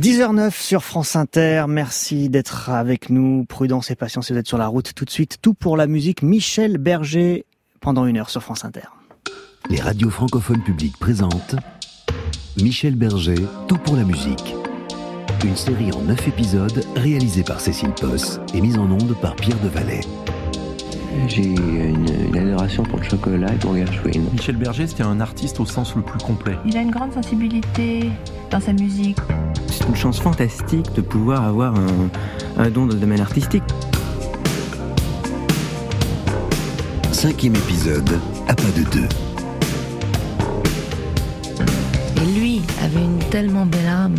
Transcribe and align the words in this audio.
10h09 0.00 0.50
sur 0.50 0.82
France 0.82 1.14
Inter. 1.14 1.66
Merci 1.68 2.28
d'être 2.28 2.68
avec 2.68 3.10
nous. 3.10 3.44
Prudence 3.44 3.92
et 3.92 3.94
patience, 3.94 4.32
vous 4.32 4.36
êtes 4.36 4.48
sur 4.48 4.58
la 4.58 4.66
route 4.66 4.92
tout 4.92 5.04
de 5.04 5.10
suite. 5.10 5.38
Tout 5.40 5.54
pour 5.54 5.76
la 5.76 5.86
musique. 5.86 6.22
Michel 6.22 6.78
Berger 6.78 7.44
pendant 7.80 8.04
une 8.04 8.16
heure 8.16 8.28
sur 8.28 8.42
France 8.42 8.64
Inter. 8.64 8.88
Les 9.70 9.80
radios 9.80 10.10
francophones 10.10 10.64
publiques 10.64 10.98
présentent 10.98 11.54
Michel 12.60 12.96
Berger, 12.96 13.38
Tout 13.68 13.78
pour 13.78 13.94
la 13.94 14.02
musique. 14.02 14.56
Une 15.44 15.56
série 15.56 15.92
en 15.92 16.02
9 16.02 16.26
épisodes 16.26 16.84
réalisée 16.96 17.44
par 17.44 17.60
Cécile 17.60 17.92
Posse 17.92 18.40
et 18.52 18.60
mise 18.60 18.78
en 18.78 18.90
onde 18.90 19.14
par 19.20 19.36
Pierre 19.36 19.60
Devalet. 19.60 20.00
J'ai 21.28 21.42
une, 21.42 22.06
une 22.28 22.38
adoration 22.38 22.82
pour 22.82 22.98
le 22.98 23.04
chocolat 23.04 23.52
et 23.52 23.56
pour 23.56 23.74
Gershwin. 23.76 24.22
Michel 24.32 24.56
Berger, 24.56 24.86
c'était 24.86 25.02
un 25.02 25.20
artiste 25.20 25.58
au 25.60 25.66
sens 25.66 25.94
le 25.96 26.02
plus 26.02 26.18
complet. 26.18 26.56
Il 26.66 26.76
a 26.76 26.80
une 26.80 26.90
grande 26.90 27.12
sensibilité 27.12 28.10
dans 28.50 28.60
sa 28.60 28.72
musique. 28.72 29.18
C'est 29.68 29.88
une 29.88 29.96
chance 29.96 30.20
fantastique 30.20 30.92
de 30.94 31.00
pouvoir 31.00 31.44
avoir 31.44 31.74
un, 31.76 32.10
un 32.58 32.70
don 32.70 32.86
dans 32.86 32.94
le 32.94 33.00
domaine 33.00 33.20
artistique. 33.20 33.64
Cinquième 37.10 37.54
épisode, 37.56 38.10
à 38.48 38.54
pas 38.54 38.62
de 38.76 38.82
deux. 38.92 39.08
Et 42.22 42.38
lui 42.38 42.62
avait 42.82 43.02
une 43.02 43.18
tellement 43.30 43.66
belle 43.66 43.86
âme 43.86 44.14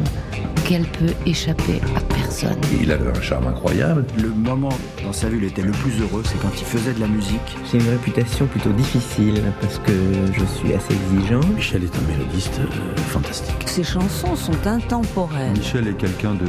qu'elle 0.65 0.85
peut 0.85 1.13
échapper 1.27 1.79
à 1.95 2.01
personne. 2.01 2.57
Il 2.81 2.91
avait 2.91 3.09
un 3.09 3.21
charme 3.21 3.47
incroyable. 3.47 4.03
Le 4.17 4.29
moment 4.29 4.73
dans 5.03 5.13
sa 5.13 5.29
vie 5.29 5.35
où 5.35 5.39
il 5.39 5.45
était 5.45 5.61
le 5.61 5.71
plus 5.71 6.01
heureux, 6.01 6.23
c'est 6.25 6.41
quand 6.41 6.51
il 6.57 6.65
faisait 6.65 6.93
de 6.93 6.99
la 6.99 7.07
musique. 7.07 7.39
J'ai 7.71 7.77
une 7.77 7.89
réputation 7.89 8.47
plutôt 8.47 8.71
difficile 8.71 9.41
parce 9.61 9.77
que 9.79 9.93
je 10.33 10.45
suis 10.45 10.73
assez 10.73 10.93
exigeant. 10.93 11.41
Michel 11.55 11.83
est 11.83 11.95
un 11.95 12.11
mélodiste 12.11 12.59
euh, 12.59 12.97
fantastique. 12.97 13.55
Ses 13.67 13.83
chansons 13.83 14.35
sont 14.35 14.67
intemporelles. 14.67 15.51
Michel 15.57 15.87
est 15.87 15.97
quelqu'un 15.97 16.33
de 16.33 16.47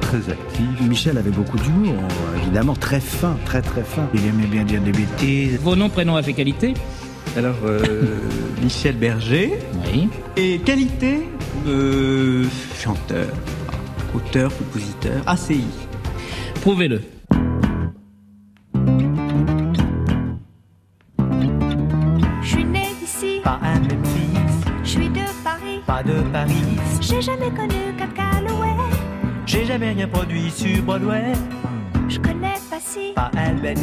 très 0.00 0.30
actif. 0.30 0.80
Michel 0.82 1.18
avait 1.18 1.30
beaucoup 1.30 1.58
d'humour, 1.58 1.96
évidemment 2.40 2.74
très 2.74 3.00
fin, 3.00 3.36
très 3.44 3.62
très 3.62 3.82
fin. 3.82 4.08
Il 4.14 4.24
aimait 4.24 4.46
bien 4.46 4.64
dire 4.64 4.80
des 4.80 4.92
bêtises. 4.92 5.58
Vos 5.60 5.74
noms, 5.74 5.88
prénoms, 5.88 6.22
qualité 6.22 6.74
Alors, 7.36 7.56
euh, 7.64 7.80
Michel 8.62 8.96
Berger. 8.96 9.58
Oui. 9.86 10.08
Et 10.36 10.58
qualité 10.58 11.20
de 11.66 12.44
chanteur, 12.76 13.28
auteur, 14.14 14.56
compositeur, 14.56 15.22
ACI. 15.26 15.64
Prouvez-le. 16.60 17.00
Je 22.42 22.48
suis 22.48 22.64
né 22.64 22.86
d'ici, 23.00 23.40
pas 23.44 23.60
un 23.62 23.80
Memphis. 23.80 24.64
Je 24.84 24.88
suis 24.88 25.08
de 25.08 25.20
Paris, 25.44 25.80
pas 25.86 26.02
de 26.02 26.20
Paris. 26.32 26.54
J'ai 27.00 27.20
jamais 27.22 27.50
connu 27.50 27.94
Cap 27.98 28.14
Calloway. 28.14 28.74
J'ai 29.46 29.64
jamais 29.64 29.92
rien 29.92 30.08
produit 30.08 30.50
sur 30.50 30.82
Broadway. 30.82 31.32
Je 32.08 32.18
connais 32.18 32.54
pas 32.70 32.80
si, 32.80 33.12
pas 33.14 33.30
Albany. 33.36 33.80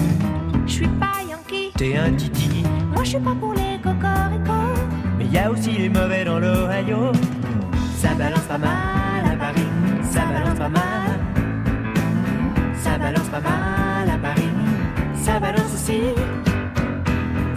Je 0.67 0.71
suis 0.71 0.87
pas 0.87 1.21
Yankee, 1.29 1.71
t'es 1.77 1.97
un 1.97 2.11
Titi. 2.13 2.63
Je 3.05 3.11
suis 3.11 3.19
pas 3.19 3.35
pour 3.39 3.53
les 3.53 3.77
cocoricots. 3.83 4.81
Mais 5.19 5.25
y 5.25 5.37
a 5.37 5.51
aussi 5.51 5.69
les 5.73 5.89
mauvais 5.89 6.25
dans 6.25 6.39
l'Ohio. 6.39 7.11
Ça 7.99 8.15
balance 8.15 8.47
pas 8.49 8.57
mal 8.57 9.23
à 9.31 9.35
Paris, 9.35 9.67
ça 10.01 10.21
balance 10.25 10.57
pas 10.57 10.69
mal. 10.69 11.19
Ça 12.79 12.97
balance 12.97 13.29
pas 13.29 13.41
mal 13.41 14.09
à 14.09 14.17
Paris, 14.17 14.49
ça 15.17 15.39
balance 15.39 15.71
aussi. 15.75 16.01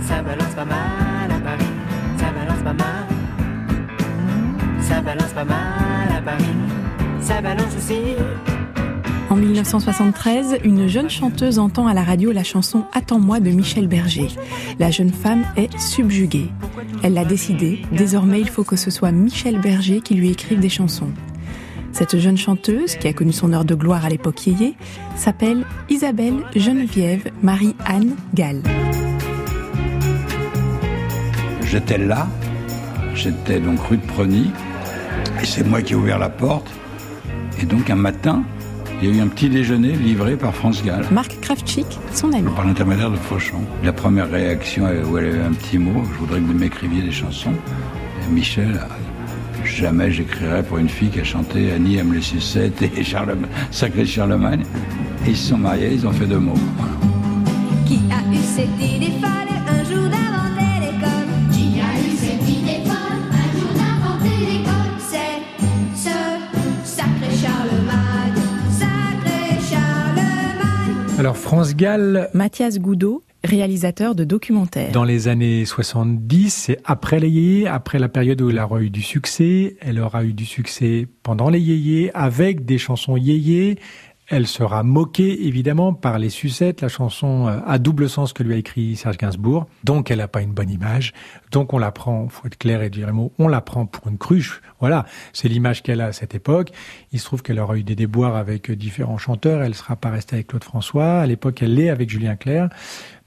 Ça 0.03 0.21
balance 0.21 0.55
pas 0.55 0.67
mal 0.67 1.31
à 1.31 1.41
Paris, 1.41 1.73
ça 2.19 2.27
balance 2.31 2.63
pas 2.63 2.75
mal. 2.75 3.07
Ça 4.83 5.01
balance 5.01 5.33
pas 5.33 5.45
mal 5.47 6.09
à 6.15 6.21
Paris, 6.21 6.57
ça 7.23 7.41
balance 7.41 7.75
aussi. 7.75 8.17
En 9.31 9.37
1973, 9.37 10.61
une 10.65 10.89
jeune 10.89 11.11
chanteuse 11.11 11.59
entend 11.59 11.87
à 11.87 11.93
la 11.93 12.03
radio 12.03 12.33
la 12.33 12.45
chanson 12.45 12.85
Attends-moi 12.95 13.41
de 13.41 13.51
Michel 13.51 13.87
Berger. 13.87 14.29
La 14.79 14.91
jeune 14.91 15.13
femme 15.13 15.45
est 15.55 15.79
subjuguée. 15.79 16.49
Elle 17.03 17.13
l'a 17.13 17.27
décidé, 17.27 17.83
désormais 17.93 18.41
il 18.41 18.49
faut 18.49 18.65
que 18.65 18.77
ce 18.77 18.91
soit 18.91 19.13
Michel 19.13 19.61
Berger 19.61 20.01
qui 20.01 20.15
lui 20.15 20.31
écrive 20.31 20.61
des 20.61 20.71
chansons. 20.71 21.11
Cette 21.93 22.19
jeune 22.19 22.39
chanteuse, 22.39 22.97
qui 22.97 23.07
a 23.07 23.13
connu 23.13 23.33
son 23.33 23.53
heure 23.53 23.67
de 23.67 23.75
gloire 23.75 24.07
à 24.07 24.09
l'époque 24.09 24.47
yéyé, 24.47 24.77
s'appelle 25.15 25.67
Isabelle 25.91 26.37
Geneviève 26.57 27.31
Marie-Anne 27.43 28.17
Gall. 28.35 28.63
J'étais 31.65 31.99
là, 31.99 32.29
j'étais 33.15 33.61
donc 33.61 33.79
rue 33.81 33.99
de 33.99 34.07
Preny, 34.07 34.51
et 35.43 35.45
c'est 35.45 35.65
moi 35.65 35.83
qui 35.83 35.93
ai 35.93 35.97
ouvert 35.97 36.19
la 36.19 36.31
porte. 36.31 36.71
Et 37.61 37.67
donc 37.67 37.91
un 37.91 37.97
matin, 37.97 38.43
il 39.01 39.09
y 39.09 39.13
a 39.13 39.17
eu 39.17 39.21
un 39.21 39.29
petit 39.29 39.49
déjeuner 39.49 39.93
livré 39.93 40.37
par 40.37 40.55
France 40.55 40.83
Gall. 40.85 41.05
Marc 41.11 41.39
Kravchik, 41.41 41.87
son 42.13 42.33
ami. 42.33 42.51
Par 42.55 42.67
l'intermédiaire 42.67 43.11
de 43.11 43.17
Fauchon. 43.17 43.61
La 43.85 43.93
première 43.93 44.31
réaction 44.31 44.87
où 45.09 45.19
elle 45.19 45.27
avait 45.27 45.43
un 45.43 45.53
petit 45.53 45.79
mot, 45.79 46.03
je 46.13 46.19
voudrais 46.19 46.41
que 46.41 46.47
vous 46.47 46.55
m'écriviez 46.55 47.03
des 47.03 47.13
chansons. 47.13 47.53
Et 48.25 48.33
Michel, 48.33 48.81
jamais 49.65 50.11
j'écrirais 50.11 50.63
pour 50.63 50.79
une 50.79 50.89
fille 50.89 51.11
qui 51.11 51.21
a 51.21 51.25
chanté 51.25 51.73
Annie 51.73 51.99
aime 51.99 52.13
les 52.13 52.23
sucettes 52.23 52.83
et 52.83 53.05
Charlemagne, 53.05 53.51
Sacré 53.71 54.05
Charlemagne. 54.05 54.63
Et 55.27 55.31
ils 55.31 55.37
se 55.37 55.51
sont 55.51 55.59
mariés, 55.59 55.91
ils 55.93 56.07
ont 56.07 56.13
fait 56.13 56.27
deux 56.27 56.39
mots. 56.39 56.55
Voilà. 56.77 56.93
Qui 57.87 58.01
a 58.11 58.35
eu 58.35 58.39
cette 58.39 58.81
idée 58.81 59.13
Alors 71.19 71.37
France 71.37 71.75
Gall. 71.75 72.31
Mathias 72.33 72.79
Goudot, 72.79 73.25
réalisateur 73.43 74.15
de 74.15 74.23
documentaires. 74.23 74.93
Dans 74.93 75.03
les 75.03 75.27
années 75.27 75.65
70, 75.65 76.49
c'est 76.49 76.79
après 76.85 77.19
les 77.19 77.29
yéyés, 77.29 77.67
après 77.67 77.99
la 77.99 78.09
période 78.09 78.41
où 78.41 78.51
elle 78.51 78.61
aura 78.61 78.81
eu 78.81 78.89
du 78.89 79.03
succès. 79.03 79.77
Elle 79.81 79.99
aura 79.99 80.23
eu 80.23 80.33
du 80.33 80.47
succès 80.47 81.09
pendant 81.25 81.51
les 81.51 81.59
yéyés, 81.59 82.13
avec 82.15 82.65
des 82.65 82.79
chansons 82.79 83.17
yéyés. 83.17 83.81
Elle 84.31 84.47
sera 84.47 84.83
moquée 84.83 85.47
évidemment 85.47 85.95
par 85.95 86.19
les 86.19 86.29
sucettes, 86.29 86.83
la 86.83 86.89
chanson 86.89 87.47
à 87.47 87.79
double 87.79 88.11
sens 88.11 88.35
que 88.35 88.43
lui 88.43 88.53
a 88.53 88.57
écrit 88.59 88.95
Serge 88.95 89.17
Gainsbourg. 89.17 89.67
Donc 89.85 90.11
elle 90.11 90.19
n'a 90.19 90.29
pas 90.29 90.43
une 90.43 90.53
bonne 90.53 90.69
image. 90.69 91.15
Donc 91.51 91.73
on 91.73 91.79
la 91.79 91.93
prend, 91.93 92.29
faut 92.29 92.47
être 92.47 92.59
clair 92.59 92.83
et 92.83 92.91
dire 92.91 93.11
mots, 93.15 93.33
on 93.39 93.49
la 93.49 93.63
prend 93.63 93.87
pour 93.87 94.07
une 94.07 94.19
cruche. 94.19 94.61
Voilà, 94.81 95.07
c'est 95.33 95.49
l'image 95.49 95.83
qu'elle 95.83 96.03
a 96.03 96.07
à 96.07 96.13
cette 96.13 96.35
époque. 96.35 96.73
Il 97.11 97.21
se 97.21 97.25
trouve 97.25 97.43
qu'elle 97.43 97.59
aura 97.59 97.79
eu 97.79 97.85
des 97.85 97.95
déboires 97.95 98.37
avec 98.37 98.71
différents 98.71 99.17
chanteurs. 99.17 99.63
Elle 99.63 99.75
sera 99.75 99.97
pas 99.97 100.11
restée 100.11 100.37
avec 100.37 100.49
Claude 100.49 100.65
François. 100.65 101.21
À 101.21 101.27
l'époque, 101.27 101.63
elle 101.63 101.75
l'est 101.75 101.89
avec 101.89 102.11
Julien 102.11 102.37
Clerc. 102.37 102.69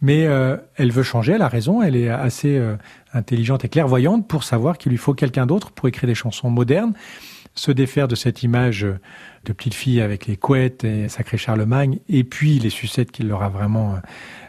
Mais 0.02 0.28
euh, 0.28 0.58
elle 0.76 0.92
veut 0.92 1.04
changer, 1.04 1.34
elle 1.34 1.42
a 1.42 1.48
raison, 1.48 1.82
elle 1.82 1.96
est 1.96 2.10
assez 2.10 2.58
euh, 2.58 2.76
intelligente 3.14 3.66
et 3.66 3.70
clairvoyante 3.70 4.28
pour 4.28 4.44
savoir 4.44 4.78
qu'il 4.78 4.92
lui 4.92 4.98
faut 4.98 5.14
quelqu'un 5.14 5.46
d'autre 5.46 5.72
pour 5.72 5.88
écrire 5.88 6.08
des 6.08 6.16
chansons 6.16 6.50
modernes 6.50 6.94
se 7.54 7.72
défaire 7.72 8.08
de 8.08 8.16
cette 8.16 8.44
image 8.44 8.86
de 9.46 9.54
petite 9.54 9.74
fille 9.74 10.02
avec 10.02 10.26
les 10.26 10.38
couettes 10.38 10.84
et 10.84 11.10
sacré 11.10 11.38
Charlemagne, 11.38 12.00
et 12.08 12.24
puis 12.24 12.60
les 12.60 12.70
sucettes 12.70 13.12
qui 13.12 13.24
l'aura 13.24 13.50
vraiment 13.50 13.96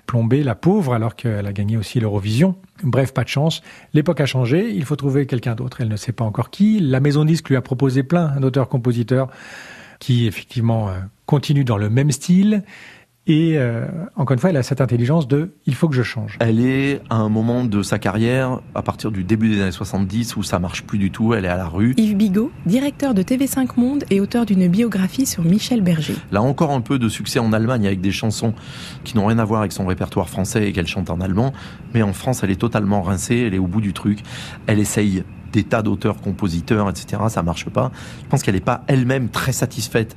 plombé, 0.06 0.42
la 0.42 0.54
pauvre, 0.54 0.94
alors 0.94 1.16
qu'elle 1.16 1.46
a 1.46 1.52
gagné 1.52 1.76
aussi 1.76 2.00
l'Eurovision. 2.00 2.56
Bref, 2.82 3.12
pas 3.12 3.24
de 3.24 3.28
chance. 3.28 3.62
L'époque 3.94 4.20
a 4.20 4.26
changé, 4.26 4.70
il 4.70 4.84
faut 4.84 4.96
trouver 4.96 5.26
quelqu'un 5.26 5.54
d'autre. 5.54 5.80
Elle 5.80 5.88
ne 5.88 5.96
sait 5.96 6.12
pas 6.12 6.24
encore 6.24 6.50
qui. 6.50 6.80
La 6.80 7.00
maison 7.00 7.24
disque 7.24 7.48
lui 7.48 7.56
a 7.56 7.62
proposé 7.62 8.02
plein 8.02 8.40
d'auteurs-compositeurs 8.40 9.28
qui, 9.98 10.26
effectivement, 10.26 10.90
continuent 11.26 11.64
dans 11.64 11.78
le 11.78 11.88
même 11.88 12.10
style. 12.10 12.62
Et 13.28 13.52
euh, 13.56 13.86
encore 14.16 14.34
une 14.34 14.40
fois, 14.40 14.50
elle 14.50 14.56
a 14.56 14.64
cette 14.64 14.80
intelligence 14.80 15.28
de 15.28 15.52
il 15.66 15.76
faut 15.76 15.88
que 15.88 15.94
je 15.94 16.02
change. 16.02 16.38
Elle 16.40 16.58
est 16.58 17.00
à 17.08 17.16
un 17.16 17.28
moment 17.28 17.64
de 17.64 17.82
sa 17.82 18.00
carrière, 18.00 18.60
à 18.74 18.82
partir 18.82 19.12
du 19.12 19.22
début 19.22 19.48
des 19.48 19.62
années 19.62 19.70
70, 19.70 20.36
où 20.36 20.42
ça 20.42 20.58
marche 20.58 20.82
plus 20.82 20.98
du 20.98 21.12
tout, 21.12 21.32
elle 21.32 21.44
est 21.44 21.48
à 21.48 21.56
la 21.56 21.68
rue. 21.68 21.94
Yves 21.96 22.16
Bigot, 22.16 22.50
directeur 22.66 23.14
de 23.14 23.22
TV5 23.22 23.68
Monde 23.76 24.04
et 24.10 24.20
auteur 24.20 24.44
d'une 24.44 24.66
biographie 24.66 25.26
sur 25.26 25.44
Michel 25.44 25.82
Berger. 25.82 26.16
Là 26.32 26.42
encore 26.42 26.72
un 26.72 26.80
peu 26.80 26.98
de 26.98 27.08
succès 27.08 27.38
en 27.38 27.52
Allemagne 27.52 27.86
avec 27.86 28.00
des 28.00 28.10
chansons 28.10 28.54
qui 29.04 29.16
n'ont 29.16 29.26
rien 29.26 29.38
à 29.38 29.44
voir 29.44 29.60
avec 29.60 29.72
son 29.72 29.86
répertoire 29.86 30.28
français 30.28 30.68
et 30.68 30.72
qu'elle 30.72 30.88
chante 30.88 31.08
en 31.08 31.20
allemand. 31.20 31.52
Mais 31.94 32.02
en 32.02 32.12
France, 32.12 32.42
elle 32.42 32.50
est 32.50 32.60
totalement 32.60 33.02
rincée, 33.02 33.44
elle 33.46 33.54
est 33.54 33.58
au 33.58 33.68
bout 33.68 33.80
du 33.80 33.92
truc. 33.92 34.18
Elle 34.66 34.80
essaye 34.80 35.22
des 35.52 35.64
tas 35.64 35.82
d'auteurs, 35.82 36.20
compositeurs, 36.20 36.88
etc. 36.88 37.22
Ça 37.28 37.42
marche 37.42 37.66
pas. 37.66 37.90
Je 38.24 38.28
pense 38.28 38.42
qu'elle 38.42 38.54
n'est 38.54 38.60
pas 38.60 38.82
elle-même 38.86 39.28
très 39.28 39.52
satisfaite 39.52 40.16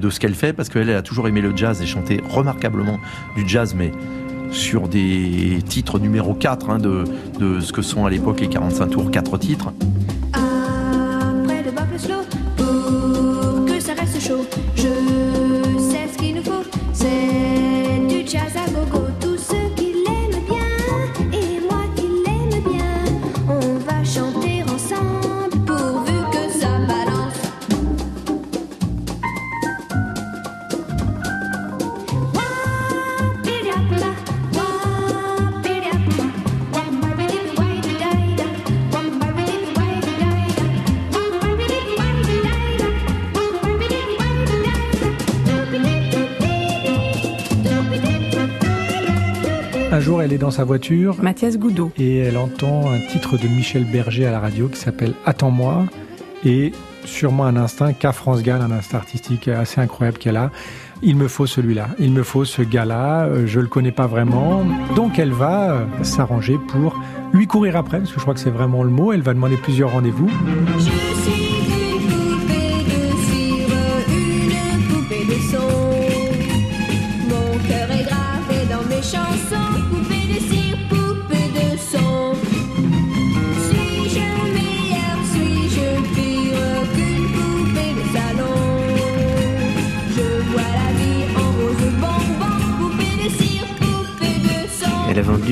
de 0.00 0.10
ce 0.10 0.20
qu'elle 0.20 0.34
fait 0.34 0.52
parce 0.52 0.68
qu'elle 0.68 0.88
elle 0.88 0.96
a 0.96 1.02
toujours 1.02 1.28
aimé 1.28 1.40
le 1.40 1.56
jazz 1.56 1.80
et 1.80 1.86
chanté 1.86 2.20
remarquablement 2.30 2.98
du 3.36 3.48
jazz, 3.48 3.74
mais 3.74 3.92
sur 4.50 4.88
des 4.88 5.60
titres 5.66 5.98
numéro 5.98 6.34
4 6.34 6.70
hein, 6.70 6.78
de, 6.78 7.04
ce 7.60 7.72
que 7.72 7.82
sont 7.82 8.04
à 8.04 8.10
l'époque 8.10 8.40
les 8.40 8.48
45 8.48 8.86
tours, 8.88 9.10
4 9.10 9.38
titres. 9.38 9.72
Dans 50.42 50.50
sa 50.50 50.64
voiture. 50.64 51.16
Mathias 51.22 51.56
Goudot. 51.56 51.92
Et 51.96 52.18
elle 52.18 52.36
entend 52.36 52.90
un 52.90 52.98
titre 52.98 53.38
de 53.38 53.46
Michel 53.46 53.84
Berger 53.84 54.26
à 54.26 54.32
la 54.32 54.40
radio 54.40 54.68
qui 54.68 54.76
s'appelle 54.76 55.14
Attends-moi. 55.24 55.84
Et 56.44 56.72
sûrement 57.04 57.44
un 57.44 57.54
instinct 57.56 57.92
qu'a 57.92 58.12
France 58.12 58.42
Gall, 58.42 58.60
un 58.60 58.72
instinct 58.72 58.98
artistique 58.98 59.46
assez 59.46 59.80
incroyable 59.80 60.18
qu'elle 60.18 60.36
a. 60.36 60.50
Il 61.00 61.16
me 61.16 61.28
faut 61.28 61.46
celui-là, 61.46 61.88
il 62.00 62.12
me 62.12 62.24
faut 62.24 62.44
ce 62.44 62.62
gars-là, 62.62 63.26
euh, 63.26 63.46
je 63.46 63.60
le 63.60 63.66
connais 63.68 63.92
pas 63.92 64.06
vraiment. 64.06 64.64
Donc 64.96 65.18
elle 65.18 65.32
va 65.32 65.72
euh, 65.72 65.84
s'arranger 66.02 66.58
pour 66.68 67.00
lui 67.32 67.46
courir 67.46 67.76
après, 67.76 67.98
parce 67.98 68.10
que 68.10 68.16
je 68.16 68.22
crois 68.22 68.34
que 68.34 68.40
c'est 68.40 68.50
vraiment 68.50 68.82
le 68.82 68.90
mot. 68.90 69.12
Elle 69.12 69.22
va 69.22 69.34
demander 69.34 69.56
plusieurs 69.56 69.92
rendez-vous. 69.92 70.28
Je 70.74 70.80
suis 70.80 71.51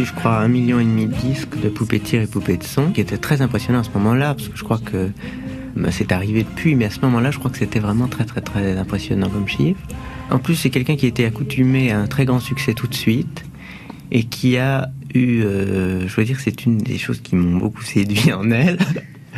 vendu, 0.01 0.09
je 0.09 0.15
crois, 0.15 0.39
un 0.39 0.49
million 0.49 0.79
et 0.81 0.85
demi 0.85 1.07
de 1.07 1.15
disques 1.15 1.61
de 1.61 1.69
poupées 1.69 2.01
tir 2.01 2.23
et 2.23 2.27
poupées 2.27 2.57
de 2.57 2.65
son, 2.65 2.91
qui 2.91 3.01
était 3.01 3.19
très 3.19 3.43
impressionnant 3.43 3.81
à 3.81 3.85
ce 3.85 3.91
moment-là, 3.95 4.35
parce 4.35 4.49
que 4.49 4.57
je 4.57 4.65
crois 4.65 4.79
que 4.79 5.11
bah, 5.77 5.91
c'est 5.91 6.13
arrivé 6.13 6.43
depuis, 6.43 6.75
mais 6.75 6.87
à 6.87 6.91
ce 6.91 7.01
moment-là, 7.01 7.31
je 7.31 7.39
crois 7.39 7.51
que 7.51 7.59
c'était 7.59 7.81
vraiment 7.81 8.09
très 8.09 8.25
très 8.25 8.41
très 8.41 8.77
impressionnant 8.77 9.29
comme 9.29 9.49
chiffre. 9.49 9.81
En 10.31 10.39
plus, 10.39 10.55
c'est 10.55 10.71
quelqu'un 10.71 10.97
qui 10.97 11.07
était 11.07 11.25
accoutumé 11.25 11.91
à 11.91 11.99
un 11.99 12.07
très 12.07 12.25
grand 12.25 12.41
succès 12.41 12.75
tout 12.75 12.87
de 12.87 12.95
suite, 12.95 13.45
et 14.11 14.25
qui 14.25 14.57
a 14.57 14.91
eu, 15.15 15.43
euh, 15.43 16.07
je 16.09 16.15
dois 16.15 16.25
dire, 16.25 16.41
c'est 16.41 16.65
une 16.65 16.79
des 16.79 16.99
choses 16.99 17.21
qui 17.21 17.37
m'ont 17.37 17.59
beaucoup 17.59 17.83
séduit 17.83 18.33
en 18.33 18.51
elle. 18.51 18.79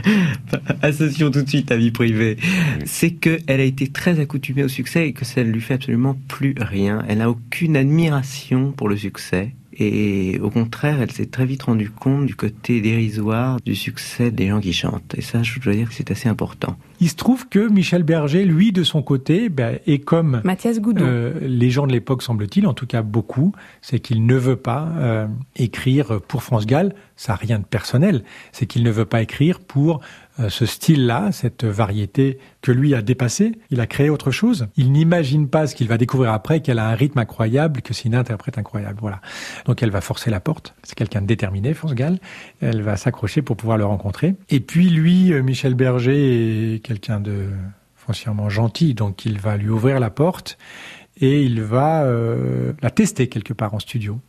Associons 0.82 1.30
tout 1.30 1.42
de 1.42 1.48
suite 1.48 1.66
ta 1.66 1.76
vie 1.76 1.90
privée. 1.90 2.36
C'est 2.84 3.10
qu'elle 3.10 3.60
a 3.60 3.64
été 3.64 3.88
très 3.88 4.20
accoutumée 4.20 4.64
au 4.64 4.68
succès 4.68 5.08
et 5.08 5.12
que 5.12 5.24
ça 5.24 5.44
ne 5.44 5.50
lui 5.50 5.60
fait 5.60 5.74
absolument 5.74 6.16
plus 6.28 6.54
rien. 6.58 7.04
Elle 7.08 7.18
n'a 7.18 7.30
aucune 7.30 7.76
admiration 7.76 8.72
pour 8.72 8.88
le 8.88 8.96
succès. 8.96 9.52
Et 9.74 10.38
au 10.40 10.50
contraire, 10.50 11.00
elle 11.00 11.10
s'est 11.10 11.26
très 11.26 11.46
vite 11.46 11.62
rendue 11.62 11.90
compte 11.90 12.26
du 12.26 12.34
côté 12.34 12.80
dérisoire 12.80 13.58
du 13.64 13.74
succès 13.74 14.30
des 14.30 14.48
gens 14.48 14.60
qui 14.60 14.72
chantent. 14.72 15.14
Et 15.16 15.22
ça, 15.22 15.42
je 15.42 15.58
dois 15.60 15.72
dire 15.72 15.88
que 15.88 15.94
c'est 15.94 16.10
assez 16.10 16.28
important. 16.28 16.76
Il 17.00 17.08
se 17.08 17.16
trouve 17.16 17.48
que 17.48 17.68
Michel 17.68 18.02
Berger, 18.02 18.44
lui, 18.44 18.70
de 18.72 18.84
son 18.84 19.02
côté, 19.02 19.48
ben, 19.48 19.78
est 19.86 19.98
comme 19.98 20.40
Mathias 20.44 20.78
Goudot. 20.78 21.04
euh, 21.04 21.32
les 21.42 21.70
gens 21.70 21.86
de 21.86 21.92
l'époque, 21.92 22.22
semble-t-il, 22.22 22.66
en 22.66 22.74
tout 22.74 22.86
cas 22.86 23.02
beaucoup, 23.02 23.52
c'est 23.80 23.98
qu'il 23.98 24.26
ne 24.26 24.36
veut 24.36 24.56
pas 24.56 24.88
euh, 24.98 25.26
écrire 25.56 26.20
pour 26.20 26.42
France 26.42 26.66
Gall. 26.66 26.94
Ça 27.16 27.32
n'a 27.32 27.36
rien 27.36 27.58
de 27.58 27.64
personnel. 27.64 28.24
C'est 28.52 28.66
qu'il 28.66 28.82
ne 28.82 28.90
veut 28.90 29.04
pas 29.04 29.22
écrire 29.22 29.60
pour 29.60 30.00
euh, 30.00 30.31
ce 30.48 30.66
style-là, 30.66 31.30
cette 31.32 31.64
variété 31.64 32.38
que 32.62 32.72
lui 32.72 32.94
a 32.94 33.02
dépassé. 33.02 33.52
Il 33.70 33.80
a 33.80 33.86
créé 33.86 34.08
autre 34.08 34.30
chose. 34.30 34.68
Il 34.76 34.92
n'imagine 34.92 35.48
pas 35.48 35.66
ce 35.66 35.74
qu'il 35.74 35.88
va 35.88 35.98
découvrir 35.98 36.32
après, 36.32 36.60
qu'elle 36.60 36.78
a 36.78 36.88
un 36.88 36.94
rythme 36.94 37.18
incroyable, 37.18 37.82
que 37.82 37.92
c'est 37.92 38.04
une 38.04 38.14
interprète 38.14 38.58
incroyable. 38.58 38.98
Voilà. 39.00 39.20
Donc 39.66 39.82
elle 39.82 39.90
va 39.90 40.00
forcer 40.00 40.30
la 40.30 40.40
porte. 40.40 40.74
C'est 40.82 40.94
quelqu'un 40.94 41.20
de 41.20 41.26
déterminé, 41.26 41.74
France 41.74 41.94
Gall. 41.94 42.18
Elle 42.60 42.82
va 42.82 42.96
s'accrocher 42.96 43.42
pour 43.42 43.56
pouvoir 43.56 43.78
le 43.78 43.84
rencontrer. 43.84 44.34
Et 44.48 44.60
puis 44.60 44.88
lui, 44.88 45.32
euh, 45.32 45.42
Michel 45.42 45.74
Berger, 45.74 46.74
est 46.76 46.78
quelqu'un 46.80 47.20
de 47.20 47.48
foncièrement 47.94 48.48
gentil, 48.48 48.94
donc 48.94 49.24
il 49.24 49.38
va 49.38 49.56
lui 49.56 49.68
ouvrir 49.68 50.00
la 50.00 50.10
porte 50.10 50.58
et 51.20 51.42
il 51.42 51.62
va 51.62 52.04
euh, 52.04 52.72
la 52.82 52.90
tester 52.90 53.28
quelque 53.28 53.52
part 53.52 53.74
en 53.74 53.78
studio. 53.78 54.20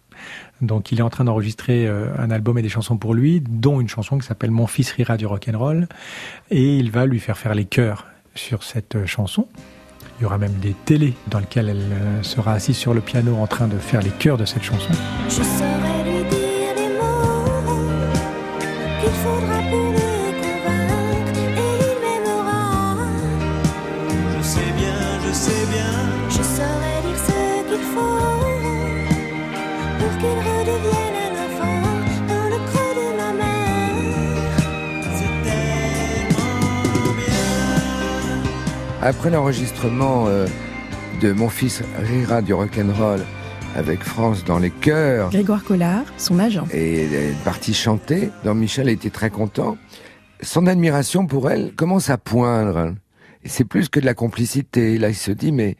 Donc 0.63 0.91
il 0.91 0.99
est 0.99 1.03
en 1.03 1.09
train 1.09 1.25
d'enregistrer 1.25 1.85
euh, 1.87 2.07
un 2.17 2.31
album 2.31 2.57
et 2.57 2.61
des 2.61 2.69
chansons 2.69 2.97
pour 2.97 3.13
lui, 3.13 3.41
dont 3.41 3.81
une 3.81 3.89
chanson 3.89 4.17
qui 4.17 4.25
s'appelle 4.25 4.51
Mon 4.51 4.67
fils 4.67 4.91
rira 4.91 5.17
du 5.17 5.25
rock'n'roll, 5.25 5.87
et 6.49 6.77
il 6.77 6.89
va 6.89 7.05
lui 7.05 7.19
faire 7.19 7.37
faire 7.37 7.53
les 7.53 7.65
chœurs 7.65 8.07
sur 8.33 8.63
cette 8.63 8.95
euh, 8.95 9.05
chanson. 9.05 9.47
Il 10.19 10.23
y 10.23 10.25
aura 10.25 10.37
même 10.37 10.53
des 10.53 10.73
télés 10.85 11.13
dans 11.27 11.39
lesquelles 11.39 11.69
elle 11.69 11.91
euh, 11.91 12.23
sera 12.23 12.53
assise 12.53 12.77
sur 12.77 12.93
le 12.93 13.01
piano 13.01 13.35
en 13.35 13.47
train 13.47 13.67
de 13.67 13.77
faire 13.77 14.01
les 14.01 14.11
chœurs 14.11 14.37
de 14.37 14.45
cette 14.45 14.63
chanson. 14.63 14.93
Après 39.05 39.29
l'enregistrement 39.29 40.27
euh, 40.29 40.47
de 41.21 41.33
Mon 41.33 41.49
fils 41.49 41.83
rira 41.97 42.41
du 42.41 42.53
rock'n'roll 42.53 43.19
avec 43.75 44.01
France 44.01 44.45
dans 44.45 44.59
les 44.59 44.69
chœurs 44.69 45.29
Grégoire 45.29 45.61
Collard, 45.65 46.05
son 46.17 46.39
agent. 46.39 46.65
et 46.71 47.03
elle 47.03 47.13
est 47.13 47.43
partie 47.43 47.73
chanter, 47.73 48.29
donc 48.45 48.55
Michel 48.55 48.87
était 48.87 49.09
très 49.09 49.29
content. 49.29 49.77
Son 50.41 50.67
admiration 50.67 51.27
pour 51.27 51.51
elle 51.51 51.73
commence 51.75 52.09
à 52.09 52.17
poindre. 52.17 52.95
Et 53.43 53.49
c'est 53.49 53.65
plus 53.65 53.89
que 53.89 53.99
de 53.99 54.05
la 54.05 54.13
complicité. 54.13 54.97
Là, 54.97 55.09
il 55.09 55.15
se 55.15 55.31
dit, 55.31 55.51
mais 55.51 55.75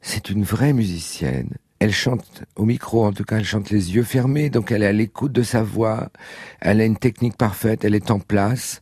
c'est 0.00 0.30
une 0.30 0.42
vraie 0.42 0.72
musicienne. 0.72 1.50
Elle 1.78 1.92
chante 1.92 2.44
au 2.56 2.64
micro, 2.64 3.04
en 3.04 3.12
tout 3.12 3.24
cas, 3.24 3.36
elle 3.36 3.44
chante 3.44 3.68
les 3.68 3.94
yeux 3.94 4.02
fermés, 4.02 4.48
donc 4.48 4.72
elle 4.72 4.82
est 4.82 4.86
à 4.86 4.92
l'écoute 4.92 5.32
de 5.32 5.42
sa 5.42 5.62
voix. 5.62 6.08
Elle 6.60 6.80
a 6.80 6.86
une 6.86 6.96
technique 6.96 7.36
parfaite, 7.36 7.84
elle 7.84 7.94
est 7.94 8.10
en 8.10 8.18
place. 8.18 8.80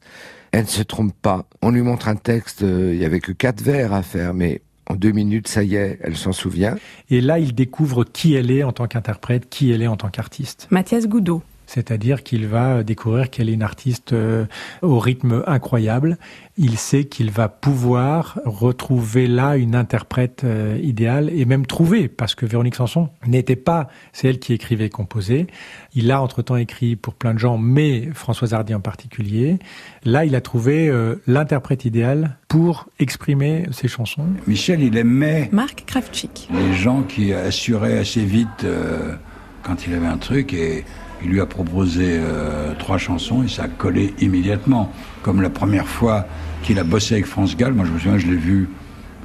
Elle 0.53 0.63
ne 0.63 0.69
se 0.69 0.83
trompe 0.83 1.15
pas. 1.23 1.47
On 1.63 1.71
lui 1.71 1.83
montre 1.83 2.09
un 2.09 2.17
texte, 2.17 2.63
euh, 2.63 2.93
il 2.95 3.01
y 3.01 3.05
avait 3.05 3.21
que 3.21 3.33
quatre 3.33 3.63
vers 3.63 3.93
à 3.93 4.03
faire, 4.03 4.35
mais 4.35 4.63
en 4.89 4.97
deux 4.97 5.13
minutes, 5.13 5.47
ça 5.47 5.63
y 5.63 5.77
est, 5.77 5.99
elle 6.03 6.17
s'en 6.17 6.33
souvient. 6.33 6.77
Et 7.11 7.21
là, 7.21 7.39
il 7.39 7.55
découvre 7.55 8.05
qui 8.05 8.35
elle 8.35 8.51
est 8.51 8.65
en 8.65 8.73
tant 8.73 8.89
qu'interprète, 8.89 9.49
qui 9.49 9.71
elle 9.71 9.83
est 9.83 9.87
en 9.87 9.97
tant 9.97 10.09
qu'artiste. 10.09 10.67
Mathias 10.71 11.07
Goudot. 11.07 11.43
C'est-à-dire 11.73 12.25
qu'il 12.25 12.49
va 12.49 12.83
découvrir 12.83 13.31
qu'elle 13.31 13.49
est 13.49 13.53
une 13.53 13.63
artiste 13.63 14.13
euh, 14.13 14.47
au 14.83 14.99
rythme 14.99 15.45
incroyable. 15.47 16.19
Il 16.59 16.77
sait 16.79 17.05
qu'il 17.05 17.31
va 17.31 17.49
pouvoir 17.49 18.41
retrouver 18.45 19.29
là 19.29 19.57
une 19.57 19.77
interprète 19.77 20.43
euh, 20.43 20.81
idéale 20.83 21.31
et 21.33 21.45
même 21.45 21.67
trouver, 21.67 22.09
parce 22.09 22.35
que 22.35 22.45
Véronique 22.45 22.75
Sanson 22.75 23.09
n'était 23.25 23.55
pas, 23.55 23.87
c'est 24.13 24.27
elle 24.27 24.41
qui 24.41 24.53
écrivait 24.53 24.87
et 24.87 24.91
composait. 24.91 25.47
Il 25.95 26.11
a 26.11 26.21
entre-temps 26.21 26.57
écrit 26.57 26.97
pour 26.97 27.15
plein 27.15 27.35
de 27.35 27.39
gens, 27.39 27.57
mais 27.57 28.09
Françoise 28.15 28.53
Hardy 28.53 28.75
en 28.75 28.81
particulier. 28.81 29.61
Là, 30.05 30.25
il 30.25 30.35
a 30.35 30.41
trouvé 30.41 30.89
euh, 30.89 31.23
l'interprète 31.29 31.85
idéale 31.85 32.37
pour 32.49 32.89
exprimer 32.99 33.67
ses 33.71 33.87
chansons. 33.87 34.27
Michel, 34.49 34.83
il 34.83 34.97
aimait 34.97 35.49
Marc 35.53 35.85
Kravchik. 35.87 36.49
les 36.53 36.75
gens 36.75 37.03
qui 37.03 37.33
assuraient 37.33 37.99
assez 37.99 38.25
vite 38.25 38.65
euh, 38.65 39.15
quand 39.63 39.87
il 39.87 39.95
avait 39.95 40.07
un 40.07 40.19
truc 40.19 40.53
et 40.53 40.85
il 41.23 41.31
lui 41.31 41.41
a 41.41 41.47
proposé 41.47 42.19
euh, 42.19 42.75
trois 42.79 42.99
chansons 42.99 43.43
et 43.43 43.49
ça 43.49 43.65
a 43.65 43.69
collé 43.69 44.15
immédiatement. 44.21 44.93
Comme 45.23 45.43
la 45.43 45.51
première 45.51 45.87
fois 45.87 46.27
qu'il 46.63 46.79
a 46.79 46.85
bossé 46.85 47.15
avec 47.15 47.27
France 47.27 47.57
Gall, 47.57 47.73
moi 47.73 47.85
je 47.85 47.93
me 47.93 47.99
souviens, 47.99 48.19
je 48.19 48.27
l'ai 48.27 48.37
vu, 48.37 48.69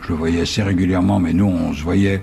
je 0.02 0.10
le 0.10 0.16
voyais 0.16 0.42
assez 0.42 0.62
régulièrement, 0.62 1.20
mais 1.20 1.34
nous 1.34 1.46
on 1.46 1.74
se 1.74 1.82
voyait, 1.84 2.22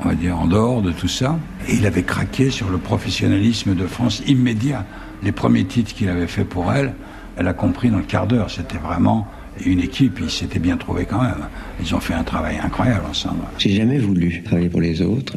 on 0.00 0.08
va 0.08 0.14
dire, 0.14 0.38
en 0.38 0.46
dehors 0.46 0.82
de 0.82 0.92
tout 0.92 1.08
ça. 1.08 1.38
Et 1.68 1.74
il 1.74 1.86
avait 1.86 2.02
craqué 2.02 2.50
sur 2.50 2.68
le 2.68 2.78
professionnalisme 2.78 3.74
de 3.74 3.86
France 3.86 4.22
immédiat. 4.26 4.84
Les 5.22 5.32
premiers 5.32 5.64
titres 5.64 5.94
qu'il 5.94 6.08
avait 6.08 6.26
fait 6.26 6.44
pour 6.44 6.72
elle, 6.72 6.94
elle 7.36 7.48
a 7.48 7.54
compris 7.54 7.90
dans 7.90 7.98
le 7.98 8.04
quart 8.04 8.26
d'heure. 8.26 8.50
C'était 8.50 8.78
vraiment 8.78 9.28
une 9.64 9.80
équipe, 9.80 10.18
ils 10.22 10.30
s'étaient 10.30 10.58
bien 10.58 10.76
trouvés 10.76 11.04
quand 11.04 11.22
même. 11.22 11.48
Ils 11.80 11.94
ont 11.94 12.00
fait 12.00 12.14
un 12.14 12.24
travail 12.24 12.56
incroyable 12.62 13.06
ensemble. 13.08 13.42
J'ai 13.58 13.70
jamais 13.70 13.98
voulu 13.98 14.42
travailler 14.44 14.68
pour 14.68 14.80
les 14.80 15.02
autres. 15.02 15.36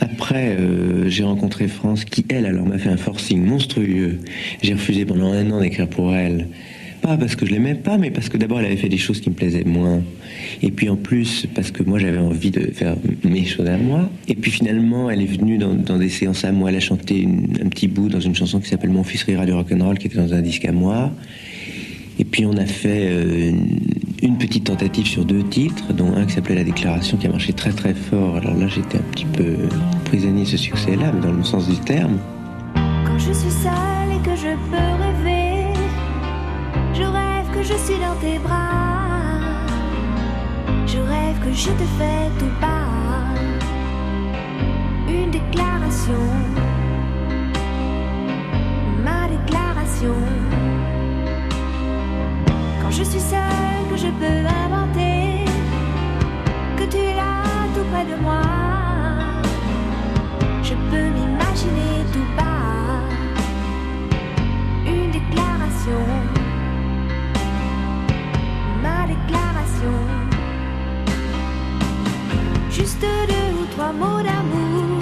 Après, 0.00 0.56
euh, 0.58 1.08
j'ai 1.08 1.22
rencontré 1.22 1.68
France 1.68 2.04
qui, 2.04 2.24
elle, 2.28 2.46
alors 2.46 2.66
m'a 2.66 2.78
fait 2.78 2.88
un 2.88 2.96
forcing 2.96 3.44
monstrueux. 3.44 4.18
J'ai 4.62 4.72
refusé 4.72 5.04
pendant 5.04 5.32
un 5.32 5.50
an 5.50 5.60
d'écrire 5.60 5.88
pour 5.88 6.14
elle. 6.14 6.48
Pas 7.02 7.16
parce 7.16 7.34
que 7.34 7.44
je 7.44 7.50
l'aimais 7.50 7.74
pas, 7.74 7.98
mais 7.98 8.12
parce 8.12 8.28
que 8.28 8.36
d'abord 8.36 8.60
elle 8.60 8.66
avait 8.66 8.76
fait 8.76 8.88
des 8.88 8.96
choses 8.96 9.20
qui 9.20 9.28
me 9.28 9.34
plaisaient 9.34 9.64
moins. 9.64 10.02
Et 10.62 10.70
puis 10.70 10.88
en 10.88 10.94
plus, 10.94 11.46
parce 11.52 11.72
que 11.72 11.82
moi 11.82 11.98
j'avais 11.98 12.18
envie 12.18 12.52
de 12.52 12.70
faire 12.72 12.94
mes 13.24 13.44
choses 13.44 13.66
à 13.66 13.76
moi. 13.76 14.08
Et 14.28 14.36
puis 14.36 14.52
finalement, 14.52 15.10
elle 15.10 15.20
est 15.20 15.26
venue 15.26 15.58
dans, 15.58 15.98
des 15.98 16.08
séances 16.08 16.44
à 16.44 16.52
moi. 16.52 16.70
Elle 16.70 16.76
a 16.76 16.80
chanté 16.80 17.28
un 17.60 17.68
petit 17.68 17.88
bout 17.88 18.08
dans 18.08 18.20
une 18.20 18.36
chanson 18.36 18.60
qui 18.60 18.68
s'appelle 18.68 18.90
Mon 18.90 19.02
fils 19.02 19.24
rira 19.24 19.46
du 19.46 19.52
rock'n'roll, 19.52 19.98
qui 19.98 20.06
était 20.06 20.18
dans 20.18 20.32
un 20.32 20.42
disque 20.42 20.64
à 20.64 20.70
moi. 20.70 21.10
Et 22.18 22.24
puis 22.24 22.46
on 22.46 22.56
a 22.56 22.66
fait 22.66 23.08
euh, 23.10 23.52
une, 24.22 24.38
petite 24.38 24.64
tentative 24.64 25.06
sur 25.06 25.24
deux 25.24 25.42
titres, 25.42 25.92
dont 25.92 26.14
un 26.14 26.26
qui 26.26 26.34
s'appelait 26.34 26.54
La 26.54 26.64
Déclaration, 26.64 27.16
qui 27.16 27.26
a 27.26 27.30
marché 27.30 27.52
très 27.52 27.72
très 27.72 27.94
fort. 27.94 28.36
Alors 28.36 28.54
là, 28.54 28.68
j'étais 28.68 28.98
un 28.98 29.10
petit 29.12 29.24
peu 29.24 29.56
prisonnier 30.04 30.42
de 30.42 30.48
ce 30.48 30.56
succès-là, 30.56 31.12
mais 31.12 31.20
dans 31.20 31.32
le 31.32 31.44
sens 31.44 31.68
du 31.68 31.76
terme. 31.76 32.18
Quand 32.74 33.18
je 33.18 33.32
suis 33.32 33.50
seule 33.50 34.12
et 34.12 34.22
que 34.22 34.36
je 34.36 34.54
peux 34.70 35.24
rêver, 35.26 35.72
je 36.94 37.02
rêve 37.02 37.50
que 37.54 37.62
je 37.62 37.74
suis 37.84 38.00
dans 38.00 38.16
tes 38.20 38.38
bras. 38.38 39.66
Je 40.86 40.98
rêve 40.98 41.38
que 41.44 41.52
je 41.52 41.68
te 41.68 41.84
fais 41.98 42.28
tout 42.38 42.60
bas 42.60 42.92
une 45.08 45.30
déclaration 45.30 46.14
Je 52.94 53.04
suis 53.04 53.20
seule 53.20 53.88
que 53.90 53.96
je 53.96 54.08
peux 54.20 54.46
inventer, 54.64 55.46
que 56.76 56.84
tu 56.84 56.98
es 56.98 57.14
là 57.14 57.42
tout 57.74 57.84
près 57.90 58.04
de 58.04 58.20
moi. 58.20 58.42
Je 60.62 60.74
peux 60.90 61.08
m'imaginer 61.16 62.04
tout 62.12 62.28
bas 62.36 63.00
une 64.86 65.10
déclaration, 65.10 66.04
ma 68.82 69.06
déclaration. 69.06 69.96
Juste 72.70 73.00
deux 73.00 73.62
ou 73.62 73.64
trois 73.74 73.92
mots 73.92 74.22
d'amour 74.22 75.01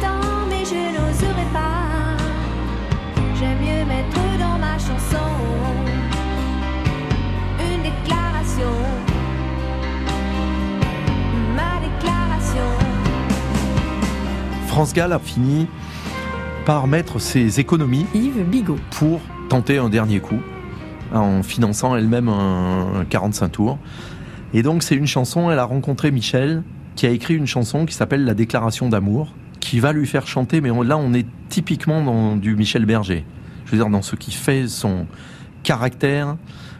tant, 0.00 0.46
mais 0.48 0.64
je 0.64 0.74
n'oserais 0.74 1.50
pas. 1.52 2.16
J'aime 3.38 3.58
mieux 3.58 3.84
mettre 3.86 4.20
dans 4.38 4.58
ma 4.58 4.78
chanson 4.78 5.30
une 7.60 7.82
déclaration. 7.82 8.72
Ma 11.54 11.80
déclaration. 11.80 12.68
France 14.68 14.94
Gall 14.94 15.12
a 15.12 15.18
fini 15.18 15.66
par 16.64 16.86
mettre 16.86 17.18
ses 17.18 17.60
économies 17.60 18.06
Yves 18.14 18.44
Bigot. 18.44 18.78
pour 18.90 19.20
tenter 19.48 19.78
un 19.78 19.88
dernier 19.88 20.20
coup 20.20 20.40
en 21.14 21.42
finançant 21.42 21.94
elle-même 21.94 22.28
un, 22.28 23.00
un 23.00 23.04
45 23.04 23.48
tours. 23.48 23.78
Et 24.54 24.62
donc 24.62 24.82
c'est 24.82 24.96
une 24.96 25.06
chanson, 25.06 25.50
elle 25.50 25.58
a 25.58 25.64
rencontré 25.64 26.10
Michel 26.10 26.62
qui 26.96 27.06
a 27.06 27.10
écrit 27.10 27.34
une 27.34 27.46
chanson 27.46 27.86
qui 27.86 27.94
s'appelle 27.94 28.24
La 28.24 28.34
déclaration 28.34 28.88
d'amour 28.88 29.32
qui 29.70 29.80
va 29.80 29.92
lui 29.92 30.06
faire 30.06 30.26
chanter 30.28 30.60
mais 30.60 30.70
on- 30.70 30.82
là 30.82 30.96
on 30.96 31.12
est 31.12 31.26
typiquement 31.48 32.02
dans 32.04 32.36
du 32.36 32.54
Michel 32.54 32.84
Berger. 32.86 33.24
Je 33.64 33.72
veux 33.72 33.78
dire 33.78 33.88
dans 33.90 34.02
ce 34.02 34.14
qui 34.14 34.30
fait 34.30 34.68
son 34.68 35.06
caractère 35.64 36.36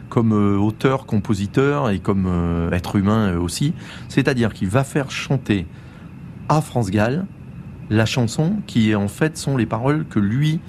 comme 0.07 0.31
euh, 0.31 0.57
auteur, 0.57 1.05
compositeur 1.05 1.89
et 1.89 1.99
comme 1.99 2.27
euh, 2.27 2.71
être 2.71 2.95
humain 2.95 3.33
euh, 3.33 3.39
aussi, 3.39 3.73
c'est-à-dire 4.07 4.53
qu'il 4.53 4.69
va 4.69 4.85
faire 4.85 5.11
chanter 5.11 5.67
à 6.47 6.61
France 6.61 6.89
Gall 6.89 7.25
la 7.89 8.05
chanson 8.05 8.55
qui 8.67 8.95
en 8.95 9.09
fait 9.09 9.37
sont 9.37 9.57
les 9.57 9.65
paroles 9.65 10.05
que 10.09 10.19
lui 10.19 10.61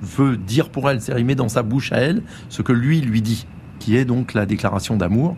veut 0.00 0.36
dire 0.36 0.68
pour 0.70 0.88
elle, 0.88 1.00
c'est-à-dire 1.00 1.22
il 1.22 1.26
met 1.26 1.34
dans 1.34 1.48
sa 1.48 1.64
bouche 1.64 1.90
à 1.90 1.96
elle 1.96 2.22
ce 2.50 2.62
que 2.62 2.72
lui 2.72 3.00
lui 3.00 3.20
dit, 3.20 3.46
qui 3.80 3.96
est 3.96 4.04
donc 4.04 4.32
la 4.32 4.46
déclaration 4.46 4.96
d'amour, 4.96 5.36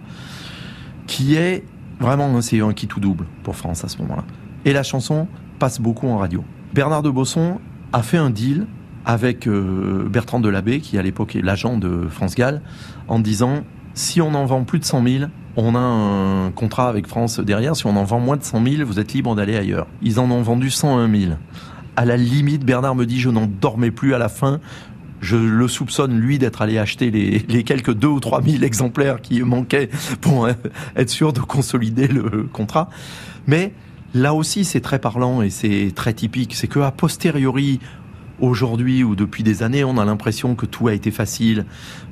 qui 1.06 1.34
est 1.36 1.64
vraiment 1.98 2.42
c'est 2.42 2.60
un 2.60 2.74
qui 2.74 2.86
tout 2.88 3.00
double 3.00 3.24
pour 3.42 3.56
France 3.56 3.84
à 3.84 3.88
ce 3.88 3.96
moment-là. 4.02 4.24
Et 4.66 4.74
la 4.74 4.82
chanson 4.82 5.28
passe 5.58 5.80
beaucoup 5.80 6.08
en 6.08 6.18
radio. 6.18 6.44
Bernard 6.74 7.02
de 7.02 7.10
Bosson 7.10 7.58
a 7.92 8.02
fait 8.02 8.18
un 8.18 8.30
deal 8.30 8.66
avec 9.04 9.46
euh, 9.46 10.08
Bertrand 10.08 10.40
Delabé, 10.40 10.80
qui 10.80 10.98
à 10.98 11.02
l'époque 11.02 11.36
est 11.36 11.42
l'agent 11.42 11.78
de 11.78 12.08
France 12.10 12.34
Gall, 12.34 12.60
en 13.08 13.20
disant 13.20 13.62
si 13.94 14.20
on 14.20 14.34
en 14.34 14.44
vend 14.44 14.64
plus 14.64 14.78
de 14.78 14.84
100 14.84 15.02
000, 15.02 15.24
on 15.56 15.74
a 15.74 15.78
un 15.78 16.50
contrat 16.50 16.88
avec 16.88 17.06
France 17.06 17.40
derrière. 17.40 17.74
Si 17.76 17.86
on 17.86 17.96
en 17.96 18.04
vend 18.04 18.20
moins 18.20 18.36
de 18.36 18.42
100 18.42 18.62
000, 18.62 18.86
vous 18.86 18.98
êtes 19.00 19.14
libre 19.14 19.34
d'aller 19.34 19.56
ailleurs. 19.56 19.86
Ils 20.02 20.20
en 20.20 20.30
ont 20.30 20.42
vendu 20.42 20.70
101 20.70 21.10
000. 21.10 21.32
À 21.96 22.04
la 22.04 22.16
limite, 22.18 22.64
Bernard 22.64 22.94
me 22.94 23.06
dit 23.06 23.20
je 23.20 23.30
n'en 23.30 23.46
dormais 23.46 23.90
plus 23.90 24.12
à 24.12 24.18
la 24.18 24.28
fin. 24.28 24.60
Je 25.22 25.36
le 25.36 25.66
soupçonne, 25.66 26.18
lui, 26.18 26.38
d'être 26.38 26.60
allé 26.60 26.76
acheter 26.76 27.10
les, 27.10 27.38
les 27.48 27.64
quelques 27.64 27.94
2 27.94 28.06
ou 28.06 28.20
3 28.20 28.42
000 28.42 28.64
exemplaires 28.64 29.22
qui 29.22 29.40
manquaient 29.40 29.88
pour 30.20 30.44
euh, 30.44 30.52
être 30.94 31.08
sûr 31.08 31.32
de 31.32 31.40
consolider 31.40 32.06
le 32.06 32.42
contrat. 32.52 32.90
Mais 33.46 33.72
là 34.14 34.34
aussi, 34.34 34.64
c'est 34.64 34.80
très 34.80 34.98
parlant 34.98 35.42
et 35.42 35.50
c'est 35.50 35.92
très 35.94 36.14
typique. 36.14 36.54
C'est 36.54 36.68
que 36.68 36.80
a 36.80 36.90
posteriori, 36.90 37.80
aujourd'hui 38.40 39.04
ou 39.04 39.14
depuis 39.14 39.42
des 39.42 39.62
années, 39.62 39.84
on 39.84 39.98
a 39.98 40.04
l'impression 40.04 40.54
que 40.54 40.66
tout 40.66 40.88
a 40.88 40.94
été 40.94 41.10
facile 41.10 41.64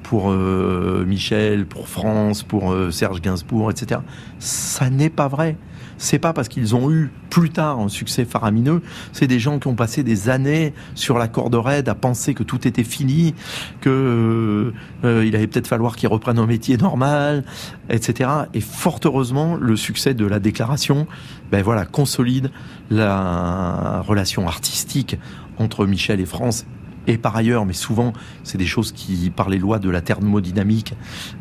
pour 0.03 0.31
euh, 0.31 1.05
Michel, 1.07 1.67
pour 1.67 1.89
France, 1.89 2.43
pour 2.43 2.73
euh, 2.73 2.91
Serge 2.91 3.21
Gainsbourg, 3.21 3.71
etc. 3.71 4.01
Ça 4.39 4.91
n'est 4.91 5.11
pas 5.11 5.29
vrai. 5.29 5.57
C'est 5.97 6.19
pas 6.19 6.33
parce 6.33 6.49
qu'ils 6.49 6.75
ont 6.75 6.91
eu 6.91 7.11
plus 7.31 7.51
tard 7.51 7.79
un 7.79 7.89
succès 7.89 8.25
faramineux, 8.25 8.83
c'est 9.13 9.27
des 9.27 9.39
gens 9.39 9.59
qui 9.59 9.69
ont 9.69 9.75
passé 9.75 10.03
des 10.03 10.29
années 10.29 10.75
sur 10.95 11.19
la 11.19 11.29
corde 11.29 11.55
raide 11.55 11.89
à 11.89 11.95
penser 11.95 12.35
que 12.35 12.43
tout 12.43 12.67
était 12.67 12.85
fini, 12.85 13.35
que 13.81 14.73
euh, 15.05 15.25
il 15.25 15.35
allait 15.37 15.47
peut-être 15.47 15.67
falloir 15.69 15.97
qu'ils 15.97 16.09
reprennent 16.09 16.39
un 16.39 16.47
métier 16.47 16.77
normal, 16.77 17.45
etc. 17.91 18.31
Et 18.55 18.61
fort 18.61 19.01
heureusement, 19.05 19.57
le 19.57 19.77
succès 19.77 20.15
de 20.15 20.27
la 20.27 20.41
déclaration, 20.41 21.07
ben 21.51 21.63
voilà, 21.63 21.87
consolide 21.87 22.51
la 22.91 24.03
relation 24.07 24.47
artistique 24.47 25.17
entre 25.59 25.87
Michel 25.87 26.21
et 26.21 26.27
France 26.27 26.67
et 27.07 27.19
par 27.19 27.37
ailleurs, 27.37 27.67
mais 27.67 27.75
souvent, 27.75 28.13
c'est 28.45 28.57
des 28.57 28.67
choses 28.67 28.93
qui, 28.93 29.31
par 29.31 29.51
les 29.51 29.59
lois 29.59 29.79
de 29.79 29.91
la 29.91 30.01
thermodynamique, 30.01 30.95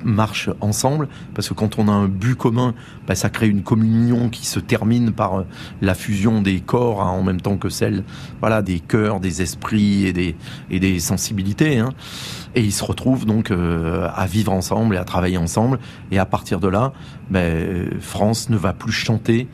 marchent 0.03 0.49
ensemble, 0.59 1.07
parce 1.33 1.47
que 1.47 1.53
quand 1.53 1.79
on 1.79 1.87
a 1.87 1.91
un 1.91 2.07
but 2.07 2.35
commun, 2.35 2.73
bah, 3.07 3.15
ça 3.15 3.29
crée 3.29 3.47
une 3.47 3.63
communion 3.63 4.29
qui 4.29 4.45
se 4.45 4.59
termine 4.59 5.11
par 5.11 5.39
euh, 5.39 5.43
la 5.81 5.93
fusion 5.93 6.41
des 6.41 6.59
corps 6.59 7.01
hein, 7.01 7.11
en 7.11 7.23
même 7.23 7.39
temps 7.39 7.57
que 7.57 7.69
celle, 7.69 8.03
voilà, 8.41 8.61
des 8.61 8.79
cœurs, 8.79 9.19
des 9.21 9.41
esprits 9.41 10.05
et 10.05 10.13
des, 10.13 10.35
et 10.69 10.79
des 10.79 10.99
sensibilités. 10.99 11.79
Hein. 11.79 11.93
Et 12.55 12.61
ils 12.61 12.73
se 12.73 12.83
retrouvent 12.83 13.25
donc 13.25 13.49
euh, 13.49 14.09
à 14.13 14.25
vivre 14.25 14.51
ensemble 14.51 14.95
et 14.95 14.97
à 14.97 15.05
travailler 15.05 15.37
ensemble. 15.37 15.79
Et 16.11 16.19
à 16.19 16.25
partir 16.25 16.59
de 16.59 16.67
là, 16.67 16.91
ben, 17.29 17.89
France 18.01 18.49
ne 18.49 18.57
va 18.57 18.73
plus 18.73 18.91
chanter 18.91 19.47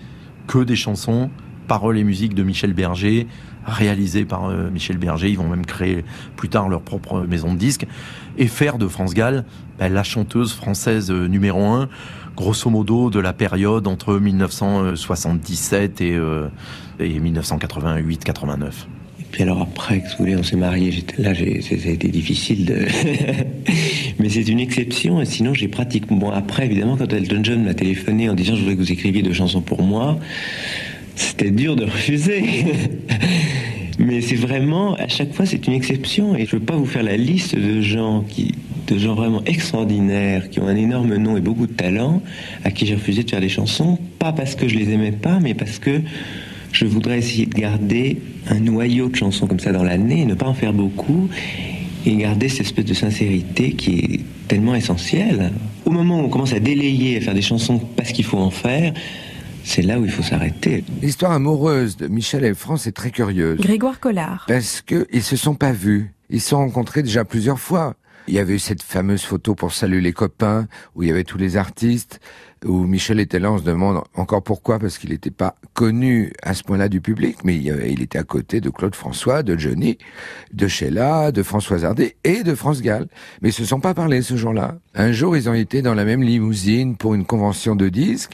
que 0.48 0.64
des 0.64 0.76
chansons, 0.76 1.30
paroles 1.68 2.00
et 2.00 2.04
musique 2.04 2.34
de 2.34 2.42
Michel 2.42 2.74
Berger, 2.74 3.28
réalisées 3.66 4.26
par 4.26 4.46
euh, 4.46 4.70
Michel 4.70 4.98
Berger. 4.98 5.30
Ils 5.30 5.38
vont 5.38 5.48
même 5.48 5.66
créer 5.66 6.04
plus 6.36 6.50
tard 6.50 6.70
leur 6.70 6.82
propre 6.82 7.22
maison 7.22 7.54
de 7.54 7.58
disques 7.60 7.86
et 8.38 8.48
faire 8.48 8.78
de 8.78 8.88
France 8.88 9.14
Gall 9.14 9.46
ben, 9.80 9.94
la 9.94 10.04
chanteuse 10.04 10.54
française 10.54 11.12
euh, 11.12 11.28
numéro 11.28 11.64
un, 11.64 11.90
grosso 12.36 12.70
modo 12.70 13.10
de 13.10 13.20
la 13.20 13.34
période 13.34 13.86
entre 13.88 14.18
1977 14.18 16.02
et, 16.02 16.16
euh, 16.16 16.48
et 17.00 17.20
1988-89. 17.20 18.72
Puis 19.32 19.44
alors 19.44 19.62
après, 19.62 20.00
que 20.00 20.08
vous 20.08 20.16
voulez, 20.20 20.36
on 20.36 20.44
s'est 20.44 20.58
j'étais 20.90 21.22
là, 21.22 21.36
ça 21.36 21.42
a 21.44 21.92
été 21.92 22.08
difficile 22.08 22.66
de... 22.66 22.80
Mais 24.20 24.30
c'est 24.30 24.48
une 24.48 24.60
exception, 24.60 25.22
et 25.22 25.26
sinon 25.26 25.54
j'ai 25.54 25.68
pratiquement... 25.68 26.18
Bon, 26.18 26.32
après, 26.32 26.66
évidemment, 26.66 26.98
quand 26.98 27.12
Elton 27.14 27.42
John 27.44 27.64
m'a 27.64 27.74
téléphoné 27.74 28.30
en 28.30 28.34
disant 28.34 28.56
«Je 28.56 28.62
voudrais 28.62 28.76
que 28.76 28.82
vous 28.82 28.92
écriviez 28.92 29.22
deux 29.22 29.34
chansons 29.34 29.62
pour 29.62 29.84
moi», 29.84 30.18
c'était 31.20 31.52
dur 31.52 31.76
de 31.76 31.86
refuser. 31.86 32.44
Mais 34.00 34.22
c'est 34.22 34.36
vraiment, 34.36 34.96
à 34.96 35.10
chaque 35.10 35.34
fois, 35.34 35.46
c'est 35.46 35.68
une 35.68 35.74
exception, 35.74 36.36
et 36.36 36.46
je 36.46 36.56
ne 36.56 36.60
veux 36.60 36.66
pas 36.66 36.76
vous 36.76 36.86
faire 36.86 37.04
la 37.04 37.18
liste 37.18 37.56
de 37.56 37.82
gens 37.82 38.24
qui 38.28 38.56
de 38.88 38.98
gens 38.98 39.14
vraiment 39.14 39.44
extraordinaires, 39.46 40.50
qui 40.50 40.60
ont 40.60 40.68
un 40.68 40.76
énorme 40.76 41.16
nom 41.18 41.38
et 41.38 41.42
beaucoup 41.42 41.68
de 41.68 41.74
talent, 41.74 42.24
à 42.64 42.72
qui 42.72 42.88
j'ai 42.88 42.96
refusé 42.96 43.24
de 43.24 43.30
faire 43.30 43.40
des 43.40 43.50
chansons, 43.50 44.00
pas 44.18 44.32
parce 44.32 44.56
que 44.56 44.68
je 44.68 44.76
les 44.78 44.92
aimais 44.92 45.12
pas, 45.12 45.40
mais 45.40 45.54
parce 45.54 45.78
que 45.78 46.02
je 46.72 46.86
voudrais 46.86 47.20
essayer 47.20 47.46
de 47.46 47.54
garder 47.54 48.20
un 48.48 48.60
noyau 48.60 49.10
de 49.10 49.16
chansons 49.16 49.46
comme 49.46 49.60
ça 49.60 49.72
dans 49.72 49.84
l'année, 49.84 50.26
ne 50.26 50.34
pas 50.34 50.48
en 50.48 50.56
faire 50.56 50.74
beaucoup, 50.74 51.30
et 52.06 52.16
garder 52.16 52.50
cette 52.50 52.62
espèce 52.62 52.86
de 52.86 52.94
sincérité 52.94 53.74
qui 53.74 54.00
est 54.00 54.20
tellement 54.48 54.74
essentielle. 54.74 55.52
Au 55.86 55.92
moment 55.92 56.22
où 56.22 56.24
on 56.24 56.30
commence 56.30 56.54
à 56.54 56.60
délayer, 56.60 57.18
à 57.18 57.22
faire 57.22 57.36
des 57.36 57.42
chansons 57.42 57.80
parce 57.96 58.12
qu'il 58.12 58.26
faut 58.26 58.38
en 58.38 58.50
faire, 58.50 58.94
c'est 59.64 59.82
là 59.82 60.00
où 60.00 60.06
il 60.06 60.12
faut 60.12 60.24
s'arrêter. 60.24 60.84
L'histoire 61.02 61.32
amoureuse 61.32 61.98
de 61.98 62.08
Michel 62.08 62.44
et 62.46 62.54
France 62.54 62.88
est 62.88 62.92
très 62.92 63.12
curieuse. 63.12 63.60
Grégoire 63.60 64.00
Collard. 64.00 64.46
Parce 64.48 64.82
que 64.82 65.08
ils 65.12 65.24
se 65.24 65.36
sont 65.36 65.56
pas 65.56 65.72
vus. 65.72 66.12
Ils 66.30 66.42
se 66.42 66.50
sont 66.50 66.58
rencontrés 66.58 67.04
déjà 67.04 67.26
plusieurs 67.26 67.60
fois. 67.60 67.96
Il 68.28 68.36
y 68.36 68.40
avait 68.40 68.56
eu 68.56 68.60
cette 68.60 68.84
fameuse 68.84 69.24
photo 69.24 69.56
pour 69.56 69.74
saluer 69.74 70.02
les 70.02 70.14
copains, 70.14 70.68
où 70.94 71.02
il 71.02 71.10
y 71.10 71.12
avait 71.12 71.24
tous 71.24 71.40
les 71.40 71.58
artistes, 71.58 72.20
où 72.64 72.84
Michel 72.84 73.20
était 73.20 73.40
là, 73.40 73.52
on 73.52 73.58
se 73.58 73.64
demande 73.64 74.04
encore 74.14 74.44
pourquoi, 74.44 74.78
parce 74.78 75.00
qu'il 75.00 75.10
n'était 75.10 75.32
pas 75.32 75.56
connu 75.74 76.32
à 76.44 76.54
ce 76.54 76.62
point-là 76.64 76.90
du 76.90 77.02
public, 77.02 77.38
mais 77.44 77.56
il, 77.56 77.64
y 77.64 77.72
avait- 77.72 77.92
il 77.92 78.04
était 78.04 78.20
à 78.20 78.24
côté 78.24 78.62
de 78.62 78.70
Claude 78.70 78.94
François, 78.94 79.42
de 79.42 79.58
Johnny, 79.58 79.98
de 80.54 80.68
Sheila, 80.68 81.32
de 81.32 81.42
Françoise 81.42 81.86
Hardy 81.86 82.12
et 82.24 82.44
de 82.44 82.54
France 82.54 82.84
Gall. 82.84 83.08
Mais 83.42 83.50
ils 83.50 83.54
se 83.54 83.66
sont 83.66 83.80
pas 83.80 83.96
parlé 83.96 84.22
ce 84.22 84.36
jour-là. 84.38 84.76
Un 84.94 85.12
jour, 85.12 85.36
ils 85.36 85.50
ont 85.50 85.54
été 85.56 85.82
dans 85.82 85.96
la 85.96 86.06
même 86.06 86.22
limousine 86.22 86.98
pour 86.98 87.16
une 87.16 87.26
convention 87.26 87.76
de 87.76 87.90
disques, 87.90 88.34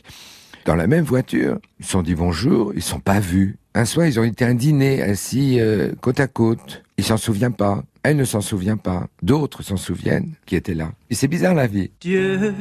dans 0.66 0.76
la 0.76 0.88
même 0.88 1.06
voiture. 1.06 1.60
Ils 1.80 1.86
se 1.86 1.92
sont 1.92 2.02
dit 2.02 2.16
bonjour, 2.16 2.74
ils 2.76 2.82
sont 2.82 3.00
pas 3.00 3.20
vus. 3.20 3.58
Un 3.74 3.86
soir, 3.86 4.06
ils 4.06 4.20
ont 4.20 4.24
été 4.24 4.46
à 4.46 4.50
un 4.50 4.54
dîner 4.54 5.02
assis 5.02 5.60
euh, 5.60 5.92
côte 6.02 6.20
à 6.20 6.28
côte. 6.28 6.84
Il 6.98 7.04
s'en 7.04 7.18
souvient 7.18 7.52
pas. 7.52 7.84
Elle 8.04 8.18
ne 8.18 8.24
s'en 8.26 8.42
souvient 8.42 8.78
pas. 8.78 9.08
D'autres 9.22 9.64
s'en 9.64 9.78
souviennent 9.78 10.34
qui 10.46 10.56
étaient 10.56 10.74
là. 10.74 10.92
Et 11.10 11.16
c'est 11.16 11.28
bizarre 11.28 11.54
la 11.56 11.68
vie. 11.68 11.92
Dieu, 12.02 12.54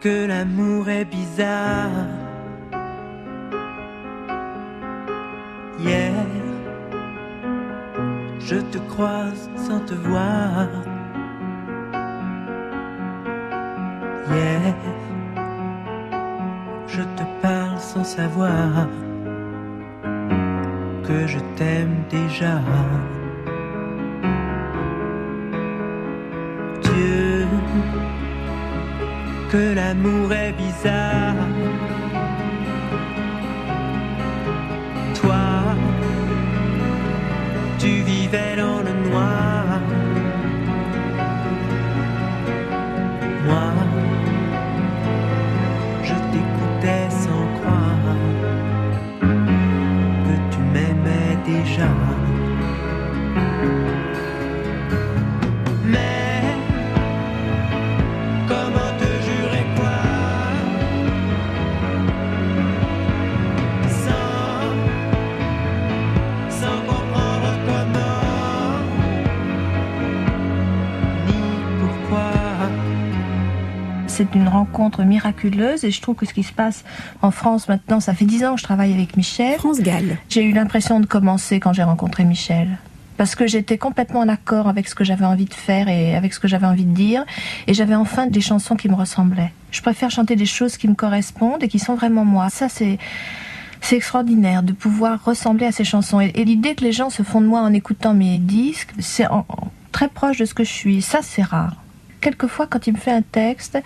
que 0.00 0.26
l'amour 0.26 0.88
est 0.88 1.04
bizarre. 1.04 1.90
Hier, 5.80 6.12
Je 8.38 8.56
te 8.56 8.78
croise 8.90 9.48
sans 9.56 9.80
te 9.80 9.94
voir. 9.94 10.68
Yeah. 14.30 15.03
Je 16.86 17.02
te 17.02 17.24
parle 17.42 17.78
sans 17.78 18.04
savoir 18.04 18.88
que 21.06 21.26
je 21.26 21.38
t'aime 21.56 22.04
déjà. 22.10 22.60
Dieu, 26.82 27.46
que 29.50 29.74
l'amour 29.74 30.32
est 30.32 30.52
bizarre. 30.52 31.34
Toi, 35.20 35.44
tu 37.78 38.02
vivais 38.02 38.56
dans 38.56 38.80
le 38.82 39.10
noir. 39.10 39.43
C'est 74.54 74.60
une 74.60 74.66
rencontre 74.66 75.02
miraculeuse 75.02 75.84
et 75.84 75.90
je 75.90 76.00
trouve 76.00 76.14
que 76.14 76.26
ce 76.26 76.32
qui 76.32 76.44
se 76.44 76.52
passe 76.52 76.84
en 77.22 77.32
France 77.32 77.66
maintenant, 77.68 77.98
ça 77.98 78.14
fait 78.14 78.24
dix 78.24 78.44
ans 78.44 78.54
que 78.54 78.60
je 78.60 78.64
travaille 78.64 78.92
avec 78.92 79.16
Michel. 79.16 79.58
France 79.58 79.80
Gall. 79.80 80.16
J'ai 80.28 80.44
eu 80.44 80.52
l'impression 80.52 81.00
de 81.00 81.06
commencer 81.06 81.58
quand 81.58 81.72
j'ai 81.72 81.82
rencontré 81.82 82.22
Michel. 82.22 82.78
Parce 83.16 83.34
que 83.34 83.48
j'étais 83.48 83.78
complètement 83.78 84.20
en 84.20 84.28
accord 84.28 84.68
avec 84.68 84.86
ce 84.86 84.94
que 84.94 85.02
j'avais 85.02 85.24
envie 85.24 85.46
de 85.46 85.54
faire 85.54 85.88
et 85.88 86.14
avec 86.14 86.32
ce 86.32 86.38
que 86.38 86.46
j'avais 86.46 86.68
envie 86.68 86.84
de 86.84 86.94
dire. 86.94 87.24
Et 87.66 87.74
j'avais 87.74 87.96
enfin 87.96 88.28
des 88.28 88.40
chansons 88.40 88.76
qui 88.76 88.88
me 88.88 88.94
ressemblaient. 88.94 89.52
Je 89.72 89.82
préfère 89.82 90.12
chanter 90.12 90.36
des 90.36 90.46
choses 90.46 90.76
qui 90.76 90.86
me 90.86 90.94
correspondent 90.94 91.64
et 91.64 91.68
qui 91.68 91.80
sont 91.80 91.96
vraiment 91.96 92.24
moi. 92.24 92.48
Ça, 92.48 92.68
c'est, 92.68 92.98
c'est 93.80 93.96
extraordinaire 93.96 94.62
de 94.62 94.72
pouvoir 94.72 95.24
ressembler 95.24 95.66
à 95.66 95.72
ces 95.72 95.84
chansons. 95.84 96.20
Et, 96.20 96.30
et 96.36 96.44
l'idée 96.44 96.76
que 96.76 96.84
les 96.84 96.92
gens 96.92 97.10
se 97.10 97.24
font 97.24 97.40
de 97.40 97.46
moi 97.46 97.60
en 97.62 97.72
écoutant 97.72 98.14
mes 98.14 98.38
disques, 98.38 98.90
c'est 99.00 99.26
très 99.90 100.06
proche 100.06 100.38
de 100.38 100.44
ce 100.44 100.54
que 100.54 100.62
je 100.62 100.72
suis. 100.72 101.02
Ça, 101.02 101.20
c'est 101.22 101.42
rare. 101.42 101.74
Quelquefois, 102.20 102.68
quand 102.68 102.86
il 102.86 102.92
me 102.92 102.98
fait 102.98 103.10
un 103.10 103.22
texte, 103.22 103.78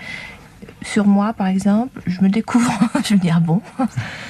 sur 0.83 1.07
moi, 1.07 1.33
par 1.33 1.47
exemple, 1.47 2.01
je 2.07 2.21
me 2.23 2.29
découvre. 2.29 2.73
je 3.05 3.15
me 3.15 3.19
dis, 3.19 3.31
ah 3.31 3.41
bon, 3.41 3.61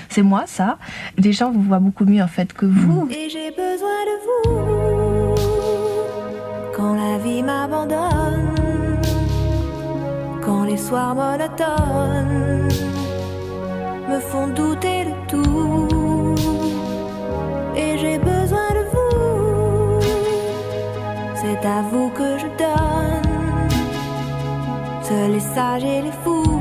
c'est 0.08 0.22
moi, 0.22 0.44
ça. 0.46 0.78
Les 1.16 1.32
gens 1.32 1.50
vous 1.50 1.62
voient 1.62 1.78
beaucoup 1.78 2.04
mieux, 2.04 2.22
en 2.22 2.28
fait, 2.28 2.52
que 2.52 2.66
vous. 2.66 3.08
Et 3.11 3.28
j'ai 3.28 3.50
besoin 3.50 3.98
de 4.11 4.14
vous 4.24 5.18
quand 6.78 6.94
la 6.94 7.18
vie 7.18 7.42
m'abandonne, 7.42 8.54
quand 10.40 10.62
les 10.64 10.76
soirs 10.76 11.14
monotones 11.14 12.68
me 14.08 14.20
font 14.20 14.46
douter 14.48 15.06
de 15.06 15.14
tout. 15.30 16.34
Et 17.76 17.98
j'ai 17.98 18.18
besoin 18.18 18.68
de 18.78 18.82
vous, 18.92 20.00
c'est 21.40 21.66
à 21.66 21.82
vous 21.90 21.97
Seuls 25.09 25.33
les 25.33 25.40
sages 25.40 25.85
et 25.85 26.03
les 26.03 26.12
fous 26.23 26.61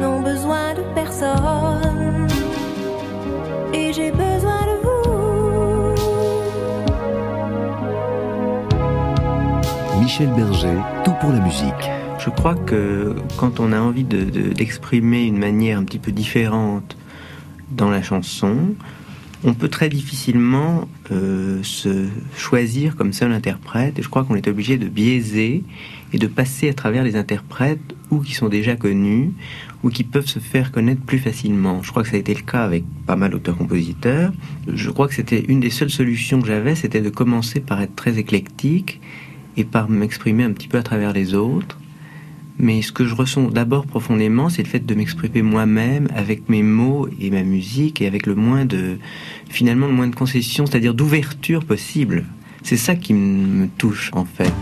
n'ont 0.00 0.20
besoin 0.20 0.74
de 0.74 0.82
personne. 0.94 2.26
Et 3.72 3.92
j'ai 3.92 4.10
besoin 4.10 4.60
de 4.70 4.74
vous. 4.82 5.94
Michel 10.00 10.28
Berger, 10.36 10.76
tout 11.04 11.12
pour 11.20 11.30
la 11.32 11.38
musique. 11.40 11.90
Je 12.18 12.30
crois 12.30 12.54
que 12.54 13.14
quand 13.36 13.60
on 13.60 13.72
a 13.72 13.78
envie 13.80 14.04
de- 14.04 14.24
de- 14.24 14.52
d'exprimer 14.52 15.24
une 15.26 15.38
manière 15.38 15.78
un 15.78 15.84
petit 15.84 15.98
peu 15.98 16.10
différente 16.12 16.96
dans 17.70 17.90
la 17.90 18.02
chanson, 18.02 18.56
on 19.44 19.52
peut 19.52 19.68
très 19.68 19.90
difficilement 19.90 20.88
euh, 21.12 21.62
se 21.62 22.06
choisir 22.36 22.96
comme 22.96 23.12
seul 23.12 23.30
interprète. 23.30 23.98
Et 23.98 24.02
je 24.02 24.08
crois 24.08 24.24
qu'on 24.24 24.36
est 24.36 24.48
obligé 24.48 24.78
de 24.78 24.88
biaiser 24.88 25.62
et 26.12 26.18
de 26.18 26.26
passer 26.26 26.70
à 26.70 26.74
travers 26.74 27.04
les 27.04 27.14
interprètes 27.14 27.94
ou 28.10 28.20
qui 28.20 28.32
sont 28.32 28.48
déjà 28.48 28.74
connus 28.74 29.32
ou 29.82 29.90
qui 29.90 30.02
peuvent 30.02 30.26
se 30.26 30.38
faire 30.38 30.72
connaître 30.72 31.02
plus 31.02 31.18
facilement. 31.18 31.82
Je 31.82 31.90
crois 31.90 32.02
que 32.02 32.08
ça 32.08 32.16
a 32.16 32.18
été 32.18 32.32
le 32.32 32.40
cas 32.40 32.64
avec 32.64 32.84
pas 33.06 33.16
mal 33.16 33.32
d'auteurs-compositeurs. 33.32 34.32
Je 34.72 34.90
crois 34.90 35.08
que 35.08 35.14
c'était 35.14 35.44
une 35.46 35.60
des 35.60 35.70
seules 35.70 35.90
solutions 35.90 36.40
que 36.40 36.46
j'avais, 36.46 36.74
c'était 36.74 37.02
de 37.02 37.10
commencer 37.10 37.60
par 37.60 37.82
être 37.82 37.94
très 37.94 38.18
éclectique 38.18 39.00
et 39.58 39.64
par 39.64 39.90
m'exprimer 39.90 40.44
un 40.44 40.52
petit 40.52 40.68
peu 40.68 40.78
à 40.78 40.82
travers 40.82 41.12
les 41.12 41.34
autres. 41.34 41.78
Mais 42.58 42.82
ce 42.82 42.92
que 42.92 43.04
je 43.04 43.14
ressens 43.14 43.50
d'abord 43.50 43.86
profondément, 43.86 44.48
c'est 44.48 44.62
le 44.62 44.68
fait 44.68 44.84
de 44.84 44.94
m'exprimer 44.94 45.42
moi-même 45.42 46.08
avec 46.14 46.48
mes 46.48 46.62
mots 46.62 47.08
et 47.20 47.30
ma 47.30 47.42
musique 47.42 48.00
et 48.00 48.06
avec 48.06 48.26
le 48.26 48.34
moins 48.34 48.64
de, 48.64 48.98
finalement, 49.48 49.86
le 49.86 49.92
moins 49.92 50.06
de 50.06 50.14
concessions, 50.14 50.66
c'est-à-dire 50.66 50.94
d'ouverture 50.94 51.64
possible. 51.64 52.24
C'est 52.62 52.76
ça 52.76 52.94
qui 52.94 53.12
me 53.12 53.66
touche, 53.66 54.10
en 54.14 54.24
fait. 54.24 54.52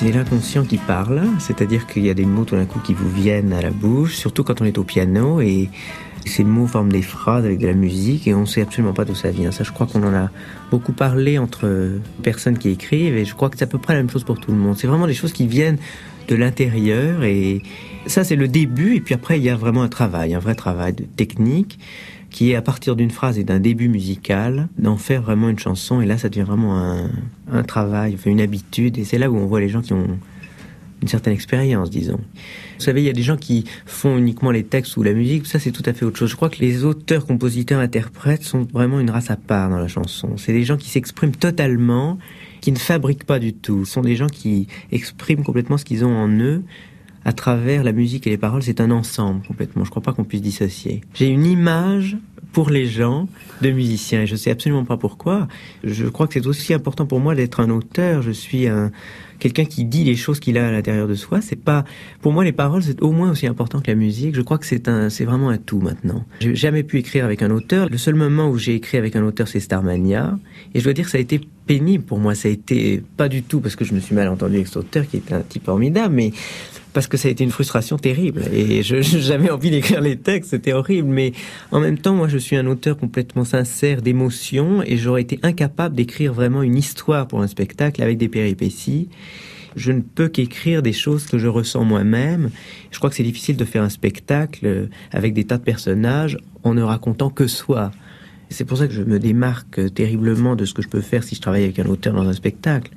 C'est 0.00 0.12
l'inconscient 0.12 0.62
qui 0.62 0.76
parle, 0.76 1.22
c'est-à-dire 1.40 1.88
qu'il 1.88 2.06
y 2.06 2.10
a 2.10 2.14
des 2.14 2.24
mots 2.24 2.44
tout 2.44 2.54
d'un 2.54 2.66
coup 2.66 2.78
qui 2.78 2.94
vous 2.94 3.10
viennent 3.10 3.52
à 3.52 3.60
la 3.60 3.70
bouche, 3.70 4.14
surtout 4.14 4.44
quand 4.44 4.60
on 4.60 4.64
est 4.64 4.78
au 4.78 4.84
piano 4.84 5.40
et 5.40 5.70
ces 6.24 6.44
mots 6.44 6.68
forment 6.68 6.92
des 6.92 7.02
phrases 7.02 7.44
avec 7.44 7.58
de 7.58 7.66
la 7.66 7.72
musique 7.72 8.28
et 8.28 8.32
on 8.32 8.46
sait 8.46 8.62
absolument 8.62 8.92
pas 8.92 9.04
d'où 9.04 9.16
ça 9.16 9.32
vient. 9.32 9.50
Ça, 9.50 9.64
je 9.64 9.72
crois 9.72 9.88
qu'on 9.88 10.04
en 10.04 10.14
a 10.14 10.30
beaucoup 10.70 10.92
parlé 10.92 11.36
entre 11.36 11.98
personnes 12.22 12.58
qui 12.58 12.68
écrivent 12.68 13.16
et 13.16 13.24
je 13.24 13.34
crois 13.34 13.50
que 13.50 13.58
c'est 13.58 13.64
à 13.64 13.66
peu 13.66 13.78
près 13.78 13.94
la 13.94 13.98
même 13.98 14.10
chose 14.10 14.22
pour 14.22 14.38
tout 14.38 14.52
le 14.52 14.56
monde. 14.56 14.76
C'est 14.78 14.86
vraiment 14.86 15.08
des 15.08 15.14
choses 15.14 15.32
qui 15.32 15.48
viennent 15.48 15.78
de 16.28 16.36
l'intérieur 16.36 17.24
et 17.24 17.60
ça, 18.06 18.22
c'est 18.22 18.36
le 18.36 18.46
début 18.46 18.94
et 18.94 19.00
puis 19.00 19.16
après, 19.16 19.40
il 19.40 19.42
y 19.42 19.50
a 19.50 19.56
vraiment 19.56 19.82
un 19.82 19.88
travail, 19.88 20.32
un 20.32 20.38
vrai 20.38 20.54
travail 20.54 20.92
de 20.92 21.02
technique 21.02 21.76
qui 22.30 22.50
est 22.50 22.54
à 22.54 22.62
partir 22.62 22.94
d'une 22.94 23.10
phrase 23.10 23.38
et 23.38 23.44
d'un 23.44 23.60
début 23.60 23.88
musical, 23.88 24.68
d'en 24.78 24.96
faire 24.96 25.22
vraiment 25.22 25.48
une 25.48 25.58
chanson. 25.58 26.00
Et 26.00 26.06
là, 26.06 26.18
ça 26.18 26.28
devient 26.28 26.46
vraiment 26.46 26.78
un, 26.78 27.10
un 27.50 27.62
travail, 27.62 28.16
une 28.26 28.40
habitude. 28.40 28.98
Et 28.98 29.04
c'est 29.04 29.18
là 29.18 29.30
où 29.30 29.36
on 29.36 29.46
voit 29.46 29.60
les 29.60 29.68
gens 29.68 29.80
qui 29.80 29.92
ont 29.94 30.18
une 31.02 31.08
certaine 31.08 31.32
expérience, 31.32 31.90
disons. 31.90 32.20
Vous 32.78 32.84
savez, 32.84 33.02
il 33.02 33.06
y 33.06 33.10
a 33.10 33.12
des 33.12 33.22
gens 33.22 33.36
qui 33.36 33.64
font 33.86 34.16
uniquement 34.16 34.50
les 34.50 34.64
textes 34.64 34.96
ou 34.96 35.02
la 35.02 35.12
musique, 35.12 35.46
ça 35.46 35.58
c'est 35.58 35.70
tout 35.70 35.82
à 35.86 35.92
fait 35.92 36.04
autre 36.04 36.18
chose. 36.18 36.30
Je 36.30 36.36
crois 36.36 36.48
que 36.48 36.58
les 36.60 36.84
auteurs, 36.84 37.26
compositeurs, 37.26 37.80
interprètes 37.80 38.42
sont 38.42 38.66
vraiment 38.72 39.00
une 39.00 39.10
race 39.10 39.30
à 39.30 39.36
part 39.36 39.70
dans 39.70 39.78
la 39.78 39.88
chanson. 39.88 40.36
C'est 40.36 40.52
des 40.52 40.64
gens 40.64 40.76
qui 40.76 40.88
s'expriment 40.88 41.34
totalement, 41.34 42.18
qui 42.60 42.72
ne 42.72 42.78
fabriquent 42.78 43.24
pas 43.24 43.38
du 43.38 43.52
tout. 43.52 43.84
Ce 43.84 43.92
sont 43.92 44.02
des 44.02 44.16
gens 44.16 44.26
qui 44.26 44.66
expriment 44.90 45.44
complètement 45.44 45.78
ce 45.78 45.84
qu'ils 45.84 46.04
ont 46.04 46.16
en 46.16 46.28
eux 46.28 46.62
à 47.24 47.32
travers 47.32 47.84
la 47.84 47.92
musique 47.92 48.26
et 48.26 48.30
les 48.30 48.38
paroles. 48.38 48.62
C'est 48.62 48.80
un 48.80 48.90
ensemble 48.90 49.46
complètement. 49.46 49.84
Je 49.84 49.90
crois 49.90 50.02
pas 50.02 50.12
qu'on 50.12 50.24
puisse 50.24 50.42
dissocier. 50.42 51.02
J'ai 51.14 51.28
une 51.28 51.46
image 51.46 52.16
pour 52.52 52.70
les 52.70 52.86
gens 52.86 53.28
de 53.60 53.70
musiciens 53.70 54.22
et 54.22 54.26
je 54.26 54.36
sais 54.36 54.50
absolument 54.50 54.84
pas 54.84 54.96
pourquoi. 54.96 55.48
Je 55.84 56.06
crois 56.06 56.26
que 56.26 56.34
c'est 56.34 56.46
aussi 56.46 56.72
important 56.72 57.06
pour 57.06 57.20
moi 57.20 57.34
d'être 57.34 57.60
un 57.60 57.70
auteur. 57.70 58.22
Je 58.22 58.30
suis 58.30 58.66
un 58.66 58.90
quelqu'un 59.38 59.64
qui 59.64 59.84
dit 59.84 60.02
les 60.02 60.16
choses 60.16 60.40
qu'il 60.40 60.58
a 60.58 60.66
à 60.66 60.72
l'intérieur 60.72 61.06
de 61.06 61.14
soi. 61.14 61.40
C'est 61.40 61.62
pas 61.62 61.84
pour 62.22 62.32
moi 62.32 62.44
les 62.44 62.52
paroles 62.52 62.82
c'est 62.82 63.00
au 63.02 63.12
moins 63.12 63.30
aussi 63.30 63.46
important 63.46 63.80
que 63.80 63.90
la 63.90 63.94
musique. 63.94 64.34
Je 64.34 64.40
crois 64.40 64.58
que 64.58 64.66
c'est 64.66 64.88
un 64.88 65.10
c'est 65.10 65.24
vraiment 65.24 65.50
un 65.50 65.58
tout 65.58 65.80
maintenant. 65.80 66.24
J'ai 66.40 66.54
jamais 66.54 66.82
pu 66.82 66.98
écrire 66.98 67.24
avec 67.24 67.42
un 67.42 67.50
auteur. 67.50 67.88
Le 67.88 67.98
seul 67.98 68.14
moment 68.14 68.48
où 68.48 68.56
j'ai 68.56 68.74
écrit 68.74 68.98
avec 68.98 69.14
un 69.14 69.24
auteur 69.24 69.46
c'est 69.46 69.60
Starmania 69.60 70.38
et 70.74 70.80
je 70.80 70.84
dois 70.84 70.94
dire 70.94 71.04
que 71.04 71.10
ça 71.10 71.18
a 71.18 71.20
été 71.20 71.40
pénible 71.66 72.04
pour 72.04 72.18
moi. 72.18 72.34
Ça 72.34 72.48
a 72.48 72.50
été 72.50 73.02
pas 73.16 73.28
du 73.28 73.42
tout 73.42 73.60
parce 73.60 73.76
que 73.76 73.84
je 73.84 73.94
me 73.94 74.00
suis 74.00 74.14
mal 74.14 74.28
entendu 74.28 74.56
avec 74.56 74.68
cet 74.68 74.78
auteur 74.78 75.06
qui 75.06 75.18
était 75.18 75.34
un 75.34 75.42
type 75.42 75.66
formidable, 75.66 76.14
mais 76.14 76.32
parce 76.98 77.06
que 77.06 77.16
ça 77.16 77.28
a 77.28 77.30
été 77.30 77.44
une 77.44 77.52
frustration 77.52 77.96
terrible 77.96 78.42
et 78.52 78.82
je 78.82 79.00
j'avais 79.02 79.50
envie 79.50 79.70
d'écrire 79.70 80.00
les 80.00 80.16
textes, 80.16 80.50
c'était 80.50 80.72
horrible. 80.72 81.06
Mais 81.06 81.30
en 81.70 81.78
même 81.78 81.96
temps, 81.96 82.12
moi, 82.12 82.26
je 82.26 82.38
suis 82.38 82.56
un 82.56 82.66
auteur 82.66 82.96
complètement 82.96 83.44
sincère 83.44 84.02
d'émotions 84.02 84.82
et 84.84 84.96
j'aurais 84.96 85.22
été 85.22 85.38
incapable 85.44 85.94
d'écrire 85.94 86.32
vraiment 86.32 86.60
une 86.60 86.76
histoire 86.76 87.28
pour 87.28 87.40
un 87.40 87.46
spectacle 87.46 88.02
avec 88.02 88.18
des 88.18 88.26
péripéties. 88.26 89.10
Je 89.76 89.92
ne 89.92 90.00
peux 90.00 90.26
qu'écrire 90.26 90.82
des 90.82 90.92
choses 90.92 91.26
que 91.26 91.38
je 91.38 91.46
ressens 91.46 91.84
moi-même. 91.84 92.50
Je 92.90 92.98
crois 92.98 93.10
que 93.10 93.14
c'est 93.14 93.22
difficile 93.22 93.56
de 93.56 93.64
faire 93.64 93.84
un 93.84 93.90
spectacle 93.90 94.66
euh, 94.66 94.86
avec 95.12 95.34
des 95.34 95.44
tas 95.44 95.58
de 95.58 95.62
personnages 95.62 96.36
en 96.64 96.74
ne 96.74 96.82
racontant 96.82 97.30
que 97.30 97.46
soi. 97.46 97.92
C'est 98.50 98.64
pour 98.64 98.76
ça 98.76 98.88
que 98.88 98.92
je 98.92 99.04
me 99.04 99.20
démarque 99.20 99.94
terriblement 99.94 100.56
de 100.56 100.64
ce 100.64 100.74
que 100.74 100.82
je 100.82 100.88
peux 100.88 101.00
faire 101.00 101.22
si 101.22 101.36
je 101.36 101.40
travaille 101.40 101.62
avec 101.62 101.78
un 101.78 101.86
auteur 101.86 102.12
dans 102.14 102.26
un 102.26 102.32
spectacle. 102.32 102.90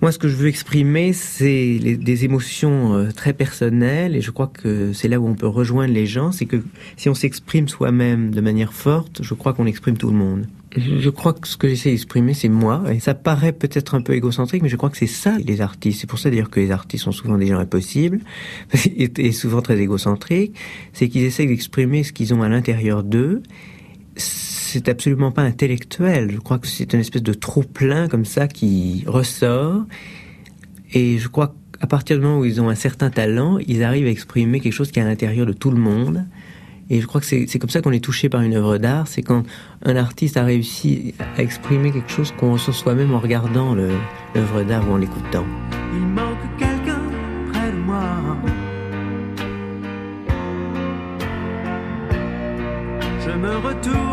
Moi, 0.00 0.12
ce 0.12 0.18
que 0.18 0.28
je 0.28 0.36
veux 0.36 0.46
exprimer, 0.46 1.12
c'est 1.12 1.78
des 1.78 2.24
émotions 2.24 2.94
euh, 2.94 3.10
très 3.10 3.32
personnelles, 3.32 4.14
et 4.14 4.20
je 4.20 4.30
crois 4.30 4.46
que 4.46 4.92
c'est 4.92 5.08
là 5.08 5.18
où 5.18 5.26
on 5.26 5.34
peut 5.34 5.48
rejoindre 5.48 5.92
les 5.92 6.06
gens, 6.06 6.30
c'est 6.30 6.46
que 6.46 6.62
si 6.96 7.08
on 7.08 7.14
s'exprime 7.14 7.66
soi-même 7.66 8.30
de 8.30 8.40
manière 8.40 8.72
forte, 8.72 9.22
je 9.24 9.34
crois 9.34 9.54
qu'on 9.54 9.66
exprime 9.66 9.96
tout 9.96 10.10
le 10.10 10.16
monde. 10.16 10.46
Je 10.76 11.10
crois 11.10 11.32
que 11.32 11.48
ce 11.48 11.56
que 11.56 11.66
j'essaie 11.66 11.90
d'exprimer, 11.90 12.32
c'est 12.32 12.48
moi, 12.48 12.84
et 12.92 13.00
ça 13.00 13.14
paraît 13.14 13.52
peut-être 13.52 13.96
un 13.96 14.00
peu 14.00 14.12
égocentrique, 14.12 14.62
mais 14.62 14.68
je 14.68 14.76
crois 14.76 14.90
que 14.90 14.98
c'est 14.98 15.08
ça, 15.08 15.36
les 15.44 15.60
artistes. 15.60 16.00
C'est 16.00 16.06
pour 16.06 16.20
ça 16.20 16.30
d'ailleurs 16.30 16.50
que 16.50 16.60
les 16.60 16.70
artistes 16.70 17.02
sont 17.02 17.12
souvent 17.12 17.36
des 17.36 17.48
gens 17.48 17.58
impossibles, 17.58 18.20
et 18.96 19.32
souvent 19.32 19.62
très 19.62 19.80
égocentriques, 19.80 20.54
c'est 20.92 21.08
qu'ils 21.08 21.24
essaient 21.24 21.46
d'exprimer 21.46 22.04
ce 22.04 22.12
qu'ils 22.12 22.32
ont 22.34 22.42
à 22.42 22.48
l'intérieur 22.48 23.02
d'eux, 23.02 23.42
c'est 24.18 24.88
absolument 24.88 25.30
pas 25.30 25.42
intellectuel. 25.42 26.30
Je 26.32 26.38
crois 26.38 26.58
que 26.58 26.66
c'est 26.66 26.92
une 26.92 27.00
espèce 27.00 27.22
de 27.22 27.32
trop 27.32 27.62
plein 27.62 28.08
comme 28.08 28.24
ça 28.24 28.48
qui 28.48 29.04
ressort. 29.06 29.84
Et 30.92 31.18
je 31.18 31.28
crois 31.28 31.54
qu'à 31.78 31.86
partir 31.86 32.18
du 32.18 32.24
moment 32.24 32.40
où 32.40 32.44
ils 32.44 32.60
ont 32.60 32.68
un 32.68 32.74
certain 32.74 33.10
talent, 33.10 33.58
ils 33.66 33.82
arrivent 33.82 34.06
à 34.06 34.10
exprimer 34.10 34.60
quelque 34.60 34.72
chose 34.72 34.90
qui 34.90 34.98
est 34.98 35.02
à 35.02 35.06
l'intérieur 35.06 35.46
de 35.46 35.52
tout 35.52 35.70
le 35.70 35.78
monde. 35.78 36.24
Et 36.90 37.00
je 37.00 37.06
crois 37.06 37.20
que 37.20 37.26
c'est 37.26 37.58
comme 37.58 37.68
ça 37.68 37.82
qu'on 37.82 37.92
est 37.92 38.02
touché 38.02 38.28
par 38.28 38.40
une 38.40 38.54
œuvre 38.54 38.78
d'art. 38.78 39.08
C'est 39.08 39.22
quand 39.22 39.42
un 39.84 39.96
artiste 39.96 40.38
a 40.38 40.44
réussi 40.44 41.14
à 41.36 41.42
exprimer 41.42 41.92
quelque 41.92 42.10
chose 42.10 42.32
qu'on 42.32 42.52
ressent 42.52 42.72
soi-même 42.72 43.12
en 43.12 43.18
regardant 43.18 43.74
l'œuvre 43.74 44.62
d'art 44.62 44.88
ou 44.88 44.92
en 44.92 44.96
l'écoutant. 44.96 45.44
Il 45.92 46.06
manque 46.06 46.38
quelqu'un 46.58 47.02
près 47.52 47.70
de 47.70 47.76
moi. 47.76 48.38
Je 53.20 53.30
me 53.32 53.56
retourne, 53.56 54.07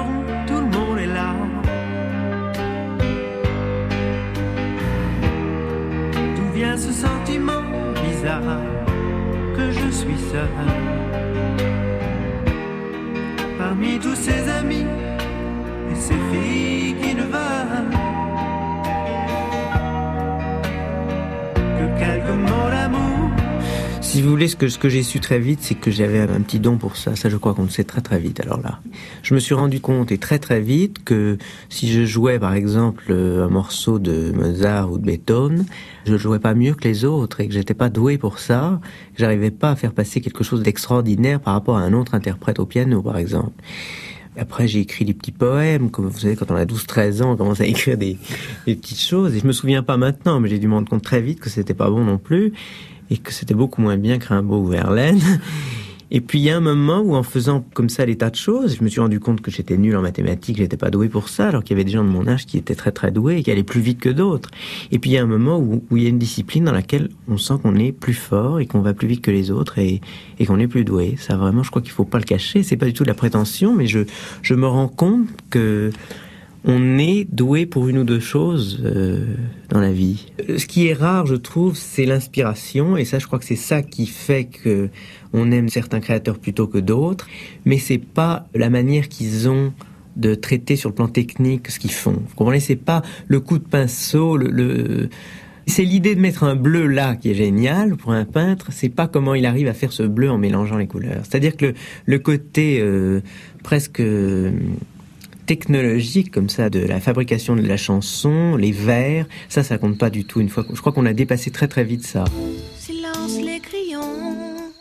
Ce 6.77 6.91
sentiment 6.91 7.61
bizarre 8.03 8.59
que 9.55 9.71
je 9.71 9.89
suis 9.91 10.17
seul 10.29 10.49
Parmi 13.57 13.97
tous 13.97 14.15
ces 14.15 14.49
amis 14.49 14.85
et 15.89 15.95
ces 15.95 16.19
filles 16.31 16.95
qui 17.01 17.15
ne 17.15 17.23
veulent 17.23 17.91
que 21.77 21.99
quelques 21.99 22.37
mots 22.49 22.69
d'amour. 22.69 23.04
Si 24.15 24.21
vous 24.21 24.29
voulez, 24.29 24.47
ce 24.47 24.55
que, 24.55 24.69
ce 24.69 24.79
que 24.79 24.87
j'ai 24.87 25.03
su 25.03 25.19
très 25.19 25.39
vite, 25.39 25.59
c'est 25.61 25.75
que 25.75 25.91
j'avais 25.91 26.21
un 26.21 26.39
petit 26.39 26.59
don 26.59 26.77
pour 26.77 26.95
ça. 26.95 27.17
Ça, 27.17 27.27
je 27.27 27.35
crois 27.35 27.53
qu'on 27.53 27.63
le 27.63 27.69
sait 27.69 27.83
très 27.83 27.99
très 27.99 28.17
vite. 28.17 28.39
Alors 28.39 28.61
là, 28.61 28.79
je 29.23 29.33
me 29.33 29.41
suis 29.41 29.53
rendu 29.53 29.81
compte 29.81 30.09
et 30.09 30.17
très 30.17 30.39
très 30.39 30.61
vite 30.61 31.03
que 31.03 31.37
si 31.67 31.91
je 31.91 32.05
jouais, 32.05 32.39
par 32.39 32.53
exemple, 32.53 33.07
euh, 33.09 33.45
un 33.45 33.49
morceau 33.49 33.99
de 33.99 34.31
Mozart 34.31 34.89
ou 34.89 34.99
de 34.99 35.03
Beethoven, 35.03 35.65
je 36.05 36.15
jouais 36.15 36.39
pas 36.39 36.53
mieux 36.53 36.75
que 36.75 36.85
les 36.85 37.03
autres 37.03 37.41
et 37.41 37.47
que 37.49 37.53
j'étais 37.53 37.73
pas 37.73 37.89
doué 37.89 38.17
pour 38.17 38.39
ça. 38.39 38.79
J'arrivais 39.17 39.51
pas 39.51 39.71
à 39.71 39.75
faire 39.75 39.91
passer 39.91 40.21
quelque 40.21 40.45
chose 40.45 40.63
d'extraordinaire 40.63 41.41
par 41.41 41.53
rapport 41.53 41.75
à 41.75 41.81
un 41.81 41.91
autre 41.91 42.15
interprète 42.15 42.59
au 42.59 42.65
piano, 42.65 43.01
par 43.01 43.17
exemple. 43.17 43.51
Après, 44.37 44.67
j'ai 44.67 44.79
écrit 44.79 45.03
des 45.03 45.13
petits 45.13 45.31
poèmes, 45.31 45.91
comme 45.91 46.07
vous 46.07 46.19
savez, 46.19 46.37
quand 46.37 46.51
on 46.51 46.55
a 46.55 46.65
12-13 46.65 47.21
ans, 47.21 47.31
on 47.33 47.35
commence 47.35 47.59
à 47.59 47.65
écrire 47.65 47.97
des, 47.97 48.17
des 48.65 48.75
petites 48.75 49.01
choses. 49.01 49.35
Et 49.35 49.39
je 49.39 49.47
me 49.47 49.51
souviens 49.51 49.83
pas 49.83 49.97
maintenant, 49.97 50.39
mais 50.39 50.47
j'ai 50.47 50.59
dû 50.59 50.69
me 50.69 50.73
rendre 50.73 50.89
compte 50.89 51.03
très 51.03 51.21
vite 51.21 51.41
que 51.41 51.49
c'était 51.49 51.73
pas 51.73 51.89
bon 51.89 52.03
non 52.03 52.17
plus, 52.17 52.53
et 53.09 53.17
que 53.17 53.31
c'était 53.31 53.53
beaucoup 53.53 53.81
moins 53.81 53.97
bien 53.97 54.17
que 54.17 54.27
Rimbaud 54.27 54.59
ou 54.59 54.67
Verlaine. 54.67 55.19
Et 56.11 56.21
puis 56.21 56.39
il 56.39 56.43
y 56.43 56.49
a 56.49 56.57
un 56.57 56.61
moment 56.61 56.99
où 56.99 57.15
en 57.15 57.23
faisant 57.23 57.65
comme 57.73 57.89
ça 57.89 58.05
les 58.05 58.15
tas 58.15 58.29
de 58.29 58.35
choses, 58.35 58.77
je 58.77 58.83
me 58.83 58.89
suis 58.89 59.01
rendu 59.01 59.19
compte 59.19 59.41
que 59.41 59.49
j'étais 59.49 59.75
nul 59.75 59.95
en 59.97 60.01
mathématiques, 60.01 60.57
j'étais 60.57 60.77
pas 60.77 60.91
doué 60.91 61.09
pour 61.09 61.29
ça, 61.29 61.49
alors 61.49 61.63
qu'il 61.63 61.75
y 61.75 61.77
avait 61.77 61.83
des 61.83 61.91
gens 61.91 62.03
de 62.03 62.09
mon 62.09 62.27
âge 62.27 62.45
qui 62.45 62.57
étaient 62.57 62.75
très 62.75 62.91
très 62.91 63.11
doués 63.11 63.37
et 63.37 63.43
qui 63.43 63.51
allaient 63.51 63.63
plus 63.63 63.81
vite 63.81 63.99
que 63.99 64.09
d'autres. 64.09 64.51
Et 64.91 64.99
puis 64.99 65.09
il 65.09 65.13
y 65.13 65.17
a 65.17 65.23
un 65.23 65.27
moment 65.27 65.57
où, 65.59 65.81
il 65.91 66.03
y 66.03 66.05
a 66.05 66.09
une 66.09 66.19
discipline 66.19 66.65
dans 66.65 66.71
laquelle 66.71 67.09
on 67.27 67.37
sent 67.37 67.55
qu'on 67.61 67.75
est 67.75 67.91
plus 67.91 68.13
fort 68.13 68.59
et 68.59 68.67
qu'on 68.67 68.81
va 68.81 68.93
plus 68.93 69.07
vite 69.07 69.21
que 69.21 69.31
les 69.31 69.49
autres 69.49 69.79
et, 69.79 69.99
et 70.39 70.45
qu'on 70.45 70.59
est 70.59 70.67
plus 70.67 70.85
doué. 70.85 71.15
Ça 71.17 71.37
vraiment, 71.37 71.63
je 71.63 71.71
crois 71.71 71.81
qu'il 71.81 71.91
faut 71.91 72.05
pas 72.05 72.19
le 72.19 72.23
cacher. 72.23 72.61
C'est 72.61 72.77
pas 72.77 72.85
du 72.85 72.93
tout 72.93 73.03
de 73.03 73.09
la 73.09 73.15
prétention, 73.15 73.75
mais 73.75 73.87
je 73.87 74.01
je 74.43 74.53
me 74.53 74.67
rends 74.67 74.87
compte 74.87 75.27
que 75.49 75.89
on 76.65 76.97
est 76.97 77.25
doué 77.31 77.65
pour 77.65 77.87
une 77.87 77.99
ou 77.99 78.03
deux 78.03 78.19
choses 78.19 78.81
euh, 78.83 79.23
dans 79.69 79.79
la 79.79 79.91
vie. 79.91 80.31
Euh, 80.49 80.57
Ce 80.57 80.65
qui 80.65 80.87
est 80.87 80.93
rare, 80.93 81.25
je 81.25 81.35
trouve, 81.35 81.75
c'est 81.75 82.05
l'inspiration, 82.05 82.97
et 82.97 83.05
ça, 83.05 83.19
je 83.19 83.27
crois 83.27 83.39
que 83.39 83.45
c'est 83.45 83.55
ça 83.55 83.81
qui 83.81 84.07
fait 84.07 84.45
que 84.45 84.89
on 85.33 85.51
aime 85.51 85.69
certains 85.69 85.99
créateurs 85.99 86.39
plutôt 86.39 86.67
que 86.67 86.77
d'autres. 86.77 87.27
Mais 87.65 87.77
c'est 87.77 87.99
pas 87.99 88.47
la 88.53 88.69
manière 88.69 89.09
qu'ils 89.09 89.47
ont 89.49 89.73
de 90.15 90.33
traiter 90.33 90.75
sur 90.75 90.89
le 90.89 90.95
plan 90.95 91.07
technique 91.07 91.69
ce 91.69 91.77
qu'ils 91.77 91.91
font. 91.91 92.13
Vous 92.13 92.35
comprenez 92.35 92.59
C'est 92.59 92.75
pas 92.77 93.01
le 93.27 93.39
coup 93.41 93.57
de 93.57 93.65
pinceau, 93.65 94.37
le, 94.37 95.09
c'est 95.67 95.83
l'idée 95.83 96.15
de 96.15 96.21
mettre 96.21 96.43
un 96.43 96.55
bleu 96.55 96.87
là 96.87 97.15
qui 97.15 97.31
est 97.31 97.35
génial 97.35 97.95
pour 97.95 98.11
un 98.11 98.25
peintre. 98.25 98.67
C'est 98.71 98.89
pas 98.89 99.07
comment 99.07 99.33
il 99.33 99.45
arrive 99.45 99.67
à 99.67 99.73
faire 99.73 99.91
ce 99.91 100.03
bleu 100.03 100.29
en 100.29 100.37
mélangeant 100.37 100.77
les 100.77 100.87
couleurs. 100.87 101.21
C'est-à-dire 101.23 101.57
que 101.57 101.73
le, 102.05 102.19
côté 102.19 102.79
euh, 102.79 103.21
presque 103.63 104.01
technologique 105.45 106.31
comme 106.31 106.49
ça 106.49 106.69
de 106.69 106.79
la 106.79 106.99
fabrication 106.99 107.55
de 107.55 107.61
la 107.61 107.77
chanson, 107.77 108.55
les 108.55 108.71
vers, 108.71 109.27
ça, 109.49 109.63
ça 109.63 109.77
compte 109.77 109.97
pas 109.97 110.09
du 110.09 110.25
tout. 110.25 110.39
Une 110.41 110.49
fois, 110.49 110.65
je 110.73 110.79
crois 110.79 110.91
qu'on 110.91 111.05
a 111.05 111.13
dépassé 111.13 111.51
très 111.51 111.67
très 111.67 111.83
vite 111.83 112.05
ça. 112.05 112.25
Silence 112.77 113.37
les 113.37 113.59
crayons 113.59 114.71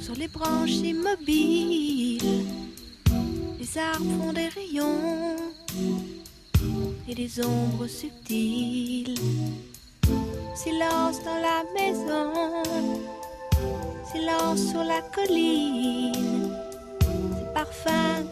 sur 0.00 0.14
les 0.14 0.28
branches 0.28 0.70
immobiles. 0.70 2.44
Les 3.60 3.78
arbres 3.78 4.06
font 4.18 4.32
des 4.32 4.48
rayons 4.48 5.36
et 7.08 7.14
des 7.14 7.40
ombres 7.40 7.86
subtiles. 7.86 9.14
Silence 10.54 11.22
dans 11.24 11.40
la 11.40 11.62
maison, 11.76 12.32
silence 14.12 14.70
sur 14.70 14.82
la 14.82 15.00
colline. 15.14 16.37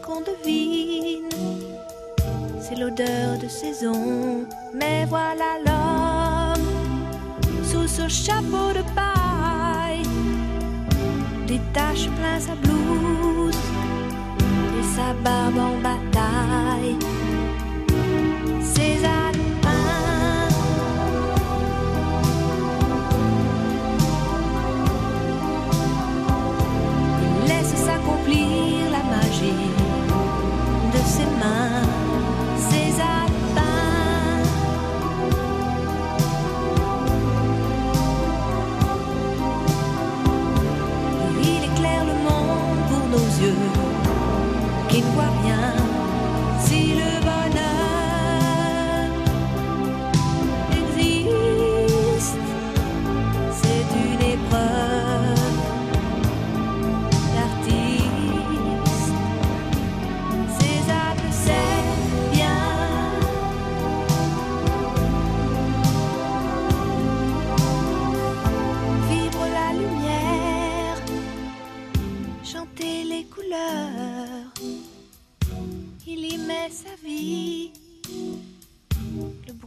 Qu'on 0.03 0.21
devine, 0.21 1.29
c'est 2.59 2.75
l'odeur 2.75 3.37
de 3.41 3.47
saison. 3.47 4.45
Mais 4.73 5.05
voilà 5.05 5.57
l'homme 5.65 6.65
sous 7.63 7.87
ce 7.87 8.07
chapeau 8.07 8.73
de 8.73 8.83
paille, 8.93 10.03
des 11.47 11.59
taches 11.73 12.09
plein 12.17 12.39
sa 12.39 12.55
blouse 12.55 13.55
et 14.79 14.83
sa 14.95 15.13
barbe 15.23 15.57
en 15.57 15.77
bataille. 15.77 17.06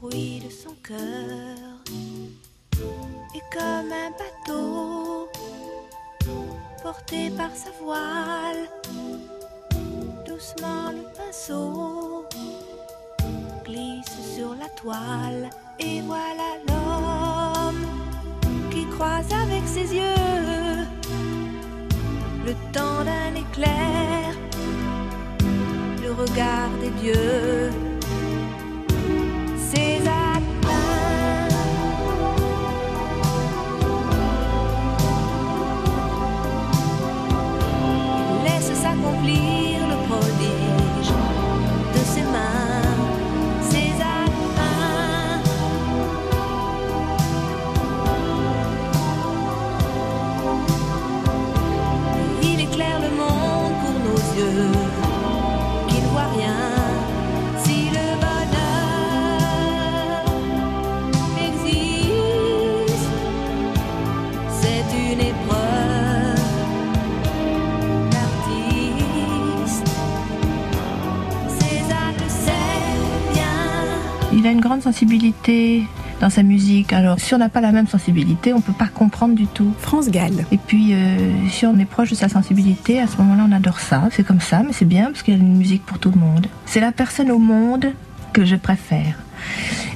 Bruit 0.00 0.40
de 0.44 0.50
son 0.50 0.74
cœur. 0.82 1.56
Et 3.34 3.42
comme 3.52 3.92
un 3.92 4.10
bateau 4.18 5.28
porté 6.82 7.30
par 7.30 7.50
sa 7.54 7.70
voile. 7.82 8.68
Doucement 10.26 10.90
le 10.92 11.04
pinceau 11.16 12.24
glisse 13.64 14.34
sur 14.34 14.54
la 14.54 14.68
toile 14.70 15.50
et 15.78 16.00
voilà 16.00 16.48
l'homme 16.66 17.86
qui 18.70 18.86
croise 18.86 19.30
avec 19.32 19.66
ses 19.66 19.94
yeux 19.94 20.86
le 22.46 22.54
temps 22.72 23.04
d'un 23.04 23.34
éclair, 23.34 24.34
le 26.02 26.12
regard 26.12 26.70
des 26.80 26.90
dieux. 27.02 27.89
Une 74.61 74.66
grande 74.66 74.83
sensibilité 74.83 75.85
dans 76.20 76.29
sa 76.29 76.42
musique. 76.42 76.92
Alors, 76.92 77.18
si 77.18 77.35
on 77.35 77.38
n'a 77.38 77.49
pas 77.49 77.62
la 77.62 77.73
même 77.73 77.87
sensibilité, 77.87 78.53
on 78.53 78.61
peut 78.61 78.75
pas 78.75 78.88
comprendre 78.88 79.35
du 79.35 79.46
tout. 79.46 79.73
France 79.79 80.11
Gall. 80.11 80.44
Et 80.53 80.59
puis, 80.59 80.92
euh, 80.92 81.16
si 81.49 81.64
on 81.64 81.79
est 81.79 81.87
proche 81.87 82.11
de 82.11 82.14
sa 82.14 82.29
sensibilité, 82.29 83.01
à 83.01 83.07
ce 83.07 83.16
moment-là, 83.16 83.46
on 83.49 83.53
adore 83.53 83.81
ça. 83.81 84.09
C'est 84.11 84.23
comme 84.23 84.40
ça, 84.40 84.62
mais 84.62 84.75
c'est 84.75 84.85
bien 84.85 85.07
parce 85.07 85.23
qu'il 85.23 85.33
y 85.33 85.37
a 85.38 85.40
une 85.40 85.57
musique 85.57 85.83
pour 85.87 85.99
tout 85.99 86.11
le 86.11 86.20
monde. 86.20 86.46
C'est 86.66 86.81
la 86.81 86.92
personne 86.92 87.31
au 87.31 87.38
monde 87.38 87.87
que 88.35 88.44
je 88.44 88.57
préfère. 88.57 89.14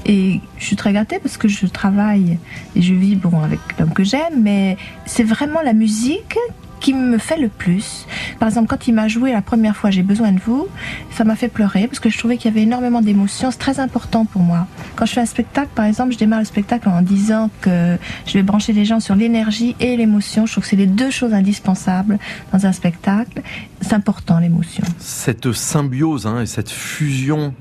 Et 0.06 0.40
je 0.56 0.64
suis 0.64 0.76
très 0.76 0.94
gâtée 0.94 1.18
parce 1.18 1.36
que 1.36 1.46
je 1.46 1.66
travaille 1.66 2.38
et 2.74 2.80
je 2.80 2.94
vis 2.94 3.16
bon 3.16 3.42
avec 3.42 3.60
l'homme 3.78 3.92
que 3.92 4.02
j'aime, 4.02 4.40
mais 4.40 4.78
c'est 5.04 5.24
vraiment 5.24 5.60
la 5.60 5.74
musique 5.74 6.38
qui 6.84 6.92
me 6.92 7.16
fait 7.16 7.38
le 7.38 7.48
plus. 7.48 8.06
Par 8.38 8.46
exemple, 8.46 8.68
quand 8.68 8.86
il 8.86 8.92
m'a 8.92 9.08
joué 9.08 9.32
la 9.32 9.40
première 9.40 9.74
fois 9.74 9.90
J'ai 9.90 10.02
besoin 10.02 10.32
de 10.32 10.38
vous, 10.38 10.68
ça 11.10 11.24
m'a 11.24 11.34
fait 11.34 11.48
pleurer 11.48 11.86
parce 11.86 11.98
que 11.98 12.10
je 12.10 12.18
trouvais 12.18 12.36
qu'il 12.36 12.50
y 12.50 12.54
avait 12.54 12.64
énormément 12.64 13.00
d'émotions. 13.00 13.50
C'est 13.50 13.56
très 13.58 13.80
important 13.80 14.26
pour 14.26 14.42
moi. 14.42 14.66
Quand 14.94 15.06
je 15.06 15.14
fais 15.14 15.22
un 15.22 15.26
spectacle, 15.26 15.70
par 15.74 15.86
exemple, 15.86 16.12
je 16.12 16.18
démarre 16.18 16.40
le 16.40 16.44
spectacle 16.44 16.86
en 16.90 17.00
disant 17.00 17.48
que 17.62 17.96
je 18.26 18.34
vais 18.34 18.42
brancher 18.42 18.74
les 18.74 18.84
gens 18.84 19.00
sur 19.00 19.14
l'énergie 19.14 19.74
et 19.80 19.96
l'émotion. 19.96 20.44
Je 20.44 20.52
trouve 20.52 20.64
que 20.64 20.68
c'est 20.68 20.76
les 20.76 20.86
deux 20.86 21.10
choses 21.10 21.32
indispensables 21.32 22.18
dans 22.52 22.66
un 22.66 22.72
spectacle. 22.72 23.40
C'est 23.80 23.94
important 23.94 24.38
l'émotion. 24.38 24.84
Cette 24.98 25.52
symbiose 25.52 26.26
hein, 26.26 26.42
et 26.42 26.46
cette 26.46 26.70
fusion 26.70 27.54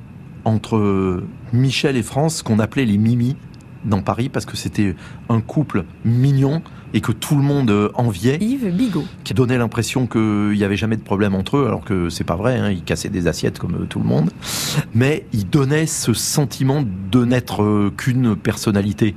entre 0.43 1.23
Michel 1.53 1.95
et 1.95 2.03
France, 2.03 2.43
qu'on 2.43 2.59
appelait 2.59 2.85
les 2.85 2.97
Mimi 2.97 3.37
dans 3.85 4.01
Paris, 4.01 4.27
parce 4.27 4.45
que 4.45 4.57
c'était 4.57 4.97
un 5.29 5.39
couple 5.39 5.85
mignon 6.03 6.61
et 6.93 7.01
que 7.01 7.11
tout 7.11 7.35
le 7.35 7.41
monde 7.41 7.91
enviait. 7.95 8.37
Yves 8.39 8.71
Bigot. 8.71 9.05
Qui 9.23 9.33
donnait 9.33 9.57
l'impression 9.57 10.07
qu'il 10.07 10.51
n'y 10.51 10.63
avait 10.63 10.77
jamais 10.77 10.97
de 10.97 11.01
problème 11.01 11.35
entre 11.35 11.57
eux, 11.57 11.67
alors 11.67 11.83
que 11.83 12.09
c'est 12.09 12.23
pas 12.23 12.35
vrai, 12.35 12.57
hein, 12.57 12.69
ils 12.69 12.83
cassaient 12.83 13.09
des 13.09 13.27
assiettes 13.27 13.59
comme 13.59 13.75
euh, 13.75 13.85
tout 13.85 13.99
le 13.99 14.05
monde. 14.05 14.31
Mais 14.93 15.25
ils 15.33 15.49
donnaient 15.49 15.87
ce 15.87 16.13
sentiment 16.13 16.83
de 17.11 17.25
n'être 17.25 17.63
euh, 17.63 17.93
qu'une 17.95 18.35
personnalité, 18.35 19.15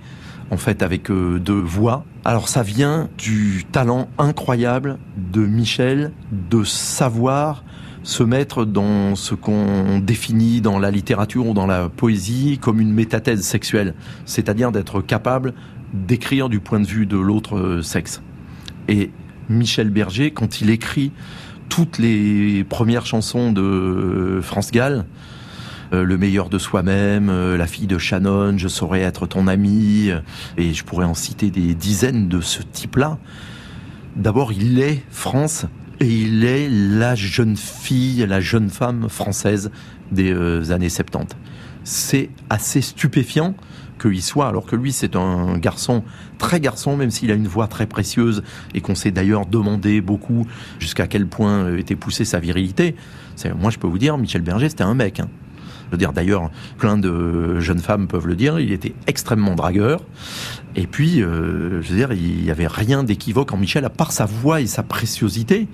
en 0.50 0.56
fait, 0.56 0.82
avec 0.82 1.10
euh, 1.10 1.38
deux 1.38 1.60
voix. 1.60 2.04
Alors 2.24 2.48
ça 2.48 2.62
vient 2.62 3.08
du 3.18 3.64
talent 3.70 4.08
incroyable 4.18 4.98
de 5.32 5.44
Michel 5.44 6.12
de 6.32 6.64
savoir 6.64 7.62
se 8.06 8.22
mettre 8.22 8.64
dans 8.64 9.16
ce 9.16 9.34
qu'on 9.34 9.98
définit 9.98 10.60
dans 10.60 10.78
la 10.78 10.92
littérature 10.92 11.48
ou 11.48 11.54
dans 11.54 11.66
la 11.66 11.88
poésie 11.88 12.58
comme 12.60 12.80
une 12.80 12.92
métathèse 12.92 13.42
sexuelle, 13.42 13.94
c'est-à-dire 14.26 14.70
d'être 14.70 15.00
capable 15.00 15.54
d'écrire 15.96 16.48
du 16.48 16.60
point 16.60 16.80
de 16.80 16.86
vue 16.86 17.06
de 17.06 17.16
l'autre 17.16 17.56
euh, 17.56 17.82
sexe. 17.82 18.22
Et 18.88 19.10
Michel 19.48 19.90
Berger, 19.90 20.30
quand 20.30 20.60
il 20.60 20.70
écrit 20.70 21.12
toutes 21.68 21.98
les 21.98 22.64
premières 22.64 23.06
chansons 23.06 23.52
de 23.52 23.62
euh, 23.62 24.42
France 24.42 24.70
Gall, 24.70 25.06
euh, 25.92 26.04
le 26.04 26.18
meilleur 26.18 26.48
de 26.48 26.58
soi-même, 26.58 27.30
la 27.30 27.66
fille 27.66 27.86
de 27.86 27.98
Shannon, 27.98 28.58
je 28.58 28.68
saurais 28.68 29.00
être 29.00 29.26
ton 29.26 29.46
ami, 29.46 30.10
et 30.56 30.74
je 30.74 30.84
pourrais 30.84 31.06
en 31.06 31.14
citer 31.14 31.50
des 31.50 31.74
dizaines 31.74 32.28
de 32.28 32.40
ce 32.40 32.62
type-là. 32.62 33.18
D'abord, 34.16 34.52
il 34.52 34.80
est 34.80 35.02
France 35.10 35.66
et 36.00 36.08
il 36.08 36.44
est 36.44 36.68
la 36.70 37.14
jeune 37.14 37.56
fille, 37.56 38.24
la 38.26 38.40
jeune 38.40 38.68
femme 38.68 39.08
française 39.08 39.70
des 40.10 40.32
années 40.70 40.88
70. 40.88 41.36
C'est 41.84 42.30
assez 42.50 42.80
stupéfiant 42.80 43.54
qu'il 44.08 44.22
soit, 44.22 44.48
alors 44.48 44.66
que 44.66 44.76
lui 44.76 44.92
c'est 44.92 45.16
un 45.16 45.58
garçon 45.58 46.02
très 46.38 46.60
garçon, 46.60 46.96
même 46.96 47.10
s'il 47.10 47.30
a 47.30 47.34
une 47.34 47.48
voix 47.48 47.66
très 47.66 47.86
précieuse 47.86 48.42
et 48.74 48.80
qu'on 48.80 48.94
s'est 48.94 49.10
d'ailleurs 49.10 49.46
demandé 49.46 50.00
beaucoup 50.00 50.46
jusqu'à 50.78 51.06
quel 51.06 51.26
point 51.26 51.64
euh, 51.64 51.78
était 51.78 51.96
poussée 51.96 52.24
sa 52.24 52.40
virilité. 52.40 52.94
Moi 53.58 53.70
je 53.70 53.78
peux 53.78 53.86
vous 53.86 53.98
dire, 53.98 54.16
Michel 54.18 54.42
Berger 54.42 54.68
c'était 54.68 54.84
un 54.84 54.94
mec. 54.94 55.20
hein. 55.20 55.28
Je 55.86 55.92
veux 55.92 55.98
dire, 55.98 56.12
d'ailleurs, 56.12 56.50
plein 56.78 56.98
de 56.98 57.60
jeunes 57.60 57.78
femmes 57.78 58.08
peuvent 58.08 58.26
le 58.26 58.34
dire, 58.34 58.58
il 58.58 58.72
était 58.72 58.92
extrêmement 59.06 59.54
dragueur. 59.54 60.02
Et 60.74 60.88
puis, 60.88 61.22
euh, 61.22 61.80
je 61.80 61.90
veux 61.90 61.96
dire, 61.96 62.12
il 62.12 62.42
n'y 62.42 62.50
avait 62.50 62.66
rien 62.66 63.04
d'équivoque 63.04 63.52
en 63.52 63.56
Michel, 63.56 63.84
à 63.84 63.90
part 63.90 64.10
sa 64.10 64.26
voix 64.26 64.60
et 64.60 64.66
sa 64.66 64.82
préciosité, 64.82 65.68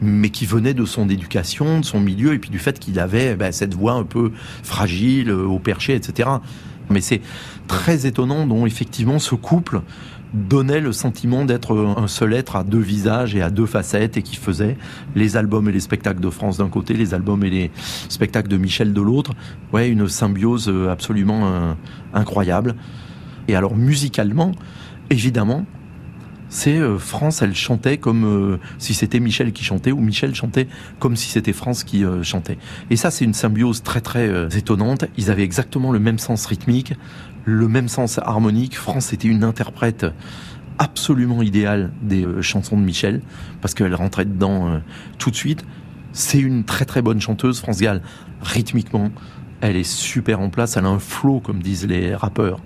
mais 0.00 0.30
qui 0.30 0.46
venait 0.46 0.72
de 0.72 0.86
son 0.86 1.10
éducation, 1.10 1.80
de 1.80 1.84
son 1.84 2.00
milieu, 2.00 2.32
et 2.32 2.38
puis 2.38 2.48
du 2.48 2.58
fait 2.58 2.78
qu'il 2.78 2.98
avait 2.98 3.36
ben, 3.36 3.52
cette 3.52 3.74
voix 3.74 3.92
un 3.92 4.04
peu 4.04 4.32
fragile, 4.62 5.28
euh, 5.28 5.44
au 5.44 5.58
perché, 5.58 5.94
etc. 5.94 6.30
Mais 6.90 7.00
c'est 7.00 7.20
très 7.68 8.06
étonnant 8.06 8.46
dont 8.46 8.66
effectivement 8.66 9.18
ce 9.18 9.34
couple 9.34 9.82
donnait 10.34 10.80
le 10.80 10.92
sentiment 10.92 11.44
d'être 11.44 11.76
un 11.76 12.06
seul 12.06 12.34
être 12.34 12.56
à 12.56 12.64
deux 12.64 12.78
visages 12.78 13.34
et 13.34 13.42
à 13.42 13.50
deux 13.50 13.66
facettes 13.66 14.16
et 14.16 14.22
qui 14.22 14.36
faisait 14.36 14.76
les 15.14 15.36
albums 15.36 15.68
et 15.68 15.72
les 15.72 15.80
spectacles 15.80 16.20
de 16.20 16.30
France 16.30 16.58
d'un 16.58 16.68
côté, 16.68 16.94
les 16.94 17.14
albums 17.14 17.42
et 17.44 17.50
les 17.50 17.70
spectacles 18.08 18.48
de 18.48 18.56
Michel 18.56 18.92
de 18.92 19.00
l'autre. 19.00 19.32
Ouais, 19.72 19.88
une 19.88 20.08
symbiose 20.08 20.68
euh, 20.68 20.90
absolument 20.90 21.40
euh, 21.44 21.72
incroyable. 22.14 22.76
Et 23.48 23.56
alors 23.56 23.76
musicalement, 23.76 24.52
évidemment, 25.10 25.66
c'est 26.50 26.76
euh, 26.76 26.98
France, 26.98 27.42
elle 27.42 27.54
chantait 27.54 27.96
comme 27.96 28.24
euh, 28.24 28.58
si 28.78 28.92
c'était 28.92 29.20
Michel 29.20 29.52
qui 29.52 29.64
chantait, 29.64 29.92
ou 29.92 30.00
Michel 30.00 30.34
chantait 30.34 30.66
comme 30.98 31.14
si 31.14 31.30
c'était 31.30 31.52
France 31.52 31.84
qui 31.84 32.04
euh, 32.04 32.24
chantait. 32.24 32.58
Et 32.90 32.96
ça, 32.96 33.12
c'est 33.12 33.24
une 33.24 33.34
symbiose 33.34 33.82
très 33.84 34.00
très 34.00 34.28
étonnante. 34.58 35.04
Ils 35.16 35.30
avaient 35.30 35.44
exactement 35.44 35.92
le 35.92 36.00
même 36.00 36.18
sens 36.18 36.44
rythmique, 36.46 36.94
le 37.44 37.68
même 37.68 37.88
sens 37.88 38.18
harmonique. 38.18 38.76
France 38.76 39.12
était 39.12 39.28
une 39.28 39.44
interprète 39.44 40.04
absolument 40.78 41.40
idéale 41.40 41.92
des 42.02 42.26
chansons 42.40 42.76
de 42.76 42.82
Michel, 42.82 43.22
parce 43.60 43.74
qu'elle 43.74 43.94
rentrait 43.94 44.24
dedans 44.24 44.80
tout 45.18 45.30
de 45.30 45.36
suite. 45.36 45.64
C'est 46.12 46.40
une 46.40 46.64
très 46.64 46.84
très 46.84 47.02
bonne 47.02 47.20
chanteuse, 47.20 47.60
France 47.60 47.80
Gall, 47.80 48.02
rythmiquement. 48.42 49.10
Elle 49.60 49.76
est 49.76 49.84
super 49.84 50.40
en 50.40 50.48
place, 50.48 50.76
elle 50.76 50.86
a 50.86 50.88
un 50.88 50.98
flow, 50.98 51.40
comme 51.40 51.62
disent 51.62 51.86
les 51.86 52.14
rappeurs, 52.14 52.60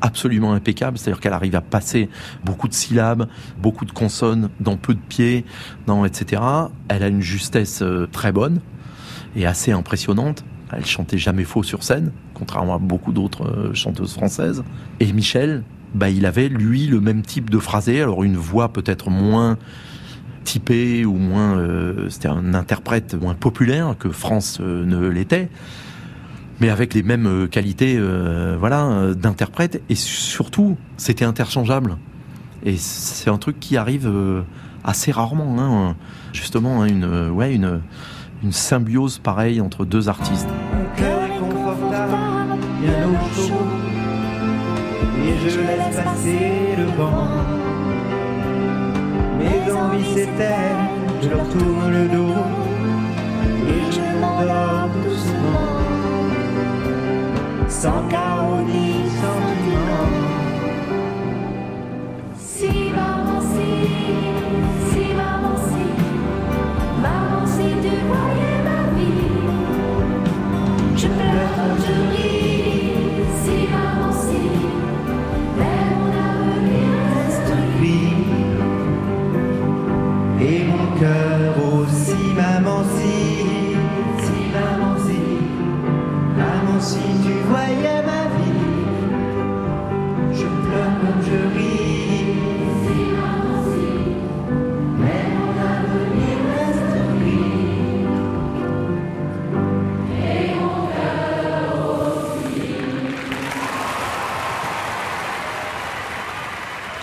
absolument 0.00 0.52
impeccable. 0.52 0.98
C'est-à-dire 0.98 1.20
qu'elle 1.20 1.32
arrive 1.32 1.54
à 1.54 1.60
passer 1.60 2.08
beaucoup 2.44 2.68
de 2.68 2.74
syllabes, 2.74 3.28
beaucoup 3.60 3.84
de 3.84 3.92
consonnes 3.92 4.50
dans 4.58 4.76
peu 4.76 4.94
de 4.94 5.00
pieds, 5.00 5.44
dans 5.86 6.04
etc. 6.04 6.42
Elle 6.88 7.02
a 7.02 7.08
une 7.08 7.22
justesse 7.22 7.82
euh, 7.82 8.08
très 8.10 8.32
bonne 8.32 8.60
et 9.36 9.46
assez 9.46 9.72
impressionnante. 9.72 10.44
Elle 10.72 10.86
chantait 10.86 11.18
jamais 11.18 11.44
faux 11.44 11.62
sur 11.62 11.82
scène, 11.82 12.12
contrairement 12.34 12.74
à 12.74 12.78
beaucoup 12.78 13.12
d'autres 13.12 13.46
euh, 13.46 13.74
chanteuses 13.74 14.14
françaises. 14.14 14.64
Et 15.00 15.12
Michel, 15.12 15.64
bah, 15.94 16.10
il 16.10 16.26
avait 16.26 16.48
lui 16.48 16.86
le 16.86 17.00
même 17.00 17.22
type 17.22 17.50
de 17.50 17.58
phrasé, 17.58 18.00
alors 18.02 18.22
une 18.22 18.36
voix 18.36 18.72
peut-être 18.72 19.10
moins 19.10 19.58
typée 20.44 21.04
ou 21.04 21.14
moins, 21.14 21.58
euh, 21.58 22.08
c'était 22.08 22.28
un 22.28 22.54
interprète 22.54 23.14
moins 23.14 23.34
populaire 23.34 23.94
que 23.98 24.08
France 24.10 24.58
euh, 24.60 24.84
ne 24.84 25.06
l'était, 25.08 25.48
mais 26.60 26.70
avec 26.70 26.94
les 26.94 27.02
mêmes 27.02 27.26
euh, 27.26 27.46
qualités, 27.46 27.96
euh, 27.98 28.56
voilà, 28.58 28.84
euh, 28.84 29.14
d'interprète. 29.14 29.82
Et 29.88 29.94
surtout, 29.94 30.76
c'était 30.96 31.24
interchangeable. 31.24 31.96
Et 32.64 32.76
c'est 32.76 33.30
un 33.30 33.38
truc 33.38 33.58
qui 33.58 33.76
arrive 33.76 34.06
euh, 34.06 34.42
assez 34.84 35.10
rarement, 35.12 35.56
hein, 35.58 35.96
justement, 36.32 36.82
hein, 36.82 36.86
une, 36.86 37.04
euh, 37.04 37.30
ouais, 37.30 37.54
une, 37.54 37.80
une 38.42 38.52
symbiose 38.52 39.18
pareille 39.18 39.60
entre 39.60 39.84
deux 39.84 40.08
artistes. 40.08 40.48
Mon 40.48 40.84
cœur 40.96 41.22
est 41.22 41.38
confortable, 41.38 42.14
et 45.22 45.48
je 45.48 45.60
laisse 45.60 45.96
passer 45.96 46.76
le 46.76 46.84
vent. 46.96 47.28
Mes 49.38 49.72
envies 49.72 50.04
s'éteignent, 50.14 50.88
je 51.22 51.28
leur 51.28 51.48
tourne 51.48 51.92
le 51.92 52.08
dos 52.08 52.34
et 53.68 53.92
je 53.92 54.00
m'endors 54.20 54.79
sans 57.82 58.02
chaos 58.10 58.60
ni 58.68 58.88
sentiment. 59.20 60.08
Si 62.36 62.72
maman 62.98 63.40
si, 63.52 63.70
si 64.88 65.04
maman 65.20 65.56
si, 65.68 65.86
maman 67.04 67.44
si 67.54 67.66
tu 67.82 67.92
voyais 68.10 68.60
ma 68.68 68.80
vie, 68.94 69.28
je 71.00 71.08
pleure, 71.16 71.74
je 71.84 71.96
ris. 72.12 72.92
Si 73.42 73.56
maman 73.74 74.12
si, 74.24 74.42
mais 75.58 75.82
mon 75.96 76.12
avenir 76.28 76.92
reste 77.14 77.54
gris. 77.76 78.18
Et 80.48 80.60
mon 80.70 80.86
cœur 81.00 81.29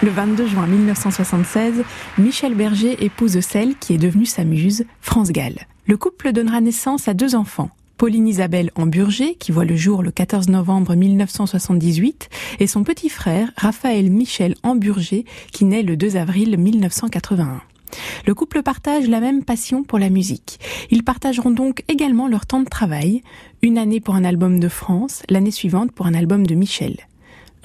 Le 0.07 0.13
22 0.13 0.47
juin 0.47 0.67
1976, 0.67 1.83
Michel 2.17 2.55
Berger 2.55 3.03
épouse 3.03 3.41
celle 3.41 3.75
qui 3.75 3.93
est 3.93 3.97
devenue 3.97 4.25
sa 4.25 4.45
muse, 4.45 4.85
France 5.01 5.33
Gall. 5.33 5.67
Le 5.85 5.97
couple 5.97 6.31
donnera 6.31 6.61
naissance 6.61 7.09
à 7.09 7.13
deux 7.13 7.35
enfants. 7.35 7.71
Pauline 7.97 8.25
Isabelle 8.25 8.71
Amburger, 8.75 9.35
qui 9.37 9.51
voit 9.51 9.65
le 9.65 9.75
jour 9.75 10.03
le 10.03 10.11
14 10.11 10.47
novembre 10.47 10.95
1978, 10.95 12.29
et 12.61 12.67
son 12.67 12.85
petit 12.85 13.09
frère, 13.09 13.51
Raphaël 13.57 14.09
Michel 14.09 14.55
Amburger, 14.63 15.25
qui 15.51 15.65
naît 15.65 15.83
le 15.83 15.97
2 15.97 16.15
avril 16.15 16.57
1981. 16.57 17.61
Le 18.25 18.33
couple 18.33 18.63
partage 18.63 19.09
la 19.09 19.19
même 19.19 19.43
passion 19.43 19.83
pour 19.83 19.99
la 19.99 20.09
musique. 20.09 20.61
Ils 20.89 21.03
partageront 21.03 21.51
donc 21.51 21.83
également 21.89 22.29
leur 22.29 22.45
temps 22.45 22.61
de 22.61 22.69
travail, 22.69 23.23
une 23.61 23.77
année 23.77 23.99
pour 23.99 24.15
un 24.15 24.23
album 24.23 24.61
de 24.61 24.69
France, 24.69 25.23
l'année 25.27 25.51
suivante 25.51 25.91
pour 25.91 26.05
un 26.05 26.13
album 26.13 26.47
de 26.47 26.55
Michel. 26.55 26.95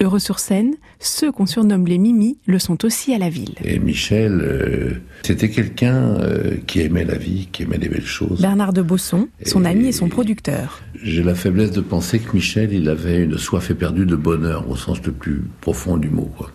Heureux 0.01 0.19
sur 0.19 0.39
scène, 0.39 0.73
ceux 0.99 1.31
qu'on 1.31 1.45
surnomme 1.45 1.85
les 1.85 1.97
Mimi 1.97 2.37
le 2.45 2.59
sont 2.59 2.83
aussi 2.83 3.13
à 3.13 3.17
la 3.17 3.29
ville. 3.29 3.55
Et 3.63 3.79
Michel, 3.79 4.41
euh, 4.41 4.91
c'était 5.23 5.49
quelqu'un 5.49 6.15
euh, 6.19 6.55
qui 6.65 6.81
aimait 6.81 7.05
la 7.05 7.17
vie, 7.17 7.47
qui 7.51 7.63
aimait 7.63 7.77
les 7.77 7.89
belles 7.89 8.05
choses. 8.05 8.41
Bernard 8.41 8.73
de 8.73 8.81
Bosson, 8.81 9.27
son 9.45 9.65
ami 9.65 9.87
et 9.87 9.91
son 9.91 10.09
producteur. 10.09 10.81
J'ai 11.01 11.23
la 11.23 11.35
faiblesse 11.35 11.71
de 11.71 11.81
penser 11.81 12.19
que 12.19 12.33
Michel, 12.33 12.73
il 12.73 12.89
avait 12.89 13.23
une 13.23 13.37
soif 13.37 13.69
éperdue 13.69 14.05
de 14.05 14.15
bonheur 14.15 14.69
au 14.69 14.75
sens 14.75 15.01
le 15.05 15.11
plus 15.11 15.43
profond 15.61 15.97
du 15.97 16.09
mot, 16.09 16.31
quoi. 16.37 16.51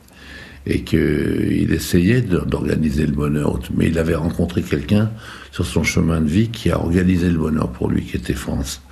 Et 0.66 0.82
qu'il 0.82 1.72
essayait 1.72 2.20
d'organiser 2.20 3.06
le 3.06 3.12
bonheur. 3.12 3.58
Mais 3.74 3.88
il 3.88 3.98
avait 3.98 4.16
rencontré 4.16 4.62
quelqu'un 4.62 5.10
sur 5.52 5.64
son 5.64 5.82
chemin 5.82 6.20
de 6.20 6.28
vie 6.28 6.48
qui 6.48 6.70
a 6.70 6.78
organisé 6.78 7.30
le 7.30 7.38
bonheur 7.38 7.70
pour 7.70 7.88
lui, 7.88 8.02
qui 8.02 8.16
était 8.16 8.34
France. 8.34 8.82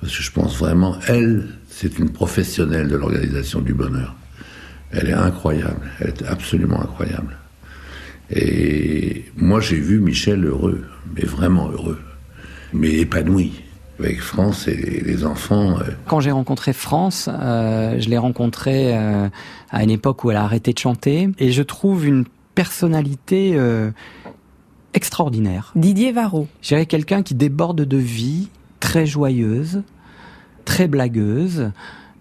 Parce 0.00 0.18
que 0.18 0.22
je 0.22 0.32
pense 0.32 0.58
vraiment, 0.58 0.98
elle, 1.08 1.46
c'est 1.76 1.98
une 1.98 2.10
professionnelle 2.10 2.86
de 2.88 2.96
l'organisation 2.96 3.60
du 3.60 3.74
bonheur. 3.74 4.14
Elle 4.92 5.08
est 5.08 5.12
incroyable, 5.12 5.90
elle 6.00 6.10
est 6.10 6.22
absolument 6.24 6.80
incroyable. 6.80 7.36
Et 8.30 9.24
moi, 9.36 9.60
j'ai 9.60 9.76
vu 9.76 9.98
Michel 9.98 10.44
heureux, 10.44 10.84
mais 11.14 11.24
vraiment 11.24 11.68
heureux, 11.68 11.98
mais 12.72 12.92
épanoui, 12.92 13.52
avec 13.98 14.20
France 14.20 14.68
et 14.68 15.02
les 15.04 15.24
enfants. 15.24 15.78
euh, 15.80 15.90
Quand 16.06 16.20
j'ai 16.20 16.30
rencontré 16.30 16.72
France, 16.72 17.28
euh, 17.28 17.98
je 18.00 18.08
l'ai 18.08 18.18
rencontrée 18.18 18.96
euh, 18.96 19.28
à 19.70 19.82
une 19.82 19.90
époque 19.90 20.22
où 20.24 20.30
elle 20.30 20.36
a 20.36 20.44
arrêté 20.44 20.72
de 20.72 20.78
chanter, 20.78 21.28
et 21.38 21.50
je 21.50 21.62
trouve 21.62 22.06
une 22.06 22.24
personnalité 22.54 23.54
euh, 23.56 23.90
extraordinaire. 24.94 25.72
Didier 25.74 26.12
Varro. 26.12 26.46
Je 26.62 26.68
dirais 26.68 26.86
quelqu'un 26.86 27.22
qui 27.22 27.34
déborde 27.34 27.82
de 27.82 27.96
vie, 27.96 28.48
très 28.78 29.06
joyeuse, 29.06 29.82
très 30.64 30.88
blagueuse, 30.88 31.70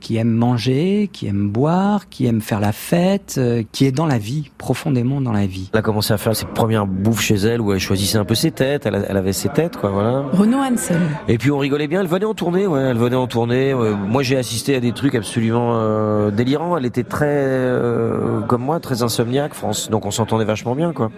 qui 0.04 0.18
aime 0.18 0.30
manger, 0.30 1.10
qui 1.12 1.28
aime 1.28 1.50
boire, 1.50 2.10
qui 2.10 2.28
aime 2.28 2.42
faire 2.42 2.60
la 2.60 2.74
fête, 2.74 3.36
euh, 3.38 3.64
qui 3.72 3.86
est 3.86 3.92
dans 3.92 4.06
la 4.06 4.18
vie, 4.18 4.52
profondément 4.58 5.22
dans 5.22 5.32
la 5.32 5.48
vie. 5.48 5.70
Elle 5.74 5.80
a 5.80 5.82
commencé 5.82 6.14
à 6.14 6.18
faire 6.18 6.36
ses 6.36 6.46
premières 6.46 6.86
bouffes 6.86 7.22
chez 7.22 7.36
elle 7.36 7.62
où 7.62 7.74
elle 7.74 7.80
choisissait 7.80 8.18
un 8.18 8.26
peu 8.26 8.36
ses 8.36 8.52
têtes, 8.52 8.86
elle, 8.86 9.18
avait 9.18 9.34
ses 9.34 9.50
têtes 9.50 9.78
quoi, 9.78 9.90
voilà. 9.90 10.26
Renaud 10.34 10.60
Hansen. 10.60 11.00
Et 11.28 11.38
puis 11.38 11.50
on 11.50 11.58
rigolait 11.58 11.88
bien, 11.88 12.02
elle 12.02 12.08
venait 12.08 12.26
en 12.26 12.34
tournée, 12.34 12.68
ouais, 12.68 12.82
elle 12.82 12.98
venait 12.98 13.16
en 13.16 13.28
tournée. 13.28 13.72
Euh, 13.72 13.96
moi 13.96 14.22
j'ai 14.22 14.38
assisté 14.38 14.76
à 14.76 14.80
des 14.80 14.92
trucs 14.92 15.16
absolument 15.16 15.74
euh, 15.76 16.32
délirants. 16.32 16.78
Elle 16.78 16.86
était 16.86 17.04
très, 17.04 17.26
euh, 17.30 18.42
comme 18.42 18.62
moi, 18.62 18.80
très 18.80 19.04
insomniaque, 19.04 19.54
France. 19.54 19.90
Donc 19.90 20.06
on 20.06 20.12
s'entendait 20.12 20.46
vachement 20.46 20.76
bien, 20.76 20.94
quoi. 20.94 21.12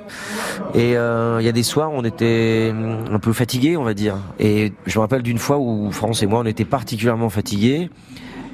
Et 0.74 0.96
euh, 0.96 1.38
il 1.40 1.46
y 1.46 1.50
a 1.50 1.52
des 1.52 1.64
soirs 1.64 1.92
où 1.92 1.96
on 1.96 2.04
était 2.04 2.70
hum, 2.72 3.06
un 3.12 3.20
peu 3.20 3.34
fatigués, 3.34 3.78
on 3.78 3.84
va 3.84 3.94
dire. 3.94 4.16
Et 4.40 4.74
je 4.86 4.98
me 4.98 5.02
rappelle 5.02 5.24
d'une 5.24 5.38
fois 5.40 5.58
où 5.58 5.92
France 5.92 6.24
et 6.24 6.28
moi 6.28 6.40
on 6.40 6.46
était 6.46 6.66
particulièrement 6.66 7.30
fatigués. 7.30 7.90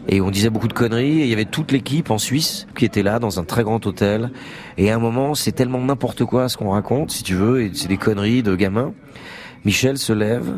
Et 0.10 0.20
on 0.20 0.30
disait 0.32 0.50
beaucoup 0.50 0.68
de 0.68 0.74
conneries, 0.74 1.22
et 1.22 1.24
il 1.24 1.30
y 1.30 1.34
avait 1.34 1.46
toute 1.46 1.72
l'équipe 1.72 2.10
en 2.12 2.18
Suisse 2.18 2.68
qui 2.76 2.86
était 2.86 3.04
là 3.04 3.20
dans 3.20 3.40
un 3.40 3.44
très 3.44 3.64
grand 3.64 3.86
hôtel. 3.86 4.32
Et 4.78 4.92
à 4.92 4.96
un 4.96 5.00
moment, 5.00 5.36
c'est 5.36 5.52
tellement 5.52 5.80
n'importe 5.80 6.26
quoi 6.26 6.50
ce 6.50 6.58
qu'on 6.58 6.72
raconte, 6.72 7.12
si 7.12 7.24
tu 7.24 7.36
veux, 7.36 7.62
et 7.64 7.72
c'est 7.74 7.88
des 7.88 7.98
conneries 7.98 8.44
de 8.44 8.56
gamins. 8.56 8.94
Michel 9.64 9.98
se 10.00 10.12
lève, 10.12 10.58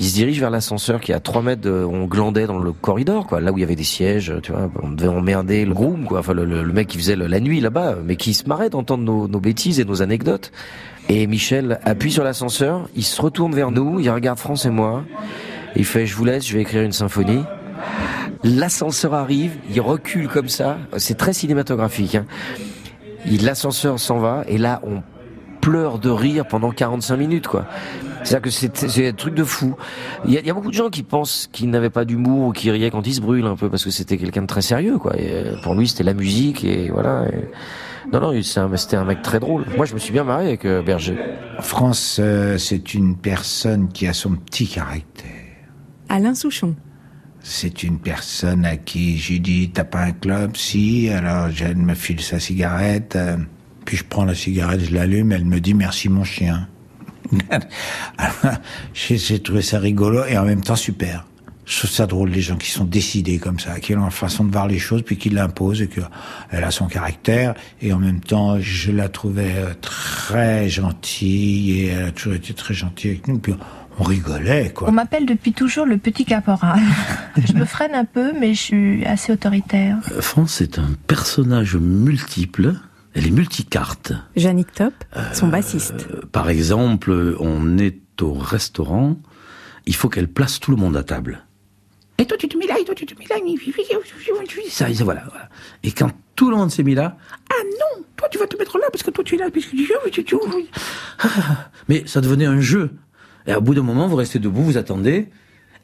il 0.00 0.06
se 0.06 0.14
dirige 0.14 0.40
vers 0.40 0.48
l'ascenseur 0.48 1.00
qui 1.00 1.12
est 1.12 1.14
à 1.14 1.20
3 1.20 1.42
mètres, 1.42 1.60
de, 1.60 1.70
on 1.84 2.06
glandait 2.06 2.46
dans 2.46 2.58
le 2.58 2.72
corridor, 2.72 3.26
quoi, 3.26 3.40
là 3.42 3.52
où 3.52 3.58
il 3.58 3.60
y 3.60 3.64
avait 3.64 3.76
des 3.76 3.84
sièges, 3.84 4.32
tu 4.42 4.50
vois, 4.50 4.70
on 4.82 4.88
devait 4.92 5.08
emmerder 5.08 5.66
le 5.66 5.74
groom, 5.74 6.04
quoi, 6.06 6.20
enfin 6.20 6.32
le, 6.32 6.46
le- 6.46 6.62
le 6.62 6.72
mec 6.72 6.88
qui 6.88 6.96
faisait 6.96 7.16
la 7.16 7.38
nuit 7.40 7.60
là-bas, 7.60 7.96
mais 8.04 8.16
qui 8.16 8.32
se 8.32 8.48
marrait 8.48 8.70
d'entendre 8.70 9.04
nos, 9.04 9.28
nos 9.28 9.40
bêtises 9.40 9.78
et 9.78 9.84
nos 9.84 10.00
anecdotes. 10.00 10.52
Et 11.10 11.26
Michel 11.26 11.80
appuie 11.84 12.12
sur 12.12 12.24
l'ascenseur, 12.24 12.88
il 12.96 13.04
se 13.04 13.20
retourne 13.20 13.54
vers 13.54 13.70
nous, 13.72 14.00
il 14.00 14.08
regarde 14.08 14.38
France 14.38 14.64
et 14.64 14.70
moi, 14.70 15.04
il 15.76 15.84
fait 15.84 16.06
je 16.06 16.16
vous 16.16 16.24
laisse, 16.24 16.46
je 16.48 16.54
vais 16.54 16.62
écrire 16.62 16.82
une 16.82 16.92
symphonie. 16.92 17.42
L'ascenseur 18.42 19.14
arrive, 19.14 19.52
il 19.70 19.80
recule 19.80 20.28
comme 20.28 20.48
ça, 20.48 20.78
c'est 20.96 21.16
très 21.16 21.32
cinématographique. 21.32 22.14
Hein. 22.14 22.24
Il- 23.26 23.44
L'ascenseur 23.44 23.98
s'en 24.00 24.18
va 24.18 24.44
et 24.48 24.56
là 24.56 24.80
on 24.82 25.02
pleure 25.60 25.98
de 25.98 26.08
rire 26.08 26.46
pendant 26.48 26.70
45 26.70 27.16
minutes 27.18 27.46
quoi. 27.46 27.66
C'est-à-dire 28.24 28.40
que 28.42 28.50
c'est 28.50 28.74
c'est 28.88 29.08
un 29.08 29.12
truc 29.12 29.34
de 29.34 29.44
fou. 29.44 29.76
Il 30.24 30.32
y, 30.32 30.38
a, 30.38 30.40
il 30.40 30.46
y 30.46 30.50
a 30.50 30.54
beaucoup 30.54 30.70
de 30.70 30.74
gens 30.74 30.88
qui 30.88 31.02
pensent 31.02 31.48
qu'il 31.52 31.68
n'avait 31.68 31.90
pas 31.90 32.06
d'humour 32.06 32.48
ou 32.48 32.52
qui 32.52 32.70
riaient 32.70 32.90
quand 32.90 33.06
il 33.06 33.12
se 33.14 33.20
brûle 33.20 33.44
un 33.44 33.56
peu 33.56 33.68
parce 33.68 33.84
que 33.84 33.90
c'était 33.90 34.16
quelqu'un 34.16 34.42
de 34.42 34.46
très 34.46 34.62
sérieux 34.62 34.96
quoi. 34.96 35.18
Et 35.18 35.30
euh, 35.32 35.56
pour 35.62 35.74
lui 35.74 35.86
c'était 35.86 36.04
la 36.04 36.14
musique 36.14 36.64
et 36.64 36.88
voilà. 36.90 37.26
et- 37.28 37.50
Non 38.10 38.20
non, 38.20 38.42
c'est 38.42 38.60
un- 38.60 38.74
c'était 38.76 38.96
un 38.96 39.04
mec 39.04 39.20
très 39.20 39.38
drôle. 39.38 39.66
Moi 39.76 39.84
je 39.84 39.92
me 39.92 39.98
suis 39.98 40.12
bien 40.12 40.24
marré 40.24 40.46
avec 40.46 40.64
euh, 40.64 40.80
Berger. 40.82 41.16
France, 41.60 42.16
euh, 42.20 42.56
c'est 42.56 42.94
une 42.94 43.16
personne 43.16 43.88
qui 43.88 44.06
a 44.06 44.14
son 44.14 44.30
petit 44.30 44.66
caractère. 44.66 45.26
Alain 46.08 46.34
Souchon. 46.34 46.74
C'est 47.42 47.82
une 47.82 47.98
personne 47.98 48.64
à 48.64 48.76
qui 48.76 49.18
j'ai 49.18 49.38
dit 49.38 49.70
t'as 49.72 49.84
pas 49.84 50.00
un 50.00 50.12
club? 50.12 50.56
Si, 50.56 51.08
alors 51.08 51.48
elle 51.60 51.76
me 51.76 51.94
file 51.94 52.20
sa 52.20 52.38
cigarette, 52.38 53.16
euh, 53.16 53.36
puis 53.84 53.96
je 53.96 54.04
prends 54.04 54.24
la 54.24 54.34
cigarette, 54.34 54.80
je 54.80 54.94
l'allume, 54.94 55.32
elle 55.32 55.44
me 55.44 55.60
dit 55.60 55.74
merci 55.74 56.08
mon 56.08 56.24
chien. 56.24 56.68
J'ai 58.92 59.38
trouvé 59.40 59.62
ça 59.62 59.78
rigolo 59.78 60.24
et 60.24 60.36
en 60.36 60.44
même 60.44 60.62
temps 60.62 60.76
super. 60.76 61.26
Je 61.64 61.78
trouve 61.78 61.90
ça 61.90 62.06
drôle 62.06 62.30
les 62.30 62.40
gens 62.40 62.56
qui 62.56 62.70
sont 62.70 62.84
décidés 62.84 63.38
comme 63.38 63.60
ça, 63.60 63.78
qui 63.78 63.94
ont 63.94 64.04
une 64.04 64.10
façon 64.10 64.44
de 64.44 64.50
voir 64.50 64.66
les 64.66 64.80
choses 64.80 65.02
puis 65.02 65.16
qui 65.16 65.30
l'imposent 65.30 65.82
et 65.82 65.86
que 65.86 66.00
elle 66.50 66.64
a 66.64 66.72
son 66.72 66.88
caractère 66.88 67.54
et 67.80 67.92
en 67.92 67.98
même 67.98 68.20
temps 68.20 68.58
je 68.58 68.90
la 68.90 69.08
trouvais 69.08 69.52
euh, 69.54 69.72
très 69.80 70.68
gentille 70.68 71.82
et 71.82 71.86
elle 71.88 72.06
a 72.06 72.10
toujours 72.10 72.34
été 72.34 72.54
très 72.54 72.74
gentille 72.74 73.12
avec 73.12 73.28
nous 73.28 73.40
on 74.00 74.04
rigolait 74.04 74.72
quoi. 74.72 74.88
On 74.88 74.92
m'appelle 74.92 75.26
depuis 75.26 75.52
toujours 75.52 75.86
le 75.86 75.98
petit 75.98 76.24
caporal. 76.24 76.80
je 77.36 77.52
me 77.52 77.64
freine 77.64 77.94
un 77.94 78.04
peu, 78.04 78.32
mais 78.38 78.54
je 78.54 78.60
suis 78.60 79.04
assez 79.04 79.32
autoritaire. 79.32 79.98
Euh, 80.12 80.20
France 80.22 80.60
est 80.60 80.78
un 80.78 80.90
personnage 81.06 81.76
multiple. 81.76 82.74
Elle 83.14 83.26
est 83.26 83.30
multicarte. 83.30 84.12
Yannick 84.36 84.72
Top, 84.72 84.94
son 85.32 85.48
bassiste. 85.48 86.06
Euh, 86.12 86.20
Par 86.32 86.48
exemple, 86.48 87.36
on 87.40 87.76
est 87.78 87.98
au 88.22 88.32
restaurant, 88.34 89.16
il 89.86 89.94
faut 89.94 90.08
qu'elle 90.08 90.28
place 90.28 90.60
tout 90.60 90.70
le 90.70 90.76
monde 90.76 90.96
à 90.96 91.02
table. 91.02 91.44
Et 92.18 92.26
toi 92.26 92.36
tu 92.38 92.48
te 92.48 92.56
mets 92.58 92.66
là, 92.66 92.78
et 92.78 92.84
toi 92.84 92.94
tu 92.94 93.06
te 93.06 93.18
mets 93.18 93.24
là, 93.30 93.36
ça, 94.68 94.90
et 94.90 94.94
ça, 94.94 95.04
voilà, 95.04 95.24
voilà. 95.30 95.48
Et 95.82 95.90
quand 95.90 96.10
tout 96.36 96.50
le 96.50 96.56
monde 96.56 96.70
s'est 96.70 96.82
mis 96.82 96.94
là, 96.94 97.16
ah 97.50 97.62
non, 97.64 98.04
toi 98.16 98.28
tu 98.30 98.38
vas 98.38 98.46
te 98.46 98.56
mettre 98.58 98.78
là 98.78 98.84
parce 98.92 99.02
que 99.02 99.10
toi 99.10 99.24
tu 99.24 99.34
es 99.36 99.38
là, 99.38 99.50
puisque 99.50 99.70
tu 99.70 99.88
tu- 100.12 100.24
tu- 100.24 100.36
Ah, 101.18 101.70
Mais 101.88 102.04
ça 102.06 102.20
devenait 102.20 102.44
un 102.46 102.60
jeu. 102.60 102.90
Et 103.46 103.54
au 103.54 103.60
bout 103.60 103.74
d'un 103.74 103.82
moment, 103.82 104.06
vous 104.06 104.16
restez 104.16 104.38
debout, 104.38 104.62
vous 104.62 104.76
attendez. 104.76 105.28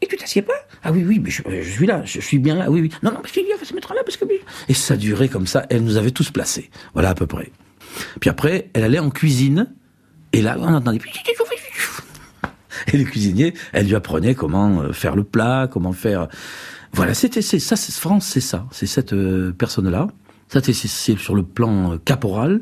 Et 0.03 0.07
tu 0.07 0.17
t'assieds 0.17 0.43
pas 0.43 0.55
Ah 0.83 0.93
oui, 0.93 1.05
oui, 1.07 1.19
mais 1.19 1.31
je, 1.31 1.43
suis 1.71 1.87
là, 1.87 2.03
je, 2.05 2.21
suis 2.21 2.39
bien 2.39 2.57
là, 2.57 2.71
oui, 2.71 2.83
oui. 2.83 2.91
Non, 3.03 3.11
non, 3.13 3.21
parce 3.21 3.33
qu'il 3.33 3.45
va 3.47 3.65
se 3.65 3.75
mettre 3.75 3.95
là 3.95 4.03
parce 4.05 4.17
que... 4.17 4.25
Et 4.69 4.75
ça 4.75 4.97
durait 4.97 5.29
comme 5.29 5.47
ça, 5.47 5.65
elle 5.71 5.83
nous 5.83 5.97
avait 5.97 6.11
tous 6.11 6.31
placés. 6.31 6.71
Voilà 6.93 7.11
à 7.11 7.15
peu 7.15 7.27
près. 7.27 7.51
Puis 8.21 8.29
après, 8.29 8.71
elle 8.75 8.85
allait 8.85 8.99
en 8.99 9.11
cuisine, 9.11 9.73
et 10.33 10.43
là, 10.43 10.57
on 10.59 10.75
entendait... 10.75 11.01
Et 12.93 12.99
le 12.99 13.05
cuisinier, 13.05 13.55
elle 13.73 13.87
lui 13.87 13.95
apprenait 13.95 14.35
comment 14.35 14.83
euh, 14.83 14.93
faire 14.93 15.17
le 15.17 15.25
plat, 15.25 15.67
comment 15.71 15.93
faire... 15.93 16.29
Voilà, 16.93 17.15
c'était 17.15 17.43
ça, 17.43 17.77
France, 17.77 18.27
c'est 18.27 18.41
ça, 18.41 18.67
c'est 18.71 18.87
cette 18.87 19.13
euh, 19.13 19.53
personne-là. 19.53 20.09
Ça, 20.49 20.61
c'est 20.63 20.73
c'est 20.73 21.19
sur 21.19 21.35
le 21.35 21.43
plan 21.43 21.93
euh, 21.93 21.97
caporal. 22.05 22.61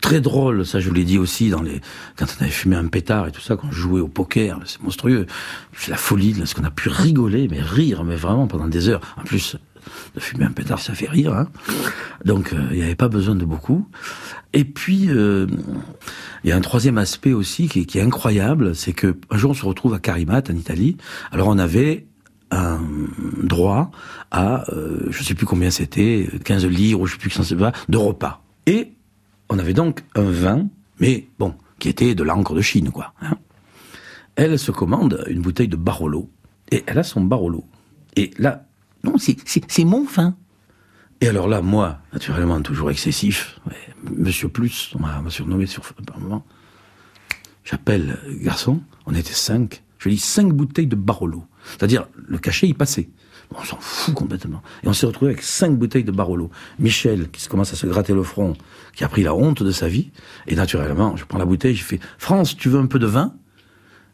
Très 0.00 0.20
drôle, 0.20 0.64
ça 0.64 0.80
je 0.80 0.90
l'ai 0.90 1.04
dit 1.04 1.18
aussi 1.18 1.50
dans 1.50 1.62
les 1.62 1.80
quand 2.16 2.26
on 2.38 2.42
avait 2.42 2.52
fumé 2.52 2.76
un 2.76 2.86
pétard 2.86 3.26
et 3.26 3.32
tout 3.32 3.40
ça, 3.40 3.56
quand 3.56 3.68
on 3.68 3.72
jouait 3.72 4.00
au 4.00 4.08
poker, 4.08 4.60
c'est 4.64 4.80
monstrueux. 4.82 5.26
C'est 5.76 5.90
la 5.90 5.96
folie 5.96 6.32
de 6.32 6.44
ce 6.44 6.54
qu'on 6.54 6.64
a 6.64 6.70
pu 6.70 6.88
rigoler, 6.88 7.48
mais 7.48 7.60
rire, 7.60 8.04
mais 8.04 8.16
vraiment 8.16 8.46
pendant 8.46 8.68
des 8.68 8.88
heures. 8.88 9.00
En 9.16 9.22
plus, 9.22 9.56
de 10.14 10.20
fumer 10.20 10.44
un 10.44 10.52
pétard, 10.52 10.78
ça 10.78 10.94
fait 10.94 11.08
rire. 11.08 11.34
Hein 11.34 11.48
Donc 12.24 12.52
euh, 12.52 12.68
il 12.70 12.76
n'y 12.76 12.82
avait 12.82 12.94
pas 12.94 13.08
besoin 13.08 13.34
de 13.34 13.44
beaucoup. 13.44 13.88
Et 14.52 14.64
puis 14.64 15.06
euh, 15.08 15.46
il 16.44 16.50
y 16.50 16.52
a 16.52 16.56
un 16.56 16.60
troisième 16.60 16.98
aspect 16.98 17.32
aussi 17.32 17.68
qui 17.68 17.86
qui 17.86 17.98
est 17.98 18.02
incroyable, 18.02 18.74
c'est 18.74 18.92
que 18.92 19.16
un 19.30 19.36
jour 19.36 19.50
on 19.50 19.54
se 19.54 19.64
retrouve 19.64 19.94
à 19.94 19.98
Carimat 19.98 20.42
en 20.48 20.54
Italie. 20.54 20.96
Alors 21.32 21.48
on 21.48 21.58
avait 21.58 22.06
un 22.50 22.80
droit 23.42 23.90
à, 24.30 24.64
euh, 24.72 25.06
je 25.10 25.22
sais 25.22 25.34
plus 25.34 25.46
combien 25.46 25.70
c'était, 25.70 26.28
15 26.44 26.66
livres, 26.66 27.06
je 27.06 27.12
sais 27.12 27.18
plus 27.18 27.30
que 27.30 27.42
ça 27.42 27.54
va, 27.54 27.72
de 27.88 27.98
repas. 27.98 28.42
Et 28.66 28.92
on 29.48 29.58
avait 29.58 29.74
donc 29.74 30.02
un 30.14 30.30
vin, 30.30 30.68
mais 31.00 31.26
bon, 31.38 31.54
qui 31.78 31.88
était 31.88 32.14
de 32.14 32.22
l'encre 32.22 32.54
de 32.54 32.60
Chine, 32.60 32.90
quoi. 32.90 33.12
hein. 33.22 33.36
Elle 34.36 34.58
se 34.58 34.70
commande 34.70 35.24
une 35.28 35.40
bouteille 35.42 35.68
de 35.68 35.76
Barolo, 35.76 36.30
et 36.70 36.84
elle 36.86 36.98
a 36.98 37.02
son 37.02 37.20
Barolo. 37.22 37.64
Et 38.16 38.30
là, 38.38 38.66
non, 39.04 39.18
c'est- 39.18 39.84
mon 39.84 40.04
vin. 40.04 40.36
Et 41.20 41.28
alors 41.28 41.48
là, 41.48 41.60
moi, 41.62 41.98
naturellement, 42.12 42.60
toujours 42.62 42.90
excessif, 42.90 43.58
Monsieur 44.16 44.48
Plus, 44.48 44.92
on 44.94 45.00
m'a 45.00 45.30
surnommé 45.30 45.66
sur, 45.66 45.82
un 46.14 46.20
moment, 46.20 46.46
j'appelle 47.64 48.18
le 48.28 48.34
garçon, 48.36 48.80
on 49.06 49.14
était 49.14 49.32
cinq, 49.32 49.82
je 49.98 50.08
lui 50.08 50.14
dis 50.16 50.20
cinq 50.22 50.52
bouteilles 50.52 50.86
de 50.86 50.94
Barolo. 50.96 51.44
C'est-à-dire, 51.72 52.06
le 52.14 52.38
cachet, 52.38 52.68
il 52.68 52.74
passait. 52.74 53.08
On 53.54 53.64
s'en 53.64 53.78
fout 53.80 54.14
complètement. 54.14 54.62
Et 54.82 54.88
on 54.88 54.92
s'est 54.92 55.06
retrouvé 55.06 55.32
avec 55.32 55.42
cinq 55.42 55.76
bouteilles 55.76 56.04
de 56.04 56.12
Barolo. 56.12 56.50
Michel, 56.78 57.30
qui 57.30 57.40
se 57.40 57.48
commence 57.48 57.72
à 57.72 57.76
se 57.76 57.86
gratter 57.86 58.12
le 58.12 58.22
front, 58.22 58.54
qui 58.94 59.04
a 59.04 59.08
pris 59.08 59.22
la 59.22 59.34
honte 59.34 59.62
de 59.62 59.70
sa 59.70 59.88
vie. 59.88 60.10
Et 60.46 60.54
naturellement, 60.54 61.16
je 61.16 61.24
prends 61.24 61.38
la 61.38 61.46
bouteille, 61.46 61.74
je 61.74 61.84
fais, 61.84 62.00
France, 62.18 62.56
tu 62.56 62.68
veux 62.68 62.78
un 62.78 62.86
peu 62.86 62.98
de 62.98 63.06
vin? 63.06 63.32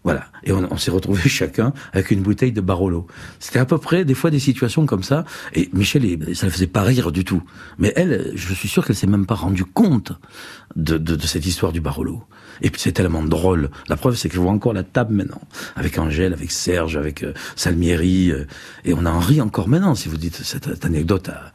Voilà. 0.04 0.26
Et 0.44 0.52
on, 0.52 0.76
s'est 0.76 0.90
retrouvés 0.90 1.28
chacun 1.28 1.72
avec 1.92 2.10
une 2.10 2.20
bouteille 2.20 2.52
de 2.52 2.60
Barolo. 2.60 3.06
C'était 3.40 3.58
à 3.58 3.64
peu 3.64 3.78
près 3.78 4.04
des 4.04 4.14
fois 4.14 4.30
des 4.30 4.38
situations 4.38 4.84
comme 4.84 5.02
ça. 5.02 5.24
Et 5.54 5.70
Michel, 5.72 6.34
ça 6.34 6.46
ne 6.46 6.50
faisait 6.50 6.66
pas 6.66 6.82
rire 6.82 7.10
du 7.10 7.24
tout. 7.24 7.42
Mais 7.78 7.92
elle, 7.96 8.32
je 8.34 8.52
suis 8.52 8.68
sûr 8.68 8.84
qu'elle 8.84 8.96
s'est 8.96 9.06
même 9.06 9.26
pas 9.26 9.34
rendue 9.34 9.64
compte 9.64 10.12
de, 10.76 10.98
de, 10.98 11.16
de 11.16 11.26
cette 11.26 11.46
histoire 11.46 11.72
du 11.72 11.80
Barolo. 11.80 12.22
Et 12.62 12.70
puis 12.70 12.80
c'est 12.80 12.92
tellement 12.92 13.22
drôle. 13.22 13.70
La 13.88 13.96
preuve, 13.96 14.16
c'est 14.16 14.28
que 14.28 14.34
je 14.34 14.40
vois 14.40 14.52
encore 14.52 14.72
la 14.72 14.82
table 14.82 15.14
maintenant, 15.14 15.40
avec 15.76 15.98
Angèle, 15.98 16.32
avec 16.32 16.50
Serge, 16.50 16.96
avec 16.96 17.22
euh, 17.22 17.32
Salmieri, 17.56 18.30
euh, 18.30 18.46
et 18.84 18.94
on 18.94 19.06
en 19.06 19.18
rit 19.18 19.40
encore 19.40 19.68
maintenant. 19.68 19.94
Si 19.94 20.08
vous 20.08 20.16
dites 20.16 20.36
cette, 20.36 20.84
anecdote 20.84 21.30
à, 21.30 21.52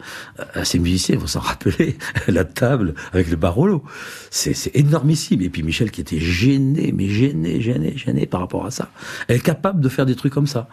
à 0.59 0.65
ces 0.65 0.79
musiciens, 0.79 1.17
vous 1.17 1.27
s'en 1.27 1.39
rappelez, 1.39 1.97
la 2.27 2.43
table 2.43 2.95
avec 3.13 3.29
le 3.29 3.35
Barolo. 3.35 3.83
C'est 4.31 4.75
énormissime. 4.75 5.41
Et 5.41 5.49
puis 5.49 5.63
Michel 5.63 5.91
qui 5.91 6.01
était 6.01 6.19
gêné, 6.19 6.91
mais 6.91 7.07
gêné, 7.07 7.61
gêné, 7.61 7.95
gêné 7.95 8.25
par 8.25 8.38
rapport 8.39 8.65
à 8.65 8.71
ça. 8.71 8.89
Elle 9.27 9.37
est 9.37 9.41
capable 9.45 9.79
de 9.81 9.89
faire 9.89 10.05
des 10.05 10.15
trucs 10.15 10.33
comme 10.33 10.47
ça. 10.47 10.67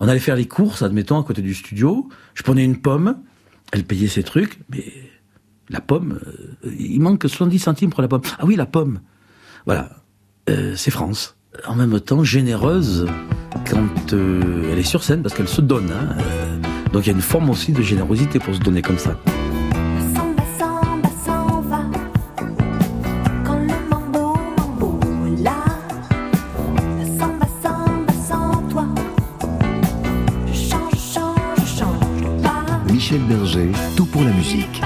On 0.00 0.08
allait 0.08 0.18
faire 0.20 0.36
les 0.36 0.46
courses, 0.48 0.82
admettons, 0.82 1.20
à 1.20 1.24
côté 1.24 1.40
du 1.42 1.54
studio. 1.54 2.08
Je 2.34 2.42
prenais 2.42 2.64
une 2.64 2.78
pomme, 2.78 3.16
elle 3.72 3.84
payait 3.84 4.08
ses 4.08 4.22
trucs, 4.22 4.58
mais 4.70 4.84
la 5.70 5.80
pomme, 5.80 6.18
euh, 6.66 6.70
il 6.78 7.00
manque 7.00 7.22
70 7.22 7.58
centimes 7.58 7.90
pour 7.90 8.02
la 8.02 8.08
pomme. 8.08 8.22
Ah 8.38 8.44
oui, 8.44 8.56
la 8.56 8.66
pomme. 8.66 9.00
Voilà, 9.66 9.90
Euh, 10.50 10.74
c'est 10.76 10.90
France. 10.90 11.36
En 11.66 11.74
même 11.76 11.98
temps, 12.00 12.22
généreuse 12.24 13.06
quand 13.70 14.12
euh, 14.12 14.70
elle 14.72 14.78
est 14.78 14.82
sur 14.82 15.02
scène, 15.04 15.22
parce 15.22 15.34
qu'elle 15.34 15.48
se 15.48 15.60
donne. 15.62 15.90
hein. 15.90 16.16
Donc 16.92 17.06
il 17.06 17.10
y 17.10 17.12
a 17.12 17.14
une 17.14 17.22
forme 17.22 17.48
aussi 17.50 17.72
de 17.72 17.80
générosité 17.82 18.38
pour 18.40 18.54
se 18.54 18.60
donner 18.60 18.82
comme 18.82 18.98
ça. 18.98 19.16
Musique. 34.44 34.82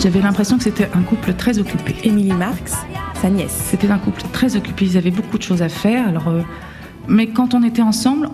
J'avais 0.00 0.20
l'impression 0.20 0.56
que 0.56 0.62
c'était 0.62 0.88
un 0.94 1.02
couple 1.02 1.32
très 1.34 1.58
occupé. 1.58 1.96
Émilie 2.04 2.32
Marx, 2.32 2.74
sa 3.20 3.28
nièce. 3.28 3.66
C'était 3.70 3.90
un 3.90 3.98
couple 3.98 4.22
très 4.32 4.56
occupé, 4.56 4.84
ils 4.84 4.96
avaient 4.96 5.10
beaucoup 5.10 5.36
de 5.38 5.42
choses 5.42 5.62
à 5.62 5.68
faire. 5.68 6.08
Alors, 6.08 6.28
euh, 6.28 6.42
mais 7.08 7.26
quand 7.26 7.54
on 7.54 7.62
était 7.64 7.82
ensemble, 7.82 8.28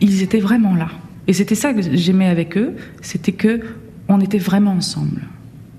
ils 0.00 0.22
étaient 0.22 0.40
vraiment 0.40 0.74
là. 0.74 0.88
Et 1.28 1.34
c'était 1.34 1.54
ça 1.54 1.74
que 1.74 1.82
j'aimais 1.82 2.28
avec 2.28 2.56
eux, 2.56 2.76
c'était 3.02 3.32
que 3.32 3.60
on 4.08 4.20
était 4.20 4.38
vraiment 4.38 4.72
ensemble. 4.72 5.22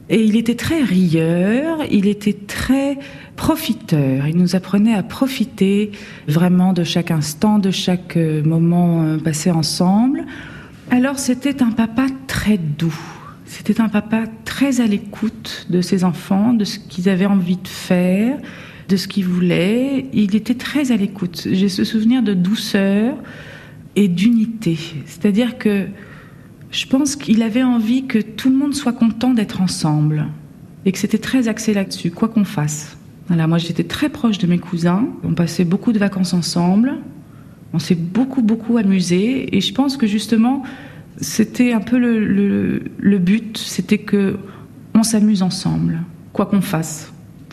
Et 0.09 0.24
il 0.24 0.36
était 0.36 0.55
très 0.55 0.84
rieur, 0.84 1.80
il 1.89 2.07
était 2.07 2.38
très 2.45 2.99
profiteur. 3.36 4.28
Il 4.28 4.38
nous 4.38 4.55
apprenait 4.55 4.93
à 4.93 5.01
profiter 5.01 5.91
vraiment 6.28 6.74
de 6.74 6.84
chaque 6.84 7.09
instant, 7.09 7.57
de 7.57 7.71
chaque 7.71 8.17
euh, 8.17 8.43
moment 8.43 9.03
euh, 9.03 9.17
passé 9.17 9.49
ensemble. 9.49 10.26
Alors 10.91 11.17
c'était 11.17 11.63
un 11.63 11.71
papa 11.71 12.05
très 12.28 12.57
doux. 12.57 12.93
C'était 13.54 13.82
un 13.82 13.88
papa 13.88 14.24
très 14.45 14.82
à 14.82 14.88
l'écoute 14.88 15.68
de 15.70 15.82
ses 15.82 16.04
enfants, 16.04 16.54
de 16.54 16.66
ce 16.66 16.80
qu'ils 16.80 17.08
avaient 17.08 17.28
envie 17.28 17.58
de 17.58 17.68
faire, 17.68 18.39
de 18.89 18.97
ce 18.97 19.08
qu'ils 19.08 19.28
voulaient. 19.28 20.08
Il 20.12 20.36
était 20.36 20.56
très 20.56 20.91
à 20.91 20.97
l'écoute. 20.97 21.47
J'ai 21.51 21.70
ce 21.70 21.84
souvenir 21.84 22.24
de 22.24 22.34
douceur 22.34 23.16
et 23.95 24.08
d'unité. 24.08 24.80
C'est-à-dire 25.06 25.60
que 25.60 25.86
je 26.72 26.88
pense 26.88 27.16
qu'il 27.16 27.43
avait 27.43 27.62
envie 27.62 28.08
que 28.08 28.18
tout 28.18 28.49
le 28.49 28.56
monde 28.56 28.74
soit 28.74 28.91
content 28.91 29.36
d'être 29.36 29.62
ensemble 29.62 30.26
et 30.86 30.91
que 30.91 30.97
c'était 30.97 31.20
très 31.20 31.47
axé 31.47 31.76
là-dessus, 31.76 32.10
quoi 32.10 32.30
qu'on 32.30 32.45
fasse. 32.45 32.97
Voilà, 33.28 33.45
moi 33.45 33.60
j'étais 33.60 33.84
très 33.84 34.10
proche 34.10 34.39
de 34.39 34.47
mes 34.47 34.58
cousins, 34.58 35.08
on 35.24 35.36
passait 35.36 35.64
beaucoup 35.64 35.93
de 35.93 35.99
vacances 35.99 36.34
ensemble, 36.34 36.95
on 37.72 37.78
s'est 37.78 37.93
beaucoup 37.93 38.41
beaucoup 38.41 38.78
amusé 38.78 39.56
et 39.56 39.62
je 39.62 39.74
pense 39.76 39.95
que 39.95 40.08
justement 40.08 40.64
c'était 41.22 41.74
un 41.74 41.80
peu 41.82 41.97
le, 41.97 42.24
le- 42.26 42.82
le 42.97 43.18
but, 43.20 43.57
c'était 43.57 43.99
que 43.99 44.38
on 44.95 45.03
s'amuse 45.03 45.41
ensemble, 45.41 46.01
quoi 46.34 46.45
qu'on 46.45 46.61
fasse. 46.61 47.09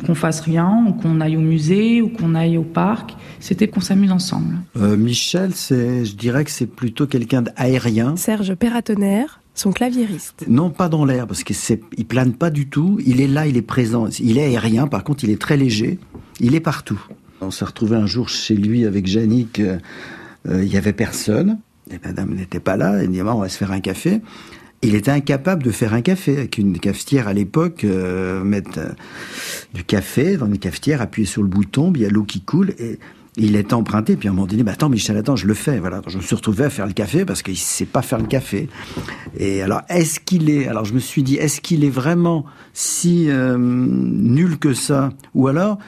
Qu'on 0.06 0.14
fasse 0.14 0.40
rien, 0.40 0.86
ou 0.88 0.92
qu'on 0.92 1.20
aille 1.20 1.36
au 1.36 1.40
musée, 1.42 2.00
ou 2.00 2.08
qu'on 2.08 2.34
aille 2.34 2.56
au 2.56 2.62
parc, 2.62 3.14
c'était 3.38 3.68
qu'on 3.68 3.82
s'amuse 3.82 4.10
ensemble. 4.10 4.56
Euh, 4.78 4.96
Michel, 4.96 5.50
c'est, 5.54 6.06
je 6.06 6.16
dirais 6.16 6.42
que 6.46 6.50
c'est 6.50 6.64
plutôt 6.66 7.06
quelqu'un 7.06 7.42
d'aérien. 7.42 8.16
Serge 8.16 8.54
Perratonnerre, 8.54 9.42
son 9.54 9.72
claviériste. 9.72 10.44
Non, 10.48 10.70
pas 10.70 10.88
dans 10.88 11.04
l'air, 11.04 11.26
parce 11.26 11.44
qu'il 11.44 11.54
il 11.98 12.06
plane 12.06 12.32
pas 12.32 12.48
du 12.48 12.66
tout. 12.66 12.98
Il 13.04 13.20
est 13.20 13.26
là, 13.26 13.46
il 13.46 13.58
est 13.58 13.62
présent. 13.62 14.06
Il 14.20 14.38
est 14.38 14.44
aérien, 14.44 14.86
par 14.86 15.04
contre, 15.04 15.24
il 15.24 15.28
est 15.30 15.40
très 15.40 15.58
léger. 15.58 15.98
Il 16.40 16.54
est 16.54 16.60
partout. 16.60 17.02
On 17.42 17.50
s'est 17.50 17.66
retrouvé 17.66 17.96
un 17.96 18.06
jour 18.06 18.30
chez 18.30 18.54
lui 18.54 18.86
avec 18.86 19.06
Yannick. 19.06 19.60
euh, 19.60 19.76
euh, 20.48 20.64
Il 20.64 20.72
y 20.72 20.78
avait 20.78 20.94
personne. 20.94 21.58
Madame 22.04 22.34
n'était 22.34 22.60
pas 22.60 22.76
là. 22.76 23.02
Elle 23.02 23.10
dit, 23.10 23.22
on 23.22 23.40
va 23.40 23.48
se 23.48 23.58
faire 23.58 23.72
un 23.72 23.80
café. 23.80 24.20
Il 24.82 24.94
était 24.94 25.10
incapable 25.10 25.62
de 25.62 25.70
faire 25.70 25.92
un 25.92 26.00
café 26.00 26.38
avec 26.38 26.56
une 26.56 26.78
cafetière 26.78 27.28
à 27.28 27.34
l'époque, 27.34 27.84
euh, 27.84 28.42
mettre 28.42 28.78
euh, 28.78 28.88
du 29.74 29.84
café 29.84 30.38
dans 30.38 30.46
une 30.46 30.58
cafetière, 30.58 31.02
appuyer 31.02 31.26
sur 31.26 31.42
le 31.42 31.48
bouton, 31.48 31.92
il 31.94 32.00
y 32.00 32.06
a 32.06 32.08
l'eau 32.08 32.24
qui 32.24 32.40
coule 32.40 32.70
et 32.78 32.98
il 33.36 33.56
est 33.56 33.74
emprunté. 33.74 34.16
Puis 34.16 34.28
à 34.28 34.30
un 34.30 34.34
moment 34.34 34.46
donné, 34.46 34.62
bah, 34.62 34.72
attends 34.72 34.88
Michel, 34.88 35.18
attends, 35.18 35.36
je 35.36 35.46
le 35.46 35.52
fais. 35.52 35.78
Voilà, 35.78 36.00
je 36.06 36.16
me 36.16 36.22
suis 36.22 36.34
retrouvé 36.34 36.64
à 36.64 36.70
faire 36.70 36.86
le 36.86 36.94
café 36.94 37.26
parce 37.26 37.42
qu'il 37.42 37.58
sait 37.58 37.84
pas 37.84 38.00
faire 38.00 38.18
le 38.18 38.26
café. 38.26 38.70
Alors 39.38 39.82
je 40.84 40.94
me 40.94 40.98
suis 40.98 41.22
dit, 41.22 41.36
est-ce 41.36 41.60
qu'il 41.60 41.84
est 41.84 41.90
vraiment 41.90 42.46
si 42.72 43.28
euh, 43.28 43.58
nul 43.58 44.58
que 44.58 44.72
ça? 44.72 45.10
Ou 45.34 45.48
alors 45.48 45.78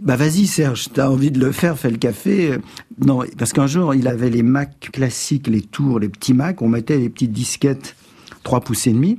bah 0.00 0.16
vas-y 0.16 0.46
Serge, 0.46 0.88
t'as 0.94 1.08
envie 1.08 1.30
de 1.30 1.38
le 1.38 1.52
faire, 1.52 1.78
fais 1.78 1.90
le 1.90 1.98
café. 1.98 2.56
Non, 3.04 3.22
parce 3.38 3.52
qu'un 3.52 3.66
jour, 3.66 3.94
il 3.94 4.08
avait 4.08 4.30
les 4.30 4.42
Mac 4.42 4.90
classiques, 4.92 5.46
les 5.46 5.60
tours, 5.60 6.00
les 6.00 6.08
petits 6.08 6.34
Mac, 6.34 6.62
on 6.62 6.68
mettait 6.68 6.98
les 6.98 7.10
petites 7.10 7.32
disquettes 7.32 7.96
3 8.42 8.60
pouces 8.60 8.86
et 8.86 8.92
demi. 8.92 9.18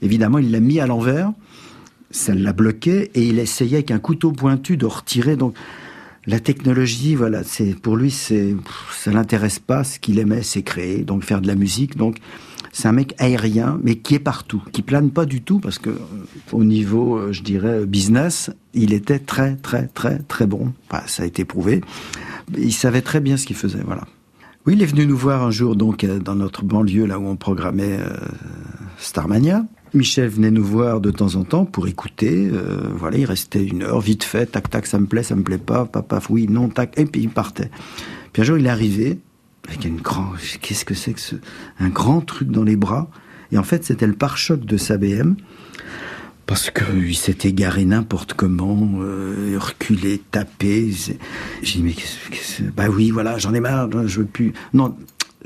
Évidemment, 0.00 0.38
il 0.38 0.50
l'a 0.50 0.60
mis 0.60 0.80
à 0.80 0.86
l'envers, 0.86 1.32
ça 2.10 2.34
l'a 2.34 2.52
bloqué, 2.52 3.10
et 3.14 3.26
il 3.26 3.38
essayait 3.38 3.76
avec 3.76 3.90
un 3.90 3.98
couteau 3.98 4.32
pointu 4.32 4.76
de 4.76 4.86
retirer. 4.86 5.36
Donc, 5.36 5.54
la 6.26 6.40
technologie, 6.40 7.14
voilà, 7.14 7.44
c'est 7.44 7.74
pour 7.74 7.96
lui, 7.96 8.10
c'est 8.10 8.54
ça 8.92 9.12
l'intéresse 9.12 9.58
pas. 9.58 9.84
Ce 9.84 9.98
qu'il 9.98 10.18
aimait, 10.18 10.42
c'est 10.42 10.62
créer, 10.62 10.98
donc 11.04 11.24
faire 11.24 11.40
de 11.40 11.46
la 11.46 11.54
musique. 11.54 11.96
Donc, 11.96 12.16
c'est 12.72 12.88
un 12.88 12.92
mec 12.92 13.14
aérien, 13.18 13.78
mais 13.82 13.96
qui 13.96 14.14
est 14.14 14.18
partout, 14.18 14.62
qui 14.72 14.80
plane 14.80 15.10
pas 15.10 15.26
du 15.26 15.42
tout, 15.42 15.60
parce 15.60 15.78
que 15.78 15.90
euh, 15.90 15.98
au 16.52 16.64
niveau, 16.64 17.16
euh, 17.16 17.32
je 17.32 17.42
dirais, 17.42 17.84
business, 17.84 18.50
il 18.72 18.94
était 18.94 19.18
très, 19.18 19.56
très, 19.56 19.86
très, 19.88 20.18
très 20.20 20.46
bon. 20.46 20.72
Enfin, 20.90 21.02
ça 21.06 21.22
a 21.22 21.26
été 21.26 21.44
prouvé. 21.44 21.82
Il 22.56 22.72
savait 22.72 23.02
très 23.02 23.20
bien 23.20 23.36
ce 23.36 23.44
qu'il 23.44 23.56
faisait, 23.56 23.82
voilà. 23.84 24.06
Oui, 24.64 24.72
il 24.74 24.82
est 24.82 24.86
venu 24.86 25.06
nous 25.06 25.16
voir 25.16 25.42
un 25.42 25.50
jour, 25.50 25.76
donc, 25.76 26.02
euh, 26.02 26.18
dans 26.18 26.34
notre 26.34 26.64
banlieue, 26.64 27.04
là 27.04 27.18
où 27.18 27.26
on 27.26 27.36
programmait 27.36 27.98
Starmania. 28.96 29.66
Michel 29.92 30.30
venait 30.30 30.50
nous 30.50 30.64
voir 30.64 31.02
de 31.02 31.10
temps 31.10 31.34
en 31.34 31.44
temps 31.44 31.66
pour 31.66 31.86
écouter. 31.86 32.50
voilà, 32.96 33.18
il 33.18 33.26
restait 33.26 33.62
une 33.62 33.82
heure, 33.82 34.00
vite 34.00 34.24
fait, 34.24 34.46
tac, 34.46 34.70
tac, 34.70 34.86
ça 34.86 34.98
me 34.98 35.04
plaît, 35.04 35.22
ça 35.22 35.36
me 35.36 35.42
plaît 35.42 35.58
pas, 35.58 35.84
papa, 35.84 36.22
oui, 36.30 36.46
non, 36.48 36.70
tac, 36.70 36.98
et 36.98 37.04
puis 37.04 37.20
il 37.20 37.28
partait. 37.28 37.70
Puis 38.32 38.40
un 38.40 38.44
jour, 38.46 38.56
il 38.56 38.64
est 38.64 38.70
arrivé 38.70 39.18
avec 39.68 39.84
une 39.84 39.96
grande, 40.00 40.36
qu'est-ce 40.60 40.84
que 40.84 40.94
c'est 40.94 41.12
que 41.12 41.20
ce, 41.20 41.36
un 41.78 41.88
grand 41.88 42.20
truc 42.20 42.48
dans 42.50 42.64
les 42.64 42.76
bras? 42.76 43.08
Et 43.52 43.58
en 43.58 43.62
fait, 43.62 43.84
c'était 43.84 44.06
le 44.06 44.14
pare-choc 44.14 44.64
de 44.64 44.76
sa 44.76 44.96
BM. 44.96 45.36
Parce 46.46 46.70
qu'il 46.70 47.16
s'était 47.16 47.52
garé 47.52 47.84
n'importe 47.84 48.34
comment, 48.34 48.90
euh, 49.00 49.56
reculé, 49.58 50.20
tapé. 50.32 50.90
J'ai 50.90 51.78
dit, 51.78 51.82
mais 51.82 51.92
qu'est-ce- 51.92 52.62
Bah 52.76 52.88
oui, 52.90 53.10
voilà, 53.10 53.38
j'en 53.38 53.54
ai 53.54 53.60
marre, 53.60 53.88
je 54.06 54.20
veux 54.20 54.26
plus. 54.26 54.52
Non, 54.74 54.94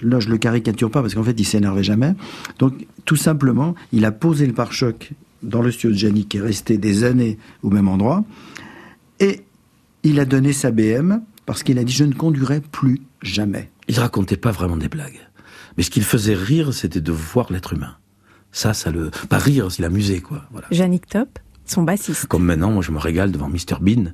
là, 0.01 0.19
je 0.21 0.29
le 0.31 0.39
caricature 0.39 0.91
pas 0.91 1.03
parce 1.03 1.14
qu'en 1.14 1.23
fait, 1.23 1.39
il 1.39 1.45
s'énervait 1.45 1.85
jamais. 1.85 2.14
Donc, 2.59 2.87
tout 3.05 3.14
simplement, 3.17 3.75
il 3.93 4.05
a 4.07 4.11
posé 4.11 4.47
le 4.47 4.55
pare-choc 4.55 5.12
dans 5.43 5.61
le 5.62 5.71
studio 5.71 5.91
de 5.91 5.99
Gianni 5.99 6.25
qui 6.27 6.39
est 6.39 6.41
resté 6.41 6.79
des 6.79 7.05
années 7.05 7.37
au 7.62 7.71
même 7.71 7.89
endroit. 7.89 8.25
Et 9.21 9.43
il 10.03 10.19
a 10.19 10.25
donné 10.25 10.53
sa 10.55 10.71
BM 10.71 11.21
parce 11.45 11.62
qu'il 11.62 11.79
a 11.79 11.85
dit, 11.85 11.93
je 11.93 12.05
ne 12.05 12.14
conduirai 12.14 12.61
plus 12.61 13.01
jamais. 13.23 13.71
Il 13.89 13.99
racontait 13.99 14.37
pas 14.37 14.51
vraiment 14.51 14.76
des 14.76 14.89
blagues. 14.89 15.20
Mais 15.76 15.82
ce 15.82 15.91
qui 15.91 16.01
le 16.01 16.07
faisait 16.07 16.34
rire, 16.34 16.72
c'était 16.72 17.01
de 17.01 17.12
voir 17.12 17.53
l'être 17.53 17.72
humain. 17.74 17.97
Ça, 18.53 18.72
ça 18.72 18.91
le... 18.91 19.11
Pas 19.28 19.39
rire, 19.39 19.70
c'est 19.70 19.82
l'amuser, 19.82 20.20
quoi. 20.20 20.45
Voilà. 20.51 20.66
Yannick 20.70 21.07
Top, 21.07 21.39
son 21.66 21.82
bassiste. 21.82 22.26
Comme 22.26 22.45
maintenant, 22.45 22.70
moi, 22.70 22.82
je 22.82 22.91
me 22.91 22.99
régale 22.99 23.30
devant 23.30 23.49
Mr 23.49 23.78
Bean. 23.80 24.12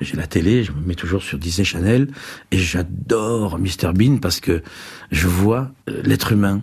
J'ai 0.00 0.16
la 0.16 0.26
télé, 0.26 0.64
je 0.64 0.72
me 0.72 0.80
mets 0.80 0.94
toujours 0.94 1.22
sur 1.22 1.38
Disney 1.38 1.64
Channel, 1.64 2.08
et 2.50 2.58
j'adore 2.58 3.58
Mr 3.58 3.92
Bean 3.94 4.18
parce 4.18 4.40
que 4.40 4.62
je 5.10 5.26
vois 5.26 5.72
euh, 5.88 6.02
l'être 6.04 6.32
humain 6.32 6.62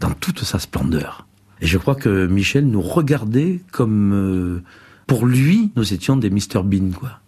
dans 0.00 0.10
toute 0.12 0.44
sa 0.44 0.58
splendeur. 0.58 1.26
Et 1.60 1.66
je 1.66 1.76
crois 1.76 1.94
que 1.94 2.26
Michel 2.26 2.66
nous 2.66 2.80
regardait 2.80 3.60
comme, 3.70 4.12
euh, 4.14 4.62
pour 5.06 5.26
lui, 5.26 5.72
nous 5.76 5.92
étions 5.92 6.16
des 6.16 6.30
Mr 6.30 6.62
Bean, 6.64 6.90
quoi. 6.98 7.19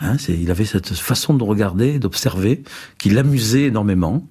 Hein, 0.00 0.16
il 0.28 0.50
avait 0.50 0.64
cette 0.64 0.94
façon 0.94 1.34
de 1.34 1.42
regarder, 1.42 1.98
d'observer, 1.98 2.62
qui 2.98 3.10
l'amusait 3.10 3.64
énormément 3.64 4.26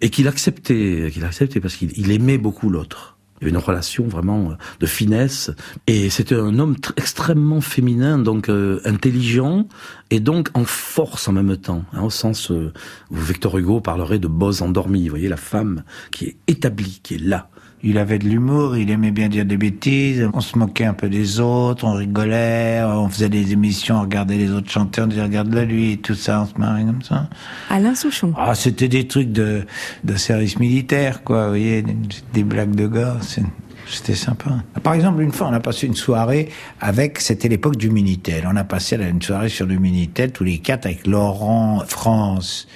et 0.00 0.10
qu'il 0.10 0.28
acceptait, 0.28 1.10
qu'il 1.12 1.24
acceptait 1.24 1.60
parce 1.60 1.76
qu'il 1.76 1.92
il 1.96 2.10
aimait 2.10 2.38
beaucoup 2.38 2.70
l'autre. 2.70 3.16
Il 3.40 3.46
y 3.46 3.50
avait 3.50 3.58
une 3.58 3.64
relation 3.64 4.06
vraiment 4.06 4.52
euh, 4.52 4.54
de 4.78 4.86
finesse 4.86 5.50
et 5.88 6.10
c'était 6.10 6.36
un 6.36 6.60
homme 6.60 6.74
tr- 6.74 6.92
extrêmement 6.96 7.60
féminin, 7.60 8.16
donc 8.18 8.48
euh, 8.48 8.80
intelligent 8.84 9.66
et 10.10 10.20
donc 10.20 10.50
en 10.54 10.64
force 10.64 11.26
en 11.26 11.32
même 11.32 11.56
temps, 11.56 11.84
hein, 11.92 12.02
au 12.02 12.10
sens 12.10 12.52
euh, 12.52 12.72
où 13.10 13.16
Victor 13.16 13.58
Hugo 13.58 13.80
parlerait 13.80 14.20
de 14.20 14.28
boss 14.28 14.62
endormi. 14.62 15.02
Vous 15.04 15.10
voyez 15.10 15.28
la 15.28 15.36
femme 15.36 15.82
qui 16.12 16.26
est 16.26 16.36
établie, 16.46 17.00
qui 17.02 17.16
est 17.16 17.22
là. 17.22 17.48
Il 17.84 17.98
avait 17.98 18.20
de 18.20 18.28
l'humour, 18.28 18.76
il 18.76 18.90
aimait 18.90 19.10
bien 19.10 19.28
dire 19.28 19.44
des 19.44 19.56
bêtises, 19.56 20.28
on 20.32 20.40
se 20.40 20.56
moquait 20.56 20.84
un 20.84 20.94
peu 20.94 21.08
des 21.08 21.40
autres, 21.40 21.84
on 21.84 21.94
rigolait, 21.94 22.80
on 22.84 23.08
faisait 23.08 23.28
des 23.28 23.52
émissions, 23.52 23.96
on 23.96 24.02
regardait 24.02 24.36
les 24.36 24.52
autres 24.52 24.70
chanteurs, 24.70 25.06
on 25.06 25.08
disait 25.08 25.22
regarde-le 25.22 25.64
lui, 25.64 25.92
et 25.92 25.96
tout 25.96 26.14
ça, 26.14 26.42
on 26.42 26.46
se 26.46 26.56
marrait 26.60 26.84
comme 26.84 27.02
ça. 27.02 27.28
Alain 27.70 27.96
Souchon. 27.96 28.34
Ah, 28.36 28.54
c'était 28.54 28.86
des 28.86 29.08
trucs 29.08 29.32
de, 29.32 29.66
de 30.04 30.14
service 30.14 30.60
militaire, 30.60 31.24
quoi, 31.24 31.44
vous 31.44 31.50
voyez, 31.50 31.82
des, 31.82 31.96
des 32.32 32.44
blagues 32.44 32.76
de 32.76 32.86
gars, 32.86 33.16
c'était 33.88 34.14
sympa. 34.14 34.50
Par 34.84 34.94
exemple, 34.94 35.20
une 35.20 35.32
fois, 35.32 35.48
on 35.48 35.52
a 35.52 35.58
passé 35.58 35.88
une 35.88 35.96
soirée 35.96 36.50
avec, 36.80 37.18
c'était 37.18 37.48
l'époque 37.48 37.76
du 37.76 37.90
Minitel, 37.90 38.48
on 38.48 38.54
a 38.54 38.64
passé 38.64 38.96
une 38.96 39.20
soirée 39.20 39.48
sur 39.48 39.66
le 39.66 39.74
Minitel, 39.74 40.30
tous 40.30 40.44
les 40.44 40.58
quatre, 40.58 40.86
avec 40.86 41.04
Laurent, 41.04 41.82
France 41.88 42.68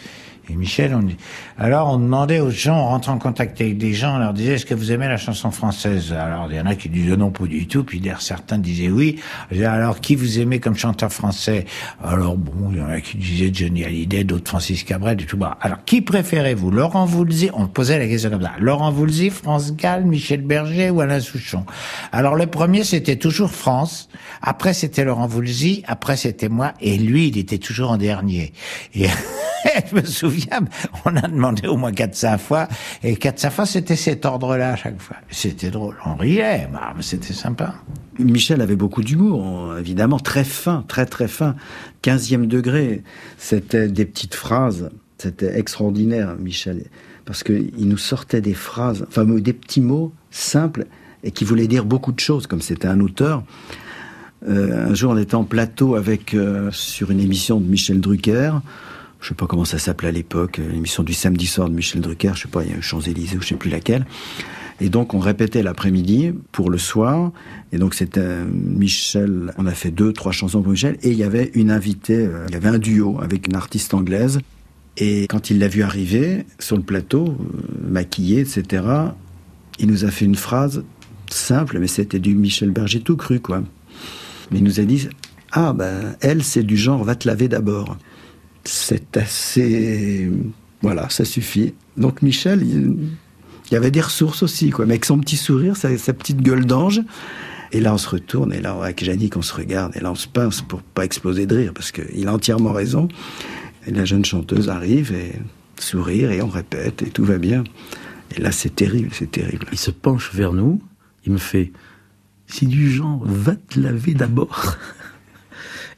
et 0.50 0.54
Michel, 0.54 0.94
on 0.94 1.02
dit. 1.02 1.16
Alors, 1.58 1.88
on 1.88 1.96
demandait 1.96 2.40
aux 2.40 2.50
gens, 2.50 2.76
on 2.78 2.88
rentrait 2.88 3.12
en 3.12 3.18
contact 3.18 3.58
avec 3.62 3.78
des 3.78 3.94
gens, 3.94 4.16
on 4.16 4.18
leur 4.18 4.34
disait, 4.34 4.56
est-ce 4.56 4.66
que 4.66 4.74
vous 4.74 4.92
aimez 4.92 5.08
la 5.08 5.16
chanson 5.16 5.50
française? 5.50 6.12
Alors, 6.12 6.48
il 6.50 6.56
y 6.56 6.60
en 6.60 6.66
a 6.66 6.74
qui 6.74 6.90
disaient 6.90 7.16
non, 7.16 7.30
pas 7.30 7.46
du 7.46 7.66
tout, 7.66 7.82
puis 7.82 8.02
certains 8.18 8.58
disaient 8.58 8.90
oui. 8.90 9.18
Alors, 9.64 10.02
qui 10.02 10.16
vous 10.16 10.38
aimez 10.38 10.60
comme 10.60 10.76
chanteur 10.76 11.10
français? 11.10 11.64
Alors, 12.04 12.36
bon, 12.36 12.72
il 12.72 12.76
y 12.76 12.80
en 12.82 12.90
a 12.90 13.00
qui 13.00 13.16
disaient 13.16 13.50
Johnny 13.50 13.84
Hallyday, 13.84 14.24
d'autres 14.24 14.50
Francis 14.50 14.84
Cabrel, 14.84 15.16
du 15.16 15.24
tout. 15.24 15.38
Alors, 15.62 15.78
qui 15.86 16.02
préférez-vous? 16.02 16.70
Laurent 16.70 17.06
Voulzy? 17.06 17.48
On 17.54 17.68
posait 17.68 17.98
la 17.98 18.06
question 18.06 18.28
comme 18.28 18.42
ça. 18.42 18.52
Laurent 18.58 18.90
Voulzy, 18.90 19.30
France 19.30 19.74
Gall, 19.74 20.04
Michel 20.04 20.42
Berger 20.42 20.90
ou 20.90 21.00
Alain 21.00 21.20
Souchon? 21.20 21.64
Alors, 22.12 22.36
le 22.36 22.48
premier, 22.48 22.84
c'était 22.84 23.16
toujours 23.16 23.50
France. 23.50 24.10
Après, 24.42 24.74
c'était 24.74 25.04
Laurent 25.04 25.26
Voulzy. 25.26 25.82
Après, 25.86 26.18
c'était 26.18 26.50
moi. 26.50 26.74
Et 26.82 26.98
lui, 26.98 27.28
il 27.28 27.38
était 27.38 27.56
toujours 27.56 27.92
en 27.92 27.96
dernier. 27.96 28.52
Et 28.94 29.06
je 29.90 29.96
me 29.96 30.04
souviens, 30.04 30.60
on 31.06 31.16
a 31.16 31.22
demandé 31.22 31.45
au 31.68 31.76
moins 31.76 31.92
4-5 31.92 32.38
fois, 32.38 32.68
et 33.02 33.14
4-5 33.14 33.50
fois, 33.50 33.66
c'était 33.66 33.96
cet 33.96 34.24
ordre-là 34.24 34.72
à 34.72 34.76
chaque 34.76 35.00
fois. 35.00 35.16
C'était 35.30 35.70
drôle, 35.70 35.96
on 36.04 36.14
riait, 36.14 36.68
mais 36.72 37.02
c'était 37.02 37.32
sympa. 37.32 37.74
Michel 38.18 38.60
avait 38.60 38.76
beaucoup 38.76 39.02
d'humour, 39.02 39.76
évidemment, 39.78 40.18
très 40.18 40.44
fin, 40.44 40.84
très 40.88 41.06
très 41.06 41.28
fin. 41.28 41.54
15e 42.02 42.46
degré, 42.46 43.02
c'était 43.38 43.88
des 43.88 44.06
petites 44.06 44.34
phrases, 44.34 44.90
c'était 45.18 45.58
extraordinaire, 45.58 46.36
Michel, 46.38 46.84
parce 47.24 47.42
qu'il 47.42 47.88
nous 47.88 47.98
sortait 47.98 48.40
des 48.40 48.54
phrases, 48.54 49.04
enfin 49.08 49.24
des 49.24 49.52
petits 49.52 49.80
mots 49.80 50.12
simples 50.30 50.86
et 51.24 51.30
qui 51.30 51.44
voulaient 51.44 51.66
dire 51.66 51.84
beaucoup 51.84 52.12
de 52.12 52.20
choses, 52.20 52.46
comme 52.46 52.60
c'était 52.60 52.88
un 52.88 53.00
auteur. 53.00 53.42
Euh, 54.48 54.90
un 54.90 54.94
jour, 54.94 55.12
on 55.12 55.16
était 55.16 55.34
en 55.34 55.44
plateau 55.44 55.96
avec 55.96 56.34
euh, 56.34 56.70
sur 56.70 57.10
une 57.10 57.20
émission 57.20 57.58
de 57.60 57.66
Michel 57.66 58.00
Drucker. 58.00 58.52
Je 59.26 59.30
sais 59.30 59.34
pas 59.34 59.48
comment 59.48 59.64
ça 59.64 59.80
s'appelait 59.80 60.10
à 60.10 60.12
l'époque, 60.12 60.60
euh, 60.60 60.70
l'émission 60.70 61.02
du 61.02 61.12
samedi 61.12 61.48
soir 61.48 61.68
de 61.68 61.74
Michel 61.74 62.00
Drucker. 62.00 62.30
Je 62.36 62.42
sais 62.42 62.48
pas, 62.48 62.62
il 62.62 62.70
y 62.70 62.72
a 62.72 62.80
Champs-Élysées 62.80 63.36
ou 63.36 63.42
je 63.42 63.48
sais 63.48 63.54
plus 63.56 63.70
laquelle. 63.70 64.06
Et 64.80 64.88
donc 64.88 65.14
on 65.14 65.18
répétait 65.18 65.64
l'après-midi 65.64 66.32
pour 66.52 66.70
le 66.70 66.78
soir. 66.78 67.32
Et 67.72 67.78
donc 67.78 67.94
c'était 67.94 68.20
euh, 68.20 68.44
Michel. 68.48 69.52
On 69.58 69.66
a 69.66 69.72
fait 69.72 69.90
deux, 69.90 70.12
trois 70.12 70.30
chansons 70.30 70.62
pour 70.62 70.70
Michel. 70.70 70.96
Et 71.02 71.10
il 71.10 71.16
y 71.16 71.24
avait 71.24 71.50
une 71.54 71.72
invitée. 71.72 72.24
euh, 72.24 72.46
il 72.46 72.54
y 72.54 72.56
avait 72.56 72.68
un 72.68 72.78
duo 72.78 73.18
avec 73.20 73.48
une 73.48 73.56
artiste 73.56 73.94
anglaise. 73.94 74.38
Et 74.96 75.26
quand 75.26 75.50
il 75.50 75.58
l'a 75.58 75.66
vu 75.66 75.82
arriver 75.82 76.46
sur 76.60 76.76
le 76.76 76.84
plateau, 76.84 77.36
maquillé, 77.82 78.42
etc., 78.42 78.84
il 79.80 79.88
nous 79.88 80.04
a 80.04 80.10
fait 80.12 80.24
une 80.24 80.36
phrase 80.36 80.84
simple, 81.32 81.80
mais 81.80 81.88
c'était 81.88 82.20
du 82.20 82.36
Michel 82.36 82.70
Berger 82.70 83.00
tout 83.00 83.16
cru, 83.16 83.40
quoi. 83.40 83.64
Mais 84.52 84.58
il 84.58 84.64
nous 84.64 84.78
a 84.78 84.84
dit 84.84 85.08
Ah, 85.50 85.72
ben, 85.72 86.14
elle, 86.20 86.44
c'est 86.44 86.62
du 86.62 86.76
genre, 86.76 87.02
va 87.02 87.16
te 87.16 87.26
laver 87.26 87.48
d'abord. 87.48 87.96
C'est 88.66 89.16
assez. 89.16 90.30
Voilà, 90.82 91.08
ça 91.08 91.24
suffit. 91.24 91.74
Donc, 91.96 92.22
Michel, 92.22 92.62
il, 92.62 93.08
y 93.72 93.76
avait 93.76 93.90
des 93.90 94.00
ressources 94.00 94.42
aussi, 94.42 94.70
quoi. 94.70 94.86
Mais 94.86 94.94
avec 94.94 95.04
son 95.04 95.18
petit 95.18 95.36
sourire, 95.36 95.76
sa, 95.76 95.96
sa 95.96 96.12
petite 96.12 96.40
gueule 96.42 96.66
d'ange. 96.66 97.02
Et 97.72 97.80
là, 97.80 97.92
on 97.92 97.98
se 97.98 98.08
retourne, 98.08 98.52
et 98.52 98.60
là, 98.60 98.78
avec 98.80 99.02
Jannick, 99.04 99.36
on 99.36 99.42
se 99.42 99.52
regarde, 99.52 99.96
et 99.96 100.00
là, 100.00 100.12
on 100.12 100.14
se 100.14 100.28
pince 100.28 100.62
pour 100.62 100.82
pas 100.82 101.04
exploser 101.04 101.46
de 101.46 101.56
rire, 101.56 101.72
parce 101.74 101.90
qu'il 101.90 102.28
a 102.28 102.32
entièrement 102.32 102.72
raison. 102.72 103.08
Et 103.86 103.90
la 103.90 104.04
jeune 104.04 104.24
chanteuse 104.24 104.68
arrive, 104.68 105.12
et 105.12 105.32
sourire, 105.80 106.30
et 106.30 106.42
on 106.42 106.48
répète, 106.48 107.02
et 107.02 107.10
tout 107.10 107.24
va 107.24 107.38
bien. 107.38 107.64
Et 108.36 108.40
là, 108.40 108.52
c'est 108.52 108.74
terrible, 108.74 109.10
c'est 109.12 109.30
terrible. 109.30 109.66
Il 109.72 109.78
se 109.78 109.90
penche 109.90 110.32
vers 110.32 110.52
nous, 110.52 110.80
il 111.24 111.32
me 111.32 111.38
fait 111.38 111.72
C'est 112.46 112.66
du 112.66 112.90
genre, 112.90 113.22
va 113.24 113.56
te 113.56 113.80
laver 113.80 114.14
d'abord. 114.14 114.76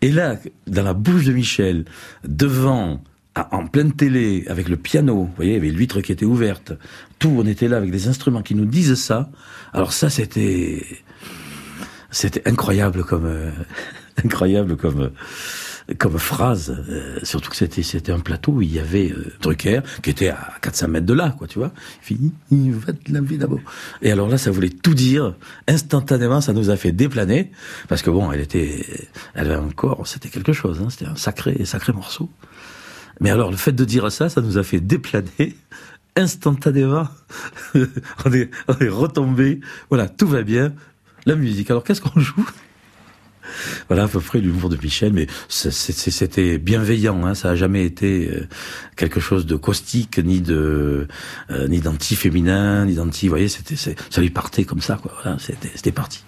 Et 0.00 0.10
là, 0.10 0.36
dans 0.66 0.82
la 0.82 0.94
bouche 0.94 1.24
de 1.24 1.32
Michel, 1.32 1.84
devant, 2.24 3.02
en 3.34 3.66
pleine 3.66 3.92
télé, 3.92 4.44
avec 4.48 4.68
le 4.68 4.76
piano, 4.76 5.24
vous 5.24 5.32
voyez, 5.36 5.52
il 5.52 5.54
y 5.54 5.58
avait 5.58 5.70
l'huître 5.70 6.00
qui 6.00 6.12
était 6.12 6.24
ouverte, 6.24 6.72
tout, 7.18 7.34
on 7.36 7.46
était 7.46 7.68
là 7.68 7.76
avec 7.76 7.90
des 7.90 8.08
instruments 8.08 8.42
qui 8.42 8.54
nous 8.54 8.64
disent 8.64 8.94
ça. 8.94 9.30
Alors 9.72 9.92
ça, 9.92 10.08
c'était, 10.08 10.84
c'était 12.10 12.48
incroyable 12.48 13.04
comme, 13.04 13.26
euh, 13.26 13.50
incroyable 14.24 14.76
comme, 14.76 15.00
euh, 15.00 15.10
comme 15.96 16.18
phrase, 16.18 16.76
euh, 16.90 17.18
surtout 17.22 17.50
que 17.50 17.56
c'était 17.56 17.82
c'était 17.82 18.12
un 18.12 18.18
plateau 18.20 18.52
où 18.52 18.62
il 18.62 18.72
y 18.72 18.78
avait 18.78 19.10
euh, 19.10 19.32
Drucker 19.40 19.80
qui 20.02 20.10
était 20.10 20.28
à 20.28 20.52
400 20.60 20.88
mètres 20.88 21.06
de 21.06 21.14
là, 21.14 21.34
quoi, 21.36 21.46
tu 21.46 21.58
vois. 21.58 21.72
Il 22.10 22.30
il 22.50 22.72
va 22.72 22.92
te 22.92 23.10
laver 23.10 23.38
d'abord. 23.38 23.60
Et 24.02 24.12
alors 24.12 24.28
là, 24.28 24.36
ça 24.36 24.50
voulait 24.50 24.68
tout 24.68 24.94
dire. 24.94 25.34
Instantanément, 25.66 26.40
ça 26.42 26.52
nous 26.52 26.68
a 26.68 26.76
fait 26.76 26.92
déplaner 26.92 27.50
parce 27.88 28.02
que 28.02 28.10
bon, 28.10 28.30
elle 28.32 28.40
était, 28.40 28.84
elle 29.34 29.50
avait 29.50 29.56
encore, 29.56 30.06
c'était 30.06 30.28
quelque 30.28 30.52
chose. 30.52 30.80
Hein, 30.82 30.90
c'était 30.90 31.06
un 31.06 31.16
sacré, 31.16 31.64
sacré 31.64 31.92
morceau. 31.94 32.28
Mais 33.20 33.30
alors, 33.30 33.50
le 33.50 33.56
fait 33.56 33.72
de 33.72 33.84
dire 33.84 34.12
ça, 34.12 34.28
ça 34.28 34.42
nous 34.42 34.58
a 34.58 34.62
fait 34.62 34.80
déplaner 34.80 35.56
instantanément. 36.16 37.08
on 37.74 38.32
est, 38.32 38.50
on 38.68 38.78
est 38.78 38.88
retombé. 38.88 39.60
Voilà, 39.88 40.08
tout 40.08 40.28
va 40.28 40.42
bien. 40.42 40.74
La 41.24 41.34
musique. 41.34 41.70
Alors, 41.70 41.82
qu'est-ce 41.82 42.00
qu'on 42.00 42.20
joue? 42.20 42.46
Voilà 43.88 44.04
à 44.04 44.08
peu 44.08 44.20
près 44.20 44.40
l'humour 44.40 44.68
de 44.68 44.76
Michel, 44.82 45.12
mais 45.12 45.26
c'était 45.48 46.58
bienveillant. 46.58 47.24
Hein, 47.26 47.34
ça 47.34 47.50
a 47.50 47.54
jamais 47.56 47.84
été 47.84 48.28
euh, 48.28 48.46
quelque 48.96 49.20
chose 49.20 49.46
de 49.46 49.56
caustique, 49.56 50.18
ni 50.18 50.40
de 50.40 51.06
euh, 51.50 51.68
ni 51.68 51.80
d'anti-féminin, 51.80 52.86
ni 52.86 52.94
d'anti. 52.94 53.26
Vous 53.26 53.32
voyez, 53.32 53.48
ça 53.48 54.20
lui 54.20 54.30
partait 54.30 54.64
comme 54.64 54.80
ça, 54.80 54.98
quoi. 55.00 55.12
Voilà, 55.22 55.38
c'était 55.38 55.92
parti. 55.92 56.24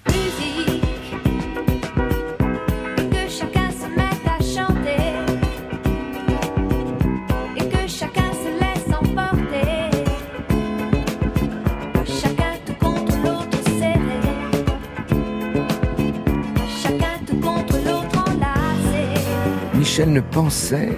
Michel 20.01 20.15
ne 20.15 20.21
pensait 20.23 20.89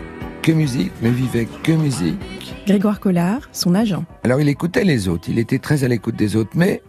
que 0.42 0.52
musique, 0.52 0.92
ne 1.02 1.10
vivait 1.10 1.48
que 1.64 1.72
musique. 1.72 2.54
Grégoire 2.68 3.00
Collard, 3.00 3.48
son 3.50 3.74
agent. 3.74 4.04
Alors 4.22 4.40
il 4.40 4.48
écoutait 4.48 4.84
les 4.84 5.08
autres, 5.08 5.28
il 5.28 5.40
était 5.40 5.58
très 5.58 5.82
à 5.82 5.88
l'écoute 5.88 6.14
des 6.14 6.36
autres, 6.36 6.52
mais 6.54 6.84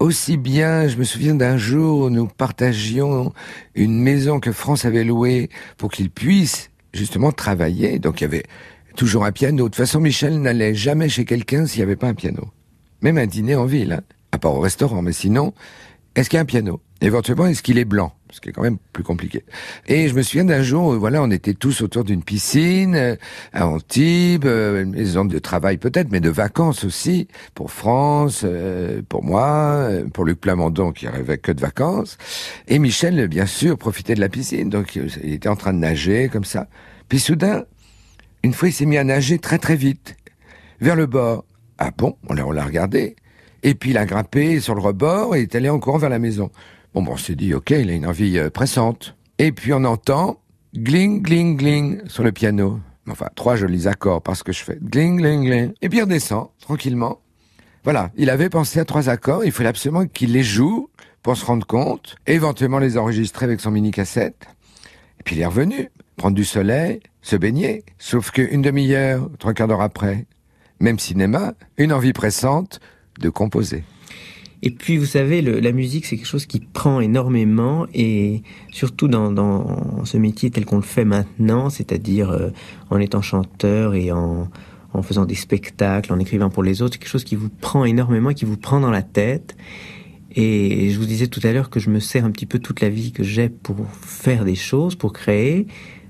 aussi 0.00 0.38
bien, 0.38 0.88
je 0.88 0.96
me 0.96 1.04
souviens 1.04 1.36
d'un 1.36 1.56
jour 1.56 2.00
où 2.00 2.10
nous 2.10 2.26
partagions 2.26 3.32
une 3.76 3.96
maison 3.96 4.40
que 4.40 4.50
France 4.50 4.84
avait 4.86 5.04
louée 5.04 5.48
pour 5.76 5.92
qu'il 5.92 6.10
puisse 6.10 6.70
justement 6.92 7.30
travailler. 7.30 8.00
Donc 8.00 8.20
il 8.20 8.24
y 8.24 8.26
avait 8.26 8.46
toujours 8.96 9.24
un 9.24 9.30
piano. 9.30 9.56
De 9.56 9.68
toute 9.68 9.76
façon, 9.76 10.00
Michel 10.00 10.40
n'allait 10.40 10.74
jamais 10.74 11.08
chez 11.08 11.24
quelqu'un 11.24 11.64
s'il 11.66 11.78
n'y 11.78 11.84
avait 11.84 11.94
pas 11.94 12.08
un 12.08 12.14
piano. 12.14 12.48
Même 13.02 13.18
un 13.18 13.26
dîner 13.26 13.54
en 13.54 13.66
ville, 13.66 13.92
hein. 13.92 14.00
à 14.32 14.38
part 14.38 14.54
au 14.54 14.60
restaurant. 14.60 15.00
Mais 15.00 15.12
sinon, 15.12 15.54
est-ce 16.16 16.28
qu'il 16.28 16.38
y 16.38 16.40
a 16.40 16.42
un 16.42 16.46
piano? 16.46 16.80
Éventuellement, 17.02 17.46
est-ce 17.46 17.62
qu'il 17.62 17.78
est 17.78 17.84
blanc? 17.84 18.12
Ce 18.30 18.40
qui 18.40 18.48
est 18.48 18.52
quand 18.52 18.62
même 18.62 18.78
plus 18.92 19.04
compliqué. 19.04 19.44
Et 19.86 20.08
je 20.08 20.14
me 20.14 20.22
souviens 20.22 20.46
d'un 20.46 20.62
jour, 20.62 20.86
où, 20.88 20.98
voilà, 20.98 21.22
on 21.22 21.30
était 21.30 21.54
tous 21.54 21.82
autour 21.82 22.04
d'une 22.04 22.22
piscine 22.22 22.94
euh, 22.94 23.16
à 23.52 23.68
Antibes, 23.68 24.46
euh, 24.46 24.82
une 24.82 24.92
maison 24.92 25.26
de 25.26 25.38
travail 25.38 25.76
peut-être, 25.76 26.10
mais 26.10 26.20
de 26.20 26.30
vacances 26.30 26.84
aussi, 26.84 27.28
pour 27.54 27.70
France, 27.70 28.42
euh, 28.44 29.02
pour 29.08 29.22
moi, 29.22 29.46
euh, 29.90 30.04
pour 30.08 30.24
Luc 30.24 30.40
Plamondon 30.40 30.92
qui 30.92 31.06
rêvait 31.06 31.38
que 31.38 31.52
de 31.52 31.60
vacances. 31.60 32.16
Et 32.66 32.78
Michel, 32.78 33.28
bien 33.28 33.46
sûr, 33.46 33.76
profitait 33.76 34.14
de 34.14 34.20
la 34.20 34.30
piscine. 34.30 34.70
Donc, 34.70 34.96
euh, 34.96 35.06
il 35.22 35.34
était 35.34 35.50
en 35.50 35.56
train 35.56 35.74
de 35.74 35.78
nager 35.78 36.28
comme 36.30 36.44
ça. 36.44 36.66
Puis 37.08 37.20
soudain, 37.20 37.64
une 38.42 38.54
fois, 38.54 38.68
il 38.68 38.72
s'est 38.72 38.86
mis 38.86 38.96
à 38.96 39.04
nager 39.04 39.38
très 39.38 39.58
très 39.58 39.76
vite, 39.76 40.16
vers 40.80 40.96
le 40.96 41.06
bord. 41.06 41.44
Ah 41.78 41.90
bon? 41.96 42.16
On 42.28 42.32
l'a 42.32 42.64
regardé. 42.64 43.16
Et 43.62 43.74
puis 43.74 43.90
il 43.90 43.98
a 43.98 44.06
grimpé 44.06 44.60
sur 44.60 44.74
le 44.74 44.80
rebord 44.80 45.36
et 45.36 45.42
est 45.42 45.54
allé 45.54 45.68
encore 45.68 45.98
vers 45.98 46.10
la 46.10 46.18
maison. 46.18 46.50
Bon, 46.94 47.02
bon 47.02 47.12
on 47.12 47.16
s'est 47.16 47.34
dit, 47.34 47.54
ok, 47.54 47.70
il 47.70 47.90
a 47.90 47.92
une 47.92 48.06
envie 48.06 48.38
euh, 48.38 48.50
pressante. 48.50 49.16
Et 49.38 49.52
puis 49.52 49.72
on 49.72 49.84
entend 49.84 50.40
gling, 50.74 51.22
gling, 51.22 51.56
gling 51.56 52.00
sur 52.06 52.22
le 52.22 52.32
piano. 52.32 52.80
Enfin, 53.08 53.28
trois 53.34 53.56
jolis 53.56 53.86
accords 53.86 54.22
parce 54.22 54.42
que 54.42 54.52
je 54.52 54.64
fais 54.64 54.78
gling, 54.82 55.18
gling, 55.18 55.44
gling. 55.44 55.72
Et 55.82 55.88
puis 55.88 55.98
il 55.98 56.02
redescend, 56.02 56.48
tranquillement. 56.60 57.20
Voilà, 57.84 58.10
il 58.16 58.30
avait 58.30 58.48
pensé 58.48 58.80
à 58.80 58.84
trois 58.84 59.08
accords, 59.08 59.44
il 59.44 59.52
fallait 59.52 59.68
absolument 59.68 60.06
qu'il 60.06 60.32
les 60.32 60.42
joue 60.42 60.90
pour 61.22 61.36
se 61.36 61.44
rendre 61.44 61.66
compte, 61.66 62.16
éventuellement 62.26 62.80
les 62.80 62.98
enregistrer 62.98 63.44
avec 63.44 63.60
son 63.60 63.70
mini-cassette. 63.70 64.46
Et 65.20 65.22
puis 65.22 65.36
il 65.36 65.42
est 65.42 65.46
revenu, 65.46 65.90
prendre 66.16 66.34
du 66.34 66.44
soleil, 66.44 67.00
se 67.22 67.36
baigner. 67.36 67.84
Sauf 67.98 68.32
qu'une 68.32 68.62
demi-heure, 68.62 69.30
trois 69.38 69.54
quarts 69.54 69.68
d'heure 69.68 69.82
après, 69.82 70.26
même 70.80 70.98
cinéma, 70.98 71.54
une 71.78 71.92
envie 71.92 72.12
pressante 72.12 72.80
de 73.20 73.28
composer. 73.28 73.84
Et 74.62 74.70
puis, 74.70 74.96
vous 74.96 75.06
savez, 75.06 75.42
la 75.42 75.72
musique, 75.72 76.06
c'est 76.06 76.16
quelque 76.16 76.26
chose 76.26 76.46
qui 76.46 76.60
prend 76.60 77.00
énormément, 77.00 77.86
et 77.92 78.42
surtout 78.72 79.06
dans, 79.06 80.04
ce 80.04 80.16
métier 80.16 80.50
tel 80.50 80.64
qu'on 80.64 80.76
le 80.76 80.82
fait 80.82 81.04
maintenant, 81.04 81.68
c'est-à-dire 81.68 82.30
euh, 82.30 82.50
en 82.90 82.98
étant 82.98 83.22
chanteur 83.22 83.94
et 83.94 84.12
en, 84.12 84.48
en 84.94 85.02
faisant 85.02 85.26
des 85.26 85.34
spectacles, 85.34 86.12
en 86.12 86.18
écrivant 86.18 86.50
pour 86.50 86.62
les 86.62 86.82
autres, 86.82 86.98
quelque 86.98 87.08
chose 87.08 87.24
qui 87.24 87.36
vous 87.36 87.50
prend 87.50 87.84
énormément, 87.84 88.32
qui 88.32 88.44
vous 88.44 88.56
prend 88.56 88.80
dans 88.80 88.90
la 88.90 89.02
tête. 89.02 89.56
Et 90.34 90.90
je 90.90 90.98
vous 90.98 91.06
disais 91.06 91.28
tout 91.28 91.40
à 91.44 91.52
l'heure 91.52 91.70
que 91.70 91.80
je 91.80 91.88
me 91.88 91.98
sers 91.98 92.24
un 92.24 92.30
petit 92.30 92.44
peu 92.44 92.58
toute 92.58 92.80
la 92.80 92.90
vie 92.90 93.12
que 93.12 93.22
j'ai 93.22 93.48
pour 93.48 93.76
faire 93.90 94.44
des 94.44 94.54
choses, 94.54 94.94
pour 94.94 95.12
créer. 95.12 95.66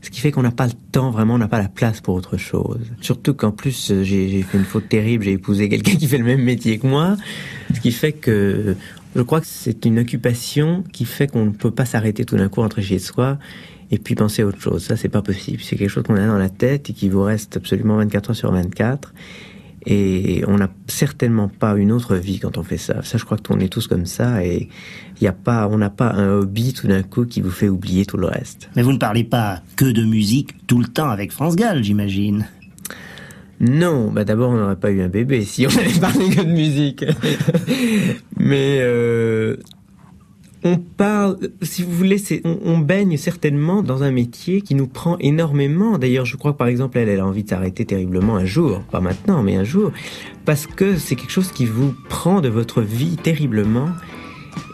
Ce 0.07 0.11
qui 0.13 0.21
fait 0.21 0.31
qu'on 0.31 0.43
n'a 0.43 0.53
pas 0.53 0.67
le 0.67 0.73
temps, 0.93 1.11
vraiment, 1.11 1.35
on 1.35 1.39
n'a 1.39 1.49
pas 1.49 1.59
la 1.59 1.69
place 1.69 2.01
pour 2.01 2.15
autre 2.15 2.37
chose. 2.37 2.93
Surtout 3.01 3.35
qu'en 3.35 3.51
plus, 3.51 3.91
euh, 3.91 4.05
j'ai 4.05 4.41
fait 4.43 4.57
une 4.57 4.65
faute 4.65 4.89
terrible, 4.89 5.25
j'ai 5.25 5.33
épousé 5.33 5.69
quelqu'un 5.69 5.97
qui 5.97 6.07
fait 6.07 6.19
le 6.19 6.25
même 6.25 6.45
métier 6.45 6.79
que 6.79 6.87
moi. 6.87 7.17
Ce 7.75 7.81
qui 7.81 7.91
fait 7.91 8.13
que 8.13 8.77
je 9.17 9.23
crois 9.23 9.41
que 9.41 9.49
c'est 9.49 9.85
une 9.85 9.99
occupation 9.99 10.85
qui 10.93 11.07
fait 11.07 11.27
qu'on 11.27 11.47
ne 11.47 11.51
peut 11.51 11.73
pas 11.73 11.87
s'arrêter 11.87 12.25
tout 12.25 12.37
d'un 12.37 12.49
coup, 12.49 12.61
rentrer 12.61 12.83
chez 12.83 13.01
soi 13.01 13.37
et 13.91 13.99
puis 13.99 14.15
penser 14.15 14.43
à 14.43 14.47
autre 14.47 14.61
chose. 14.61 14.85
Ça, 14.85 14.95
c'est 14.95 15.09
pas 15.09 15.23
possible. 15.23 15.61
C'est 15.61 15.75
quelque 15.75 15.91
chose 15.91 16.05
qu'on 16.05 16.15
a 16.15 16.25
dans 16.25 16.39
la 16.39 16.51
tête 16.51 16.89
et 16.89 16.93
qui 16.93 17.09
vous 17.09 17.25
reste 17.25 17.57
absolument 17.57 17.97
24 17.97 18.31
heures 18.31 18.37
sur 18.37 18.53
24. 18.53 19.13
Et 19.87 20.43
on 20.49 20.59
n'a 20.59 20.68
certainement 20.89 21.49
pas 21.49 21.76
une 21.76 21.93
autre 21.93 22.16
vie 22.16 22.41
quand 22.41 22.59
on 22.59 22.64
fait 22.64 22.76
ça. 22.76 23.03
Ça, 23.03 23.18
je 23.18 23.24
crois 23.24 23.39
qu'on 23.39 23.61
est 23.61 23.68
tous 23.68 23.87
comme 23.87 24.05
ça 24.05 24.45
et 24.45 24.68
il 25.20 25.24
y 25.24 25.28
a 25.28 25.32
pas, 25.32 25.68
on 25.68 25.78
n'a 25.78 25.91
pas 25.91 26.11
un 26.11 26.32
hobby 26.32 26.72
tout 26.72 26.89
d'un 26.89 27.05
coup 27.05 27.24
qui 27.24 27.41
vous 27.41 27.51
fait 27.51 27.68
oublier 27.68 28.05
tout 28.05 28.16
le 28.16 28.26
reste. 28.26 28.68
Mais 28.74 28.82
vous 28.82 28.93
ne 28.93 28.99
parlez 28.99 29.22
pas 29.22 29.62
que 29.76 29.84
de 29.84 30.05
musique 30.05 30.66
tout 30.66 30.80
le 30.80 30.87
temps 30.87 31.09
avec 31.09 31.30
France 31.30 31.55
Gall, 31.55 31.84
j'imagine. 31.84 32.47
Non, 33.61 34.11
bah 34.11 34.24
d'abord 34.24 34.51
on 34.51 34.57
n'aurait 34.57 34.76
pas 34.76 34.91
eu 34.91 35.01
un 35.01 35.09
bébé 35.09 35.45
si 35.45 35.66
on 35.66 35.70
avait 35.70 35.99
parlé 36.01 36.28
que 36.30 36.43
de 36.43 36.53
musique. 36.53 37.05
Mais 38.37 38.78
euh, 38.80 39.57
on 40.67 40.79
parle, 40.79 41.39
si 41.62 41.85
vous 41.85 41.93
voulez, 41.93 42.21
on, 42.45 42.59
on 42.64 42.79
baigne 42.79 43.17
certainement 43.17 43.83
dans 43.85 44.03
un 44.03 44.11
métier 44.11 44.62
qui 44.62 44.75
nous 44.75 44.89
prend 44.89 45.17
énormément. 45.19 45.97
D'ailleurs, 45.97 46.25
je 46.25 46.37
crois 46.37 46.53
que 46.53 46.59
par 46.59 46.67
exemple, 46.67 46.99
elle, 46.99 47.21
a 47.21 47.25
envie 47.25 47.45
de 47.45 47.49
s'arrêter 47.49 47.85
terriblement 47.85 48.35
un 48.35 48.45
jour, 48.45 48.81
pas 48.91 49.01
maintenant, 49.01 49.45
mais 49.45 49.55
un 49.55 49.62
jour, 49.62 49.93
parce 50.45 50.67
que 50.67 50.97
c'est 50.97 51.14
quelque 51.14 51.31
chose 51.31 51.53
qui 51.53 51.67
vous 51.67 51.95
prend 52.09 52.41
de 52.41 52.49
votre 52.49 52.83
vie 52.83 53.17
terriblement. 53.17 53.91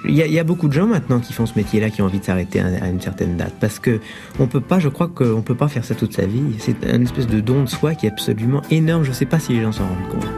Il 0.05 0.17
y, 0.17 0.39
a, 0.39 0.45
beaucoup 0.45 0.69
de 0.69 0.73
gens 0.73 0.87
maintenant 0.87 1.21
qui 1.21 1.33
font 1.33 1.47
ce 1.47 1.57
métier-là 1.57 1.91
qui 1.91 2.03
ont 2.03 2.07
envie 2.07 2.21
de 2.21 2.25
s'arrêter 2.25 2.61
à, 2.61 2.89
une 2.89 3.01
certaine 3.01 3.37
date 3.37 3.55
parce 3.61 3.79
que 3.79 4.01
on 4.41 4.47
peut 4.47 4.61
pas, 4.61 4.79
je 4.79 4.89
crois 4.89 5.09
qu'on 5.09 5.43
peut 5.43 5.55
pas 5.55 5.69
faire 5.69 5.85
ça 5.85 5.95
toute 5.95 6.13
sa 6.13 6.27
vie. 6.27 6.43
C'est 6.59 6.85
un 6.87 7.03
espèce 7.03 7.27
de 7.27 7.41
don 7.41 7.65
de 7.65 7.69
soi 7.69 7.95
qui 7.95 8.07
est 8.07 8.11
absolument 8.11 8.63
énorme. 8.71 9.05
Je 9.05 9.13
sais 9.13 9.27
pas 9.27 9.39
si 9.39 9.53
les 9.53 9.63
gens 9.63 9.73
s'en 9.73 9.87
rendent 9.87 10.09
compte. 10.11 10.29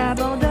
Ils 0.00 0.49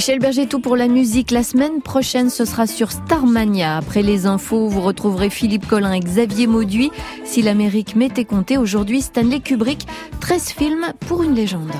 Michel 0.00 0.18
Berger, 0.18 0.46
tout 0.46 0.60
pour 0.60 0.76
la 0.76 0.88
musique. 0.88 1.30
La 1.30 1.42
semaine 1.42 1.82
prochaine, 1.82 2.30
ce 2.30 2.46
sera 2.46 2.66
sur 2.66 2.90
Starmania. 2.90 3.76
Après 3.76 4.00
les 4.00 4.24
infos, 4.24 4.66
vous 4.66 4.80
retrouverez 4.80 5.28
Philippe 5.28 5.68
Collin 5.68 5.92
et 5.92 6.00
Xavier 6.00 6.46
Mauduit. 6.46 6.90
Si 7.26 7.42
l'Amérique 7.42 7.96
m'était 7.96 8.24
comptée, 8.24 8.56
aujourd'hui, 8.56 9.02
Stanley 9.02 9.40
Kubrick, 9.40 9.86
13 10.20 10.52
films 10.52 10.86
pour 11.06 11.22
une 11.22 11.34
légende. 11.34 11.70